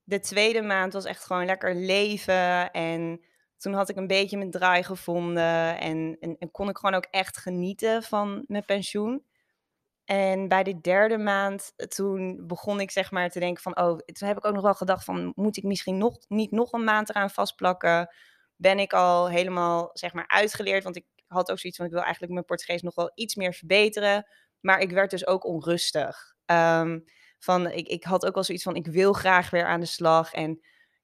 De 0.03 0.19
tweede 0.19 0.61
maand 0.61 0.93
was 0.93 1.05
echt 1.05 1.25
gewoon 1.25 1.45
lekker 1.45 1.75
leven 1.75 2.71
en 2.71 3.21
toen 3.57 3.73
had 3.73 3.89
ik 3.89 3.95
een 3.95 4.07
beetje 4.07 4.37
mijn 4.37 4.51
draai 4.51 4.83
gevonden 4.83 5.79
en, 5.79 6.17
en, 6.19 6.35
en 6.39 6.51
kon 6.51 6.69
ik 6.69 6.77
gewoon 6.77 6.95
ook 6.95 7.07
echt 7.11 7.37
genieten 7.37 8.03
van 8.03 8.43
mijn 8.47 8.65
pensioen. 8.65 9.25
En 10.05 10.47
bij 10.47 10.63
de 10.63 10.81
derde 10.81 11.17
maand, 11.17 11.73
toen 11.95 12.47
begon 12.47 12.79
ik 12.79 12.91
zeg 12.91 13.11
maar 13.11 13.29
te 13.29 13.39
denken 13.39 13.61
van, 13.63 13.77
oh, 13.77 13.97
toen 13.97 14.27
heb 14.27 14.37
ik 14.37 14.45
ook 14.45 14.53
nog 14.53 14.63
wel 14.63 14.73
gedacht 14.73 15.03
van, 15.03 15.31
moet 15.35 15.57
ik 15.57 15.63
misschien 15.63 15.97
nog, 15.97 16.17
niet 16.27 16.51
nog 16.51 16.71
een 16.71 16.83
maand 16.83 17.09
eraan 17.09 17.29
vastplakken? 17.29 18.13
Ben 18.55 18.79
ik 18.79 18.93
al 18.93 19.29
helemaal 19.29 19.89
zeg 19.93 20.13
maar 20.13 20.27
uitgeleerd? 20.27 20.83
Want 20.83 20.95
ik 20.95 21.05
had 21.27 21.51
ook 21.51 21.59
zoiets 21.59 21.77
van, 21.77 21.87
ik 21.87 21.93
wil 21.93 22.01
eigenlijk 22.01 22.33
mijn 22.33 22.45
Portugees 22.45 22.81
nog 22.81 22.95
wel 22.95 23.11
iets 23.15 23.35
meer 23.35 23.53
verbeteren. 23.53 24.27
Maar 24.59 24.79
ik 24.79 24.91
werd 24.91 25.09
dus 25.09 25.27
ook 25.27 25.45
onrustig. 25.45 26.35
Ehm, 26.45 26.99
van, 27.39 27.71
ik, 27.71 27.87
ik 27.87 28.03
had 28.03 28.25
ook 28.25 28.33
wel 28.33 28.43
zoiets 28.43 28.63
van, 28.63 28.75
ik 28.75 28.87
wil 28.87 29.13
graag 29.13 29.49
weer 29.49 29.65
aan 29.65 29.79
de 29.79 29.85
slag. 29.85 30.33
En 30.33 30.51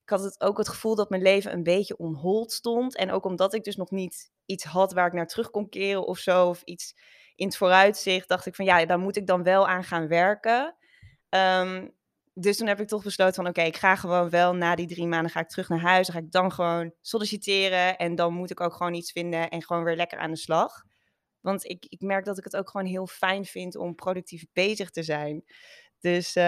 ik 0.02 0.10
had 0.10 0.22
het 0.22 0.40
ook 0.40 0.58
het 0.58 0.68
gevoel 0.68 0.94
dat 0.94 1.10
mijn 1.10 1.22
leven 1.22 1.52
een 1.52 1.62
beetje 1.62 1.96
onhold 1.96 2.52
stond. 2.52 2.96
En 2.96 3.10
ook 3.10 3.24
omdat 3.24 3.54
ik 3.54 3.64
dus 3.64 3.76
nog 3.76 3.90
niet 3.90 4.32
iets 4.46 4.64
had 4.64 4.92
waar 4.92 5.06
ik 5.06 5.12
naar 5.12 5.26
terug 5.26 5.50
kon 5.50 5.68
keren 5.68 6.06
of 6.06 6.18
zo, 6.18 6.48
of 6.48 6.62
iets 6.62 6.94
in 7.36 7.46
het 7.46 7.56
vooruitzicht 7.56 8.28
dacht 8.28 8.46
ik 8.46 8.54
van 8.54 8.64
ja, 8.64 8.86
daar 8.86 8.98
moet 8.98 9.16
ik 9.16 9.26
dan 9.26 9.42
wel 9.42 9.68
aan 9.68 9.84
gaan 9.84 10.08
werken. 10.08 10.76
Ehm, 11.28 11.88
dus 12.34 12.56
toen 12.56 12.66
heb 12.66 12.80
ik 12.80 12.88
toch 12.88 13.02
besloten 13.02 13.34
van 13.34 13.46
oké, 13.46 13.62
ik 13.62 13.76
ga 13.76 13.96
gewoon 13.96 14.30
wel 14.30 14.54
na 14.54 14.74
die 14.74 14.86
drie 14.86 15.06
maanden 15.06 15.30
ga 15.30 15.40
ik 15.40 15.48
terug 15.48 15.68
naar 15.68 15.80
huis. 15.80 16.06
Dan 16.06 16.16
ga 16.16 16.22
ik 16.22 16.30
dan 16.30 16.52
gewoon 16.52 16.92
solliciteren 17.00 17.96
en 17.96 18.14
dan 18.14 18.34
moet 18.34 18.50
ik 18.50 18.60
ook 18.60 18.74
gewoon 18.74 18.94
iets 18.94 19.12
vinden 19.12 19.50
en 19.50 19.62
gewoon 19.62 19.84
weer 19.84 19.96
lekker 19.96 20.18
aan 20.18 20.30
de 20.30 20.36
slag. 20.36 20.84
Want 21.40 21.64
ik, 21.64 21.86
ik 21.88 22.00
merk 22.00 22.24
dat 22.24 22.38
ik 22.38 22.44
het 22.44 22.56
ook 22.56 22.70
gewoon 22.70 22.86
heel 22.86 23.06
fijn 23.06 23.44
vind 23.44 23.76
om 23.76 23.94
productief 23.94 24.44
bezig 24.52 24.90
te 24.90 25.02
zijn. 25.02 25.44
Dus 26.00 26.36
uh, 26.36 26.42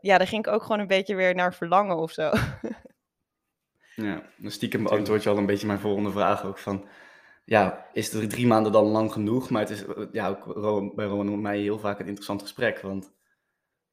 ja, 0.00 0.18
daar 0.18 0.26
ging 0.26 0.46
ik 0.46 0.52
ook 0.52 0.62
gewoon 0.62 0.80
een 0.80 0.86
beetje 0.86 1.14
weer 1.14 1.34
naar 1.34 1.54
verlangen 1.54 1.96
of 1.96 2.12
zo. 2.12 2.30
ja, 3.94 4.22
dan 4.36 4.50
stiekem 4.50 4.82
beantwoord 4.82 5.22
je 5.22 5.28
al 5.28 5.38
een 5.38 5.46
beetje 5.46 5.66
mijn 5.66 5.78
volgende 5.78 6.10
vraag 6.10 6.44
ook 6.44 6.58
van 6.58 6.88
ja, 7.44 7.86
is 7.92 8.12
er 8.12 8.28
drie 8.28 8.46
maanden 8.46 8.72
dan 8.72 8.84
lang 8.84 9.12
genoeg? 9.12 9.50
Maar 9.50 9.60
het 9.60 9.70
is 9.70 9.84
ja, 10.12 10.28
ook 10.28 10.94
bij 10.94 11.06
Roman 11.06 11.32
en 11.32 11.40
mij 11.40 11.58
heel 11.58 11.78
vaak 11.78 11.98
een 11.98 12.06
interessant 12.06 12.42
gesprek. 12.42 12.80
Want 12.80 13.12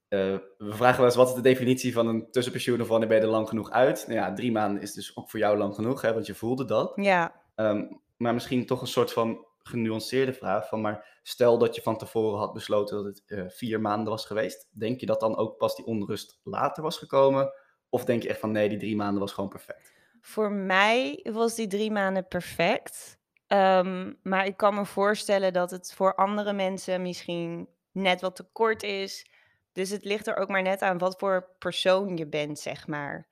uh, 0.09 0.37
we 0.57 0.73
vragen 0.73 0.97
wel 0.97 1.05
eens, 1.05 1.15
wat 1.15 1.27
is 1.27 1.33
de 1.33 1.41
definitie 1.41 1.93
van 1.93 2.07
een 2.07 2.31
tussenpensioen 2.31 2.81
of 2.81 2.87
wanneer 2.87 3.07
ben 3.07 3.17
je 3.17 3.23
er 3.23 3.29
lang 3.29 3.47
genoeg 3.47 3.71
uit? 3.71 4.03
Nou 4.07 4.19
ja, 4.19 4.33
drie 4.33 4.51
maanden 4.51 4.81
is 4.81 4.93
dus 4.93 5.15
ook 5.15 5.29
voor 5.29 5.39
jou 5.39 5.57
lang 5.57 5.75
genoeg, 5.75 6.01
hè, 6.01 6.13
want 6.13 6.25
je 6.25 6.35
voelde 6.35 6.65
dat. 6.65 6.91
Ja. 6.95 7.35
Um, 7.55 8.01
maar 8.17 8.33
misschien 8.33 8.65
toch 8.65 8.81
een 8.81 8.87
soort 8.87 9.13
van 9.13 9.45
genuanceerde 9.59 10.33
vraag 10.33 10.67
van, 10.67 10.81
maar 10.81 11.19
stel 11.23 11.57
dat 11.57 11.75
je 11.75 11.81
van 11.81 11.97
tevoren 11.97 12.39
had 12.39 12.53
besloten 12.53 12.95
dat 12.95 13.05
het 13.05 13.23
uh, 13.27 13.43
vier 13.47 13.81
maanden 13.81 14.09
was 14.09 14.25
geweest. 14.25 14.69
Denk 14.71 14.99
je 14.99 15.05
dat 15.05 15.19
dan 15.19 15.37
ook 15.37 15.57
pas 15.57 15.75
die 15.75 15.85
onrust 15.85 16.39
later 16.43 16.83
was 16.83 16.97
gekomen? 16.97 17.53
Of 17.89 18.05
denk 18.05 18.23
je 18.23 18.29
echt 18.29 18.39
van, 18.39 18.51
nee, 18.51 18.69
die 18.69 18.77
drie 18.77 18.95
maanden 18.95 19.19
was 19.19 19.31
gewoon 19.31 19.49
perfect? 19.49 19.93
Voor 20.21 20.51
mij 20.51 21.25
was 21.31 21.55
die 21.55 21.67
drie 21.67 21.91
maanden 21.91 22.27
perfect. 22.27 23.19
Um, 23.47 24.19
maar 24.23 24.45
ik 24.45 24.57
kan 24.57 24.75
me 24.75 24.85
voorstellen 24.85 25.53
dat 25.53 25.71
het 25.71 25.93
voor 25.93 26.15
andere 26.15 26.53
mensen 26.53 27.01
misschien 27.01 27.67
net 27.91 28.21
wat 28.21 28.35
te 28.35 28.47
kort 28.51 28.83
is. 28.83 29.28
Dus 29.79 29.89
het 29.89 30.05
ligt 30.05 30.27
er 30.27 30.35
ook 30.35 30.49
maar 30.49 30.61
net 30.61 30.81
aan 30.81 30.97
wat 30.97 31.19
voor 31.19 31.55
persoon 31.59 32.17
je 32.17 32.27
bent, 32.27 32.59
zeg 32.59 32.87
maar. 32.87 33.27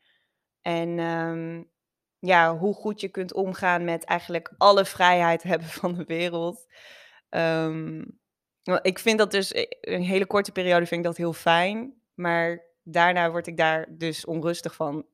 En 0.62 1.00
um, 1.00 1.72
ja, 2.20 2.58
hoe 2.58 2.74
goed 2.74 3.02
je 3.02 3.10
kunt 3.10 3.34
omgaan 3.34 3.84
met 3.84 4.04
eigenlijk 4.04 4.54
alle 4.58 4.86
vrijheid 4.86 5.44
hebben 5.52 5.68
van 5.68 5.94
de 5.94 6.04
wereld. 6.04 6.68
Um, 7.30 8.20
ik 8.82 9.00
vind 9.00 9.18
dat 9.18 9.32
dus 9.32 9.52
eh, 9.52 9.66
een 9.82 10.02
hele 10.02 10.26
korte 10.26 10.52
periode 10.52 10.86
vind 10.86 11.00
ik 11.00 11.06
dat 11.06 11.18
heel 11.18 11.34
fijn. 11.34 12.02
Maar 12.14 12.66
daarna 12.84 13.32
word 13.32 13.48
ik 13.48 13.58
daar 13.58 13.98
dus 13.98 14.26
onrustig 14.26 14.76
van. 14.76 15.06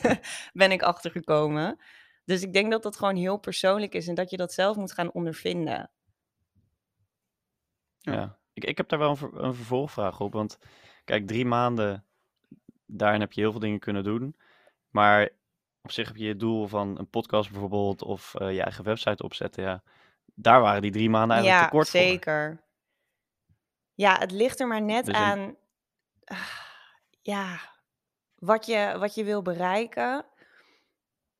ben 0.52 0.72
ik 0.72 0.82
achtergekomen. 0.82 1.80
Dus 2.24 2.42
ik 2.42 2.52
denk 2.52 2.70
dat 2.70 2.82
dat 2.82 2.96
gewoon 2.96 3.16
heel 3.16 3.38
persoonlijk 3.38 3.94
is 3.94 4.08
en 4.08 4.14
dat 4.14 4.30
je 4.30 4.36
dat 4.36 4.52
zelf 4.52 4.76
moet 4.76 4.92
gaan 4.92 5.12
ondervinden. 5.12 5.90
Ja, 7.98 8.41
Ik, 8.52 8.64
ik 8.64 8.76
heb 8.76 8.88
daar 8.88 8.98
wel 8.98 9.16
een, 9.20 9.44
een 9.44 9.54
vervolgvraag 9.54 10.20
op. 10.20 10.32
Want 10.32 10.58
kijk, 11.04 11.26
drie 11.26 11.44
maanden, 11.44 12.04
daarin 12.86 13.20
heb 13.20 13.32
je 13.32 13.40
heel 13.40 13.50
veel 13.50 13.60
dingen 13.60 13.78
kunnen 13.78 14.04
doen. 14.04 14.36
Maar 14.88 15.28
op 15.82 15.90
zich 15.90 16.06
heb 16.06 16.16
je 16.16 16.24
je 16.24 16.36
doel 16.36 16.66
van 16.66 16.98
een 16.98 17.08
podcast 17.08 17.50
bijvoorbeeld 17.50 18.02
of 18.02 18.34
uh, 18.38 18.52
je 18.52 18.62
eigen 18.62 18.84
website 18.84 19.22
opzetten. 19.22 19.62
Ja, 19.62 19.82
daar 20.34 20.60
waren 20.60 20.82
die 20.82 20.90
drie 20.90 21.10
maanden 21.10 21.36
eigenlijk 21.36 21.62
ja, 21.62 21.68
te 21.68 21.76
kort 21.76 21.90
voor. 21.90 22.00
Ja, 22.00 22.06
zeker. 22.06 22.62
Ja, 23.94 24.18
het 24.18 24.30
ligt 24.30 24.60
er 24.60 24.66
maar 24.66 24.82
net 24.82 25.04
Dus 25.04 25.14
aan 25.14 25.56
uh, 26.24 26.38
ja, 27.22 27.60
wat, 28.34 28.66
je, 28.66 28.96
wat 28.98 29.14
je 29.14 29.24
wil 29.24 29.42
bereiken. 29.42 30.24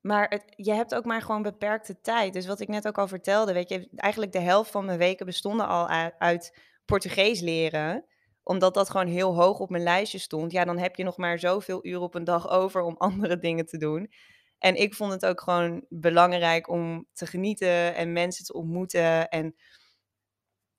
Maar 0.01 0.29
het, 0.29 0.45
je 0.57 0.73
hebt 0.73 0.95
ook 0.95 1.05
maar 1.05 1.23
gewoon 1.23 1.43
beperkte 1.43 2.01
tijd. 2.01 2.33
Dus 2.33 2.47
wat 2.47 2.61
ik 2.61 2.69
net 2.69 2.87
ook 2.87 2.99
al 2.99 3.09
vertelde, 3.09 3.53
weet 3.53 3.69
je, 3.69 3.89
eigenlijk 3.97 4.33
de 4.33 4.41
helft 4.41 4.71
van 4.71 4.85
mijn 4.85 4.99
weken 4.99 5.27
bestonden 5.27 5.67
al 5.67 5.89
uit 6.19 6.59
Portugees 6.85 7.41
leren 7.41 8.07
omdat 8.45 8.75
dat 8.75 8.91
gewoon 8.91 9.07
heel 9.07 9.35
hoog 9.35 9.59
op 9.59 9.71
mijn 9.71 9.83
lijstje 9.83 10.19
stond. 10.19 10.53
Ja, 10.53 10.65
dan 10.65 10.79
heb 10.79 10.97
je 10.97 11.05
nog 11.05 11.17
maar 11.17 11.39
zoveel 11.39 11.87
uur 11.87 12.01
op 12.01 12.15
een 12.15 12.25
dag 12.25 12.49
over 12.61 12.83
om 12.83 12.95
andere 12.99 13.39
dingen 13.39 13.67
te 13.67 13.79
doen. 13.79 14.13
En 14.59 14.75
ik 14.77 14.95
vond 14.95 15.13
het 15.13 15.27
ook 15.27 15.41
gewoon 15.41 15.85
belangrijk 15.89 16.69
om 16.69 17.07
te 17.13 17.27
genieten 17.27 17.95
en 17.95 18.13
mensen 18.13 18.45
te 18.45 18.53
ontmoeten. 18.53 19.29
En 19.29 19.55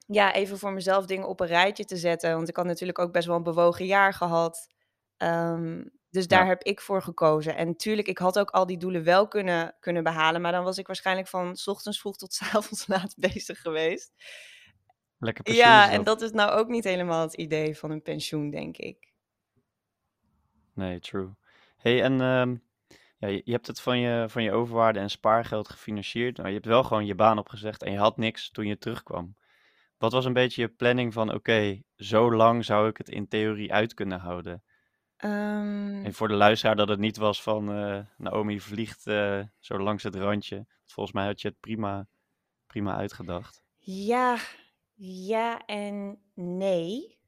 ja, 0.05 0.33
even 0.33 0.57
voor 0.57 0.73
mezelf 0.73 1.05
dingen 1.05 1.27
op 1.27 1.39
een 1.39 1.47
rijtje 1.47 1.85
te 1.85 1.97
zetten. 1.97 2.33
Want 2.35 2.49
ik 2.49 2.55
had 2.55 2.65
natuurlijk 2.65 2.99
ook 2.99 3.11
best 3.11 3.27
wel 3.27 3.35
een 3.35 3.43
bewogen 3.43 3.85
jaar 3.85 4.13
gehad. 4.13 4.67
Um, 5.17 5.91
dus 6.09 6.27
daar 6.27 6.43
Ja. 6.43 6.47
heb 6.47 6.63
ik 6.63 6.81
voor 6.81 7.01
gekozen. 7.01 7.55
En 7.55 7.75
tuurlijk, 7.75 8.07
ik 8.07 8.17
had 8.17 8.39
ook 8.39 8.49
al 8.49 8.65
die 8.65 8.77
doelen 8.77 9.03
wel 9.03 9.27
kunnen, 9.27 9.75
kunnen 9.79 10.03
behalen. 10.03 10.41
Maar 10.41 10.51
dan 10.51 10.63
was 10.63 10.77
ik 10.77 10.87
waarschijnlijk 10.87 11.27
van 11.27 11.55
's 11.55 11.67
ochtends 11.67 11.99
vroeg 11.99 12.17
tot 12.17 12.33
's 12.33 12.41
avonds 12.41 12.87
laat 12.93 13.13
bezig 13.17 13.61
geweest. 13.61 14.11
Lekker 15.23 15.43
pensioen 15.43 15.65
Ja, 15.65 15.89
en 15.91 16.03
dat. 16.03 16.21
is 16.21 16.31
nou 16.31 16.51
ook 16.51 16.67
niet 16.67 16.83
helemaal 16.83 17.21
het 17.21 17.33
idee 17.33 17.77
van 17.77 17.91
een 17.91 18.01
pensioen, 18.01 18.49
denk 18.49 18.77
ik. 18.77 19.11
Nee, 20.73 20.99
true. 20.99 21.29
hey, 21.77 22.01
en 22.03 22.21
ehm, 22.21 22.55
ja, 23.17 23.27
je, 23.27 23.51
hebt 23.51 23.67
het 23.67 23.81
van 23.81 23.99
je, 23.99 24.25
van 24.29 24.43
je 24.43 24.51
overwaarde 24.51 24.99
en 24.99 25.09
spaargeld 25.09 25.69
gefinancierd. 25.69 26.37
Maar 26.37 26.47
je 26.47 26.53
hebt 26.53 26.65
wel 26.65 26.83
gewoon 26.83 27.05
je 27.05 27.15
baan 27.15 27.37
opgezegd 27.37 27.83
en 27.83 27.91
je 27.91 27.97
had 27.97 28.17
niks 28.17 28.51
toen 28.51 28.67
je 28.67 28.77
terugkwam. 28.77 29.35
Wat 29.97 30.11
was 30.11 30.25
een 30.25 30.33
beetje 30.33 30.61
je 30.61 30.67
planning 30.67 31.13
van, 31.13 31.33
oké, 31.33 31.81
zo 31.95 32.31
lang 32.35 32.65
zou 32.65 32.87
ik 32.89 32.97
het 32.97 33.09
in 33.09 33.27
theorie 33.27 33.73
uit 33.73 33.93
kunnen 33.93 34.19
houden? 34.19 34.63
Ehm, 35.17 36.05
En 36.05 36.13
voor 36.13 36.27
de 36.27 36.33
luisteraar 36.33 36.75
dat 36.75 36.87
het 36.89 36.99
niet 36.99 37.17
was 37.17 37.43
van 37.43 37.71
eh, 37.73 37.99
Naomi 38.17 38.59
vliegt 38.59 39.07
eh, 39.07 39.39
zo 39.59 39.79
langs 39.79 40.03
het 40.03 40.15
randje. 40.15 40.65
Volgens 40.85 41.15
mij 41.15 41.25
had 41.25 41.41
je 41.41 41.47
het 41.47 41.59
prima, 41.59 42.07
prima 42.67 42.95
uitgedacht. 42.95 43.63
ja, 43.77 44.37
ja 44.95 45.65
en 45.65 46.19
nee. 46.33 47.21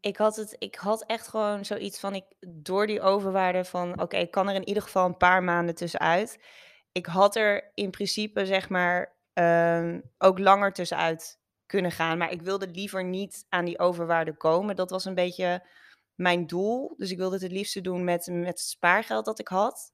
Ik 0.00 0.16
had, 0.16 0.36
het, 0.36 0.56
ik 0.58 0.74
had 0.74 1.04
echt 1.06 1.28
gewoon 1.28 1.64
zoiets 1.64 2.00
van, 2.00 2.14
ik, 2.14 2.24
door 2.40 2.86
die 2.86 3.00
overwaarde 3.00 3.64
van, 3.64 4.00
oké, 4.00 4.16
ik 4.16 4.30
kan 4.30 4.48
er 4.48 4.54
in 4.54 4.68
ieder 4.68 4.82
geval 4.82 5.06
een 5.06 5.16
paar 5.16 5.42
maanden 5.42 5.74
tussenuit. 5.74 6.44
Ik 6.92 7.06
had 7.06 7.36
er 7.36 7.70
in 7.74 7.90
principe, 7.90 8.46
zeg 8.46 8.68
maar, 8.68 9.16
ehm, 9.32 10.00
ook 10.18 10.38
langer 10.38 10.72
tussenuit 10.72 11.40
kunnen 11.66 11.92
gaan. 11.92 12.18
Maar 12.18 12.30
ik 12.30 12.42
wilde 12.42 12.68
liever 12.68 13.04
niet 13.04 13.46
aan 13.48 13.64
die 13.64 13.78
overwaarde 13.78 14.36
komen. 14.36 14.76
Dat 14.76 14.90
was 14.90 15.04
een 15.04 15.14
beetje 15.14 15.66
mijn 16.14 16.46
doel. 16.46 16.94
Dus 16.96 17.10
ik 17.10 17.16
wilde 17.16 17.34
het 17.34 17.42
het 17.42 17.52
liefste 17.52 17.80
doen 17.80 18.04
met, 18.04 18.26
met 18.26 18.46
het 18.46 18.60
spaargeld 18.60 19.24
dat 19.24 19.38
ik 19.38 19.48
had. 19.48 19.92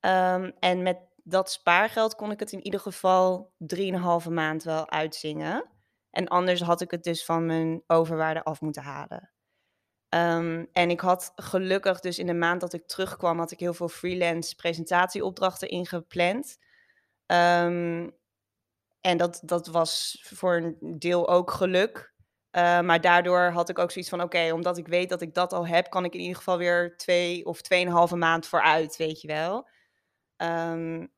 Ehm, 0.00 0.50
en 0.58 0.82
met 0.82 0.98
dat 1.22 1.50
spaargeld 1.50 2.14
kon 2.14 2.30
ik 2.30 2.40
het 2.40 2.52
in 2.52 2.64
ieder 2.64 2.80
geval 2.80 3.52
3,5 3.58 4.28
maand 4.28 4.62
wel 4.62 4.90
uitzingen. 4.90 5.73
En 6.14 6.28
anders 6.28 6.60
had 6.60 6.80
ik 6.80 6.90
het 6.90 7.04
dus 7.04 7.24
van 7.24 7.46
mijn 7.46 7.82
overwaarde 7.86 8.44
af 8.44 8.60
moeten 8.60 8.82
halen. 8.82 9.32
Ehm, 10.08 10.64
en 10.72 10.90
ik 10.90 11.00
had 11.00 11.32
gelukkig 11.36 12.00
dus 12.00 12.18
in 12.18 12.26
de 12.26 12.34
maand 12.34 12.60
dat 12.60 12.72
ik 12.72 12.86
terugkwam, 12.86 13.38
had 13.38 13.50
ik 13.50 13.58
heel 13.60 13.74
veel 13.74 13.88
freelance 13.88 14.54
presentatieopdrachten 14.54 15.68
ingepland. 15.68 16.58
Ehm, 17.26 18.10
en 19.00 19.16
dat, 19.16 19.40
dat 19.44 19.66
was 19.66 20.22
voor 20.34 20.56
een 20.56 20.98
deel 20.98 21.28
ook 21.28 21.50
geluk. 21.50 22.12
Uh, 22.56 22.80
maar 22.80 23.00
daardoor 23.00 23.40
had 23.40 23.68
ik 23.68 23.78
ook 23.78 23.90
zoiets 23.90 24.10
van: 24.10 24.22
oké, 24.22 24.52
omdat 24.52 24.78
ik 24.78 24.86
weet 24.86 25.08
dat 25.08 25.20
ik 25.20 25.34
dat 25.34 25.52
al 25.52 25.66
heb, 25.66 25.90
kan 25.90 26.04
ik 26.04 26.14
in 26.14 26.20
ieder 26.20 26.36
geval 26.36 26.58
weer 26.58 26.96
twee 26.96 27.46
of 27.46 27.62
tweeënhalve 27.62 28.16
maand 28.16 28.46
vooruit, 28.46 28.96
weet 28.96 29.20
je 29.20 29.26
wel. 29.26 29.68
Um, 30.36 31.12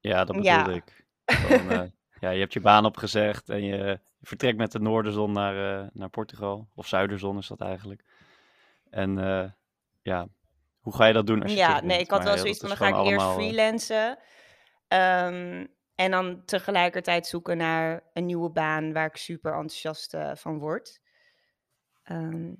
Ja, 0.00 0.24
dat 0.24 0.36
bedoelde 0.36 0.48
ja. 0.48 0.68
ik. 0.68 1.06
Van, 1.24 1.70
eh, 1.70 1.80
ja, 2.24 2.30
je 2.30 2.40
hebt 2.40 2.52
je 2.52 2.60
baan 2.60 2.84
opgezegd 2.84 3.48
en 3.48 3.64
je, 3.64 4.00
vertrekt 4.22 4.58
met 4.58 4.72
de 4.72 4.80
noorderzon 4.80 5.32
naar, 5.32 5.82
eh, 5.82 5.86
naar 5.92 6.08
Portugal. 6.08 6.68
Of 6.74 6.86
zuiderzon 6.86 7.38
is 7.38 7.46
dat 7.46 7.60
eigenlijk. 7.60 8.04
En 8.90 9.18
eh, 9.18 9.50
ja, 10.02 10.28
hoe 10.80 10.94
ga 10.94 11.06
je 11.06 11.12
dat 11.12 11.26
doen 11.26 11.42
als 11.42 11.50
je 11.50 11.56
Ja, 11.56 11.80
nee, 11.80 11.98
ik 11.98 12.10
had 12.10 12.18
Maar 12.18 12.28
wel 12.28 12.38
zoiets 12.38 12.58
dat 12.58 12.76
van: 12.76 12.78
dan 12.78 12.96
ga 12.96 13.02
ik 13.02 13.10
eerst 13.10 13.26
eh, 13.26 13.34
freelancen. 13.34 14.18
Ehm, 14.88 15.66
en 15.94 16.10
dan 16.10 16.42
tegelijkertijd 16.44 17.26
zoeken 17.26 17.56
naar 17.56 18.02
een 18.12 18.26
nieuwe 18.26 18.50
baan 18.50 18.92
waar 18.92 19.06
ik 19.06 19.16
super 19.16 19.52
enthousiast 19.52 20.14
eh, 20.14 20.30
van 20.34 20.58
word. 20.58 21.00
Ehm, 22.02 22.52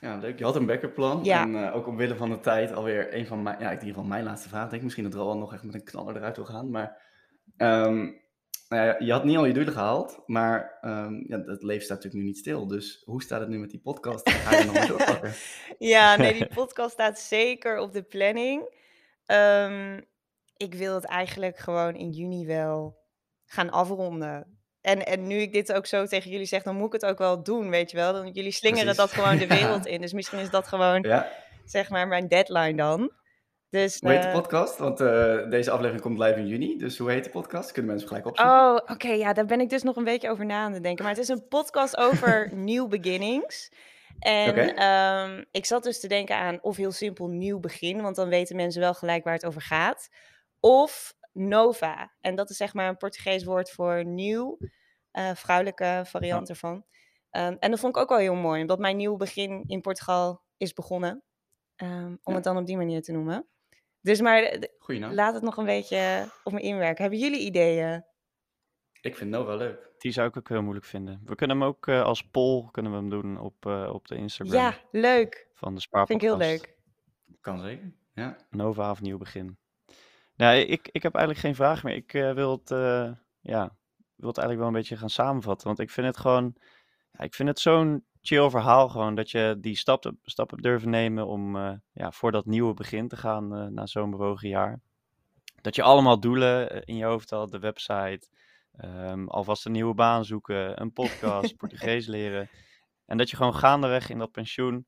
Ja, 0.00 0.16
leuk. 0.16 0.38
Je 0.38 0.44
had 0.44 0.56
een 0.56 0.66
backupplan. 0.66 1.24
Ja. 1.24 1.42
En 1.42 1.66
eh, 1.66 1.74
ook 1.74 1.86
omwille 1.86 2.16
van 2.16 2.30
de 2.30 2.40
tijd 2.40 2.72
alweer 2.72 3.14
een 3.14 3.26
van 3.26 3.42
mijn, 3.42 3.58
ja, 3.58 3.66
in 3.66 3.72
ieder 3.72 3.88
geval 3.88 4.04
mijn 4.04 4.24
laatste 4.24 4.48
vraag. 4.48 4.62
Denk 4.62 4.74
ik 4.74 4.82
misschien 4.82 5.04
dat 5.04 5.14
Rowan 5.14 5.38
nog 5.38 5.52
echt 5.52 5.62
met 5.62 5.74
een 5.74 5.84
knaller 5.84 6.16
eruit 6.16 6.36
wil 6.36 6.44
gaan. 6.44 6.70
Maar 6.70 7.02
ehm, 7.56 7.94
nou 8.68 8.86
ja, 8.86 8.96
je 8.98 9.12
had 9.12 9.24
niet 9.24 9.36
al 9.36 9.44
je 9.44 9.52
doelen 9.52 9.72
gehaald, 9.72 10.22
maar 10.26 10.78
ehm, 10.80 11.14
ja, 11.26 11.38
het 11.44 11.62
leven 11.62 11.84
staat 11.84 11.96
natuurlijk 11.96 12.22
nu 12.24 12.28
niet 12.30 12.38
stil. 12.38 12.66
Dus 12.66 13.02
hoe 13.04 13.22
staat 13.22 13.40
het 13.40 13.48
nu 13.48 13.58
met 13.58 13.70
die 13.70 13.80
podcast? 13.80 14.30
Ga 14.30 14.56
je 14.58 14.64
nog 14.64 14.74
maar 14.74 14.86
doorpakken? 14.86 15.32
Ja, 15.78 16.16
nee, 16.16 16.32
die 16.32 16.46
podcast 16.54 16.92
staat 16.92 17.18
zeker 17.18 17.78
op 17.78 17.92
de 17.92 18.02
planning. 18.02 18.74
Ehm, 19.26 20.00
ik 20.56 20.74
wil 20.74 20.94
het 20.94 21.04
eigenlijk 21.04 21.58
gewoon 21.58 21.94
in 21.94 22.10
juni 22.10 22.46
wel 22.46 22.96
gaan 23.46 23.70
afronden. 23.70 24.58
En, 24.80 25.06
en 25.06 25.26
nu 25.26 25.36
ik 25.36 25.52
dit 25.52 25.72
ook 25.72 25.86
zo 25.86 26.06
tegen 26.06 26.30
jullie 26.30 26.46
zeg, 26.46 26.62
dan 26.62 26.76
moet 26.76 26.86
ik 26.94 27.00
het 27.00 27.10
ook 27.10 27.18
wel 27.18 27.42
doen, 27.42 27.70
weet 27.70 27.90
je 27.90 27.96
wel. 27.96 28.12
Dan, 28.12 28.30
jullie 28.30 28.50
slingeren 28.52 28.94
Precies. 28.94 29.12
dat 29.14 29.22
gewoon 29.24 29.38
de 29.38 29.54
Ja. 29.54 29.60
wereld 29.60 29.86
in. 29.92 30.00
Dus 30.00 30.12
misschien 30.12 30.38
is 30.38 30.50
dat 30.50 30.68
gewoon, 30.68 31.02
Ja, 31.02 31.32
zeg 31.64 31.90
maar, 31.90 32.08
mijn 32.08 32.28
deadline 32.28 32.74
dan. 32.74 33.10
Dus, 33.70 33.96
hoe 34.00 34.10
heet 34.10 34.22
de 34.22 34.28
eh, 34.28 34.34
podcast? 34.34 34.78
Want 34.78 35.00
eh, 35.00 35.50
deze 35.50 35.70
aflevering 35.70 36.02
komt 36.02 36.18
live 36.18 36.38
in 36.38 36.46
juni. 36.46 36.78
Dus 36.78 36.98
hoe 36.98 37.10
heet 37.10 37.24
de 37.24 37.30
podcast? 37.30 37.72
Kunnen 37.72 37.90
mensen 37.90 38.08
gelijk 38.08 38.26
opzoeken? 38.26 38.54
Oh, 38.54 38.74
oké, 38.86 39.08
ja, 39.08 39.32
daar 39.32 39.46
ben 39.46 39.60
ik 39.60 39.68
dus 39.68 39.82
nog 39.82 39.96
een 39.96 40.04
beetje 40.04 40.30
over 40.30 40.46
na 40.46 40.62
aan 40.64 40.72
het 40.72 40.82
denken. 40.82 41.04
Maar 41.04 41.12
het 41.14 41.22
is 41.22 41.28
een 41.28 41.48
podcast 41.48 41.96
over 41.96 42.50
nieuw 42.54 42.86
beginnings. 42.86 43.72
En 44.18 44.76
ehm, 44.76 45.44
ik 45.50 45.66
zat 45.66 45.82
dus 45.82 46.00
te 46.00 46.08
denken 46.08 46.36
aan 46.36 46.62
of 46.62 46.76
heel 46.76 46.92
simpel 46.92 47.28
nieuw 47.28 47.60
begin, 47.60 48.02
want 48.02 48.16
dan 48.16 48.28
weten 48.28 48.56
mensen 48.56 48.80
wel 48.80 48.94
gelijk 48.94 49.24
waar 49.24 49.34
het 49.34 49.46
over 49.46 49.60
gaat. 49.60 50.08
Of 50.60 51.14
nova. 51.32 52.12
En 52.20 52.34
dat 52.34 52.50
is 52.50 52.56
zeg 52.56 52.74
maar 52.74 52.88
een 52.88 52.96
Portugees 52.96 53.44
woord 53.44 53.70
voor 53.70 54.04
nieuw, 54.04 54.58
eh, 55.10 55.34
vrouwelijke 55.34 56.02
variant 56.06 56.48
ervan. 56.48 56.84
Ehm, 57.30 57.56
en 57.58 57.70
dat 57.70 57.80
vond 57.80 57.96
ik 57.96 58.02
ook 58.02 58.08
wel 58.08 58.18
heel 58.18 58.34
mooi, 58.34 58.60
omdat 58.60 58.78
mijn 58.78 58.96
nieuw 58.96 59.16
begin 59.16 59.64
in 59.66 59.80
Portugal 59.80 60.42
is 60.56 60.72
begonnen. 60.72 61.22
Ehm, 61.76 62.06
om 62.06 62.18
Ja. 62.22 62.34
het 62.34 62.44
dan 62.44 62.56
op 62.56 62.66
die 62.66 62.76
manier 62.76 63.02
te 63.02 63.12
noemen. 63.12 63.46
Dus 64.06 64.20
maar 64.20 64.42
eh, 64.42 65.12
laat 65.12 65.34
het 65.34 65.42
nog 65.42 65.56
een 65.56 65.64
beetje 65.64 66.30
op 66.44 66.52
me 66.52 66.60
inwerken. 66.60 67.02
Hebben 67.02 67.20
jullie 67.20 67.40
ideeën? 67.40 68.04
Ik 69.00 69.16
vind 69.16 69.30
Nova 69.30 69.54
leuk. 69.54 69.90
Die 69.98 70.12
zou 70.12 70.28
ik 70.28 70.36
ook 70.36 70.48
heel 70.48 70.62
moeilijk 70.62 70.86
vinden. 70.86 71.20
We 71.24 71.34
kunnen 71.34 71.58
hem 71.58 71.66
ook 71.66 71.86
eh, 71.86 72.02
als 72.02 72.22
poll 72.22 72.68
kunnen 72.70 72.92
we 72.92 72.98
hem 72.98 73.10
doen 73.10 73.40
op, 73.40 73.66
eh, 73.66 73.90
op 73.92 74.08
de 74.08 74.16
Instagram 74.16 74.56
Ja, 74.60 74.74
leuk. 74.90 75.48
van 75.54 75.74
de 75.74 75.80
Vind 75.80 75.82
Spaarpodcast. 75.82 76.22
ik 76.22 76.28
heel 76.28 76.48
leuk. 76.48 76.74
Kan 77.40 77.60
zeker. 77.60 77.92
Ja. 78.14 78.36
Nova 78.50 78.90
of 78.90 79.00
nieuw 79.00 79.18
begin. 79.18 79.58
Nou, 80.36 80.56
ik, 80.56 80.88
ik 80.92 81.02
heb 81.02 81.14
eigenlijk 81.14 81.44
geen 81.46 81.54
vraag 81.54 81.82
meer. 81.82 81.94
Ik 81.94 82.14
eh, 82.14 82.32
wil, 82.32 82.50
het, 82.50 82.70
eh, 82.70 83.12
ja, 83.40 83.76
wil 84.14 84.28
het 84.28 84.38
eigenlijk 84.38 84.58
wel 84.58 84.66
een 84.66 84.72
beetje 84.72 84.96
gaan 84.96 85.10
samenvatten. 85.10 85.66
Want 85.66 85.78
ik 85.80 85.90
vind 85.90 86.06
het 86.06 86.16
gewoon, 86.16 86.56
ja, 87.12 87.24
ik 87.24 87.34
vind 87.34 87.48
het 87.48 87.58
zo'n 87.58 88.04
chill 88.26 88.50
verhaal 88.50 88.88
gewoon. 88.88 89.14
Dat 89.14 89.30
je 89.30 89.56
die 89.60 89.76
stap, 89.76 90.12
stap 90.22 90.50
hebt 90.50 90.62
durven 90.62 90.90
nemen 90.90 91.26
om 91.26 91.56
eh, 91.56 91.72
ja, 91.92 92.12
voor 92.12 92.32
dat 92.32 92.46
nieuwe 92.46 92.74
begin 92.74 93.08
te 93.08 93.16
gaan 93.16 93.56
eh, 93.56 93.66
na 93.66 93.86
zo'n 93.86 94.10
bewogen 94.10 94.48
jaar. 94.48 94.80
Dat 95.60 95.74
je 95.74 95.82
allemaal 95.82 96.20
doelen 96.20 96.70
eh, 96.70 96.80
in 96.84 96.96
je 96.96 97.04
hoofd 97.04 97.30
had, 97.30 97.50
de 97.50 97.58
website, 97.58 98.28
ehm, 98.76 99.26
alvast 99.26 99.66
een 99.66 99.72
nieuwe 99.72 99.94
baan 99.94 100.24
zoeken, 100.24 100.80
een 100.80 100.92
podcast, 100.92 101.56
Portugees 101.56 102.06
leren. 102.06 102.48
En 103.06 103.16
dat 103.16 103.30
je 103.30 103.36
gewoon 103.36 103.54
gaandeweg 103.54 104.10
in 104.10 104.18
dat 104.18 104.30
pensioen 104.30 104.86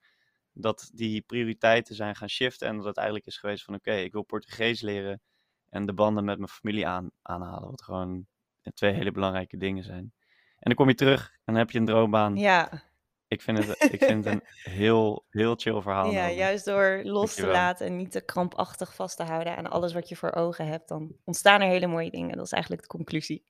dat 0.53 0.91
die 0.95 1.21
prioriteiten 1.21 1.95
zijn 1.95 2.17
gaan 2.17 2.29
shiften 2.29 2.69
en 2.69 2.77
dat 2.77 2.85
het 2.85 2.97
eigenlijk 2.97 3.27
is 3.27 3.39
geweest 3.39 3.65
van 3.65 3.75
oké, 3.75 3.93
ik 3.93 4.13
wil 4.13 4.23
Portugees 4.23 4.81
leren 4.81 5.21
en 5.69 5.87
de 5.87 5.93
banden 5.93 6.25
met 6.25 6.37
mijn 6.37 6.51
familie 6.51 6.87
aan, 6.87 7.11
aanhalen, 7.23 7.71
wat 7.71 7.83
gewoon 7.83 8.27
twee 8.75 8.93
hele 8.93 9.11
belangrijke 9.11 9.57
dingen 9.57 9.85
zijn. 9.85 10.13
En 10.59 10.75
dan 10.75 10.75
kom 10.75 10.89
je 10.89 10.95
terug 10.95 11.31
en 11.31 11.39
dan 11.45 11.55
heb 11.55 11.71
je 11.71 11.79
een 11.79 11.85
droombaan. 11.85 12.37
Ja, 12.37 12.83
Ik 13.29 13.43
vind 13.43 13.59
het, 13.67 13.93
ik 13.93 14.03
vind 14.05 14.25
het 14.25 14.35
een 14.35 14.43
heel, 14.73 15.25
heel 15.31 15.55
chill 15.57 15.81
verhaal. 15.81 16.11
ja 16.11 16.31
juist 16.31 16.65
door 16.65 17.01
los 17.05 17.35
te 17.35 17.41
Dankjewel. 17.41 17.53
laten 17.53 17.87
en 17.87 17.97
niet 17.97 18.11
te 18.11 18.21
krampachtig 18.21 18.95
vast 18.95 19.17
te 19.17 19.23
houden 19.23 19.57
aan 19.57 19.71
alles 19.71 19.93
wat 19.93 20.09
je 20.09 20.17
voor 20.17 20.33
ogen 20.33 20.67
hebt, 20.67 20.89
dan 20.89 21.17
ontstaan 21.25 21.61
er 21.61 21.69
hele 21.69 21.87
mooie 21.87 22.11
dingen. 22.11 22.37
Dat 22.37 22.47
is 22.47 22.53
eigenlijk 22.53 22.83
de 22.83 22.89
conclusie. 22.89 23.45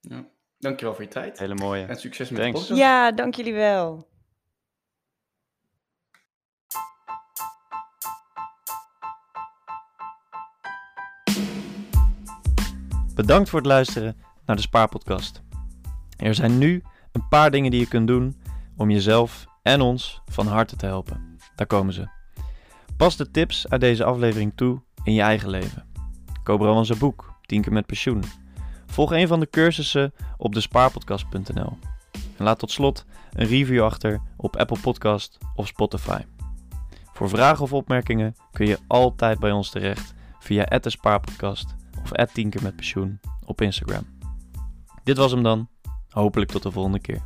ja. 0.00 0.28
Dankjewel 0.58 0.94
voor 0.94 1.04
je 1.04 1.10
tijd. 1.10 1.38
Hele 1.38 1.54
mooie. 1.54 1.84
En 1.84 1.96
succes 1.96 2.30
met 2.30 2.40
Thanks. 2.40 2.60
de 2.60 2.66
podcast. 2.66 2.80
Ja, 2.88 3.12
dank 3.12 3.34
jullie 3.34 3.54
wel. 3.54 4.08
Bedankt 13.14 13.48
voor 13.48 13.58
het 13.58 13.68
luisteren 13.68 14.16
naar 14.46 14.56
de 14.56 14.62
Spaarpodcast. 14.62 15.42
Er 16.16 16.34
zijn 16.34 16.58
nu 16.58 16.82
een 17.16 17.28
paar 17.28 17.50
dingen 17.50 17.70
die 17.70 17.80
je 17.80 17.88
kunt 17.88 18.06
doen 18.06 18.36
om 18.76 18.90
jezelf 18.90 19.46
en 19.62 19.80
ons 19.80 20.20
van 20.26 20.46
harte 20.46 20.76
te 20.76 20.86
helpen. 20.86 21.38
Daar 21.54 21.66
komen 21.66 21.94
ze. 21.94 22.08
Pas 22.96 23.16
de 23.16 23.30
tips 23.30 23.68
uit 23.68 23.80
deze 23.80 24.04
aflevering 24.04 24.52
toe 24.54 24.82
in 25.02 25.12
je 25.12 25.22
eigen 25.22 25.50
leven. 25.50 25.86
Koop 26.42 26.60
Rowan 26.60 26.86
zijn 26.86 26.98
boek, 26.98 27.34
10 27.42 27.62
keer 27.62 27.72
met 27.72 27.86
pensioen. 27.86 28.22
Volg 28.86 29.12
een 29.12 29.28
van 29.28 29.40
de 29.40 29.50
cursussen 29.50 30.12
op 30.36 30.54
despaarpodcast.nl. 30.54 31.78
En 32.36 32.44
laat 32.44 32.58
tot 32.58 32.70
slot 32.70 33.04
een 33.32 33.46
review 33.46 33.82
achter 33.82 34.20
op 34.36 34.56
Apple 34.56 34.80
Podcast 34.80 35.38
of 35.54 35.66
Spotify. 35.66 36.20
Voor 37.12 37.28
vragen 37.28 37.62
of 37.62 37.72
opmerkingen 37.72 38.36
kun 38.52 38.66
je 38.66 38.78
altijd 38.86 39.38
bij 39.38 39.52
ons 39.52 39.70
terecht 39.70 40.14
via 40.38 40.64
de 40.64 40.90
Spaarpodcast 40.90 41.74
of 42.02 42.32
10 42.32 42.50
keer 42.50 42.62
met 42.62 42.76
pensioen 42.76 43.20
op 43.44 43.60
Instagram. 43.60 44.06
Dit 45.04 45.16
was 45.16 45.30
hem 45.30 45.42
dan. 45.42 45.68
Hopelijk 46.16 46.50
tot 46.50 46.62
de 46.62 46.70
volgende 46.70 46.98
keer. 46.98 47.22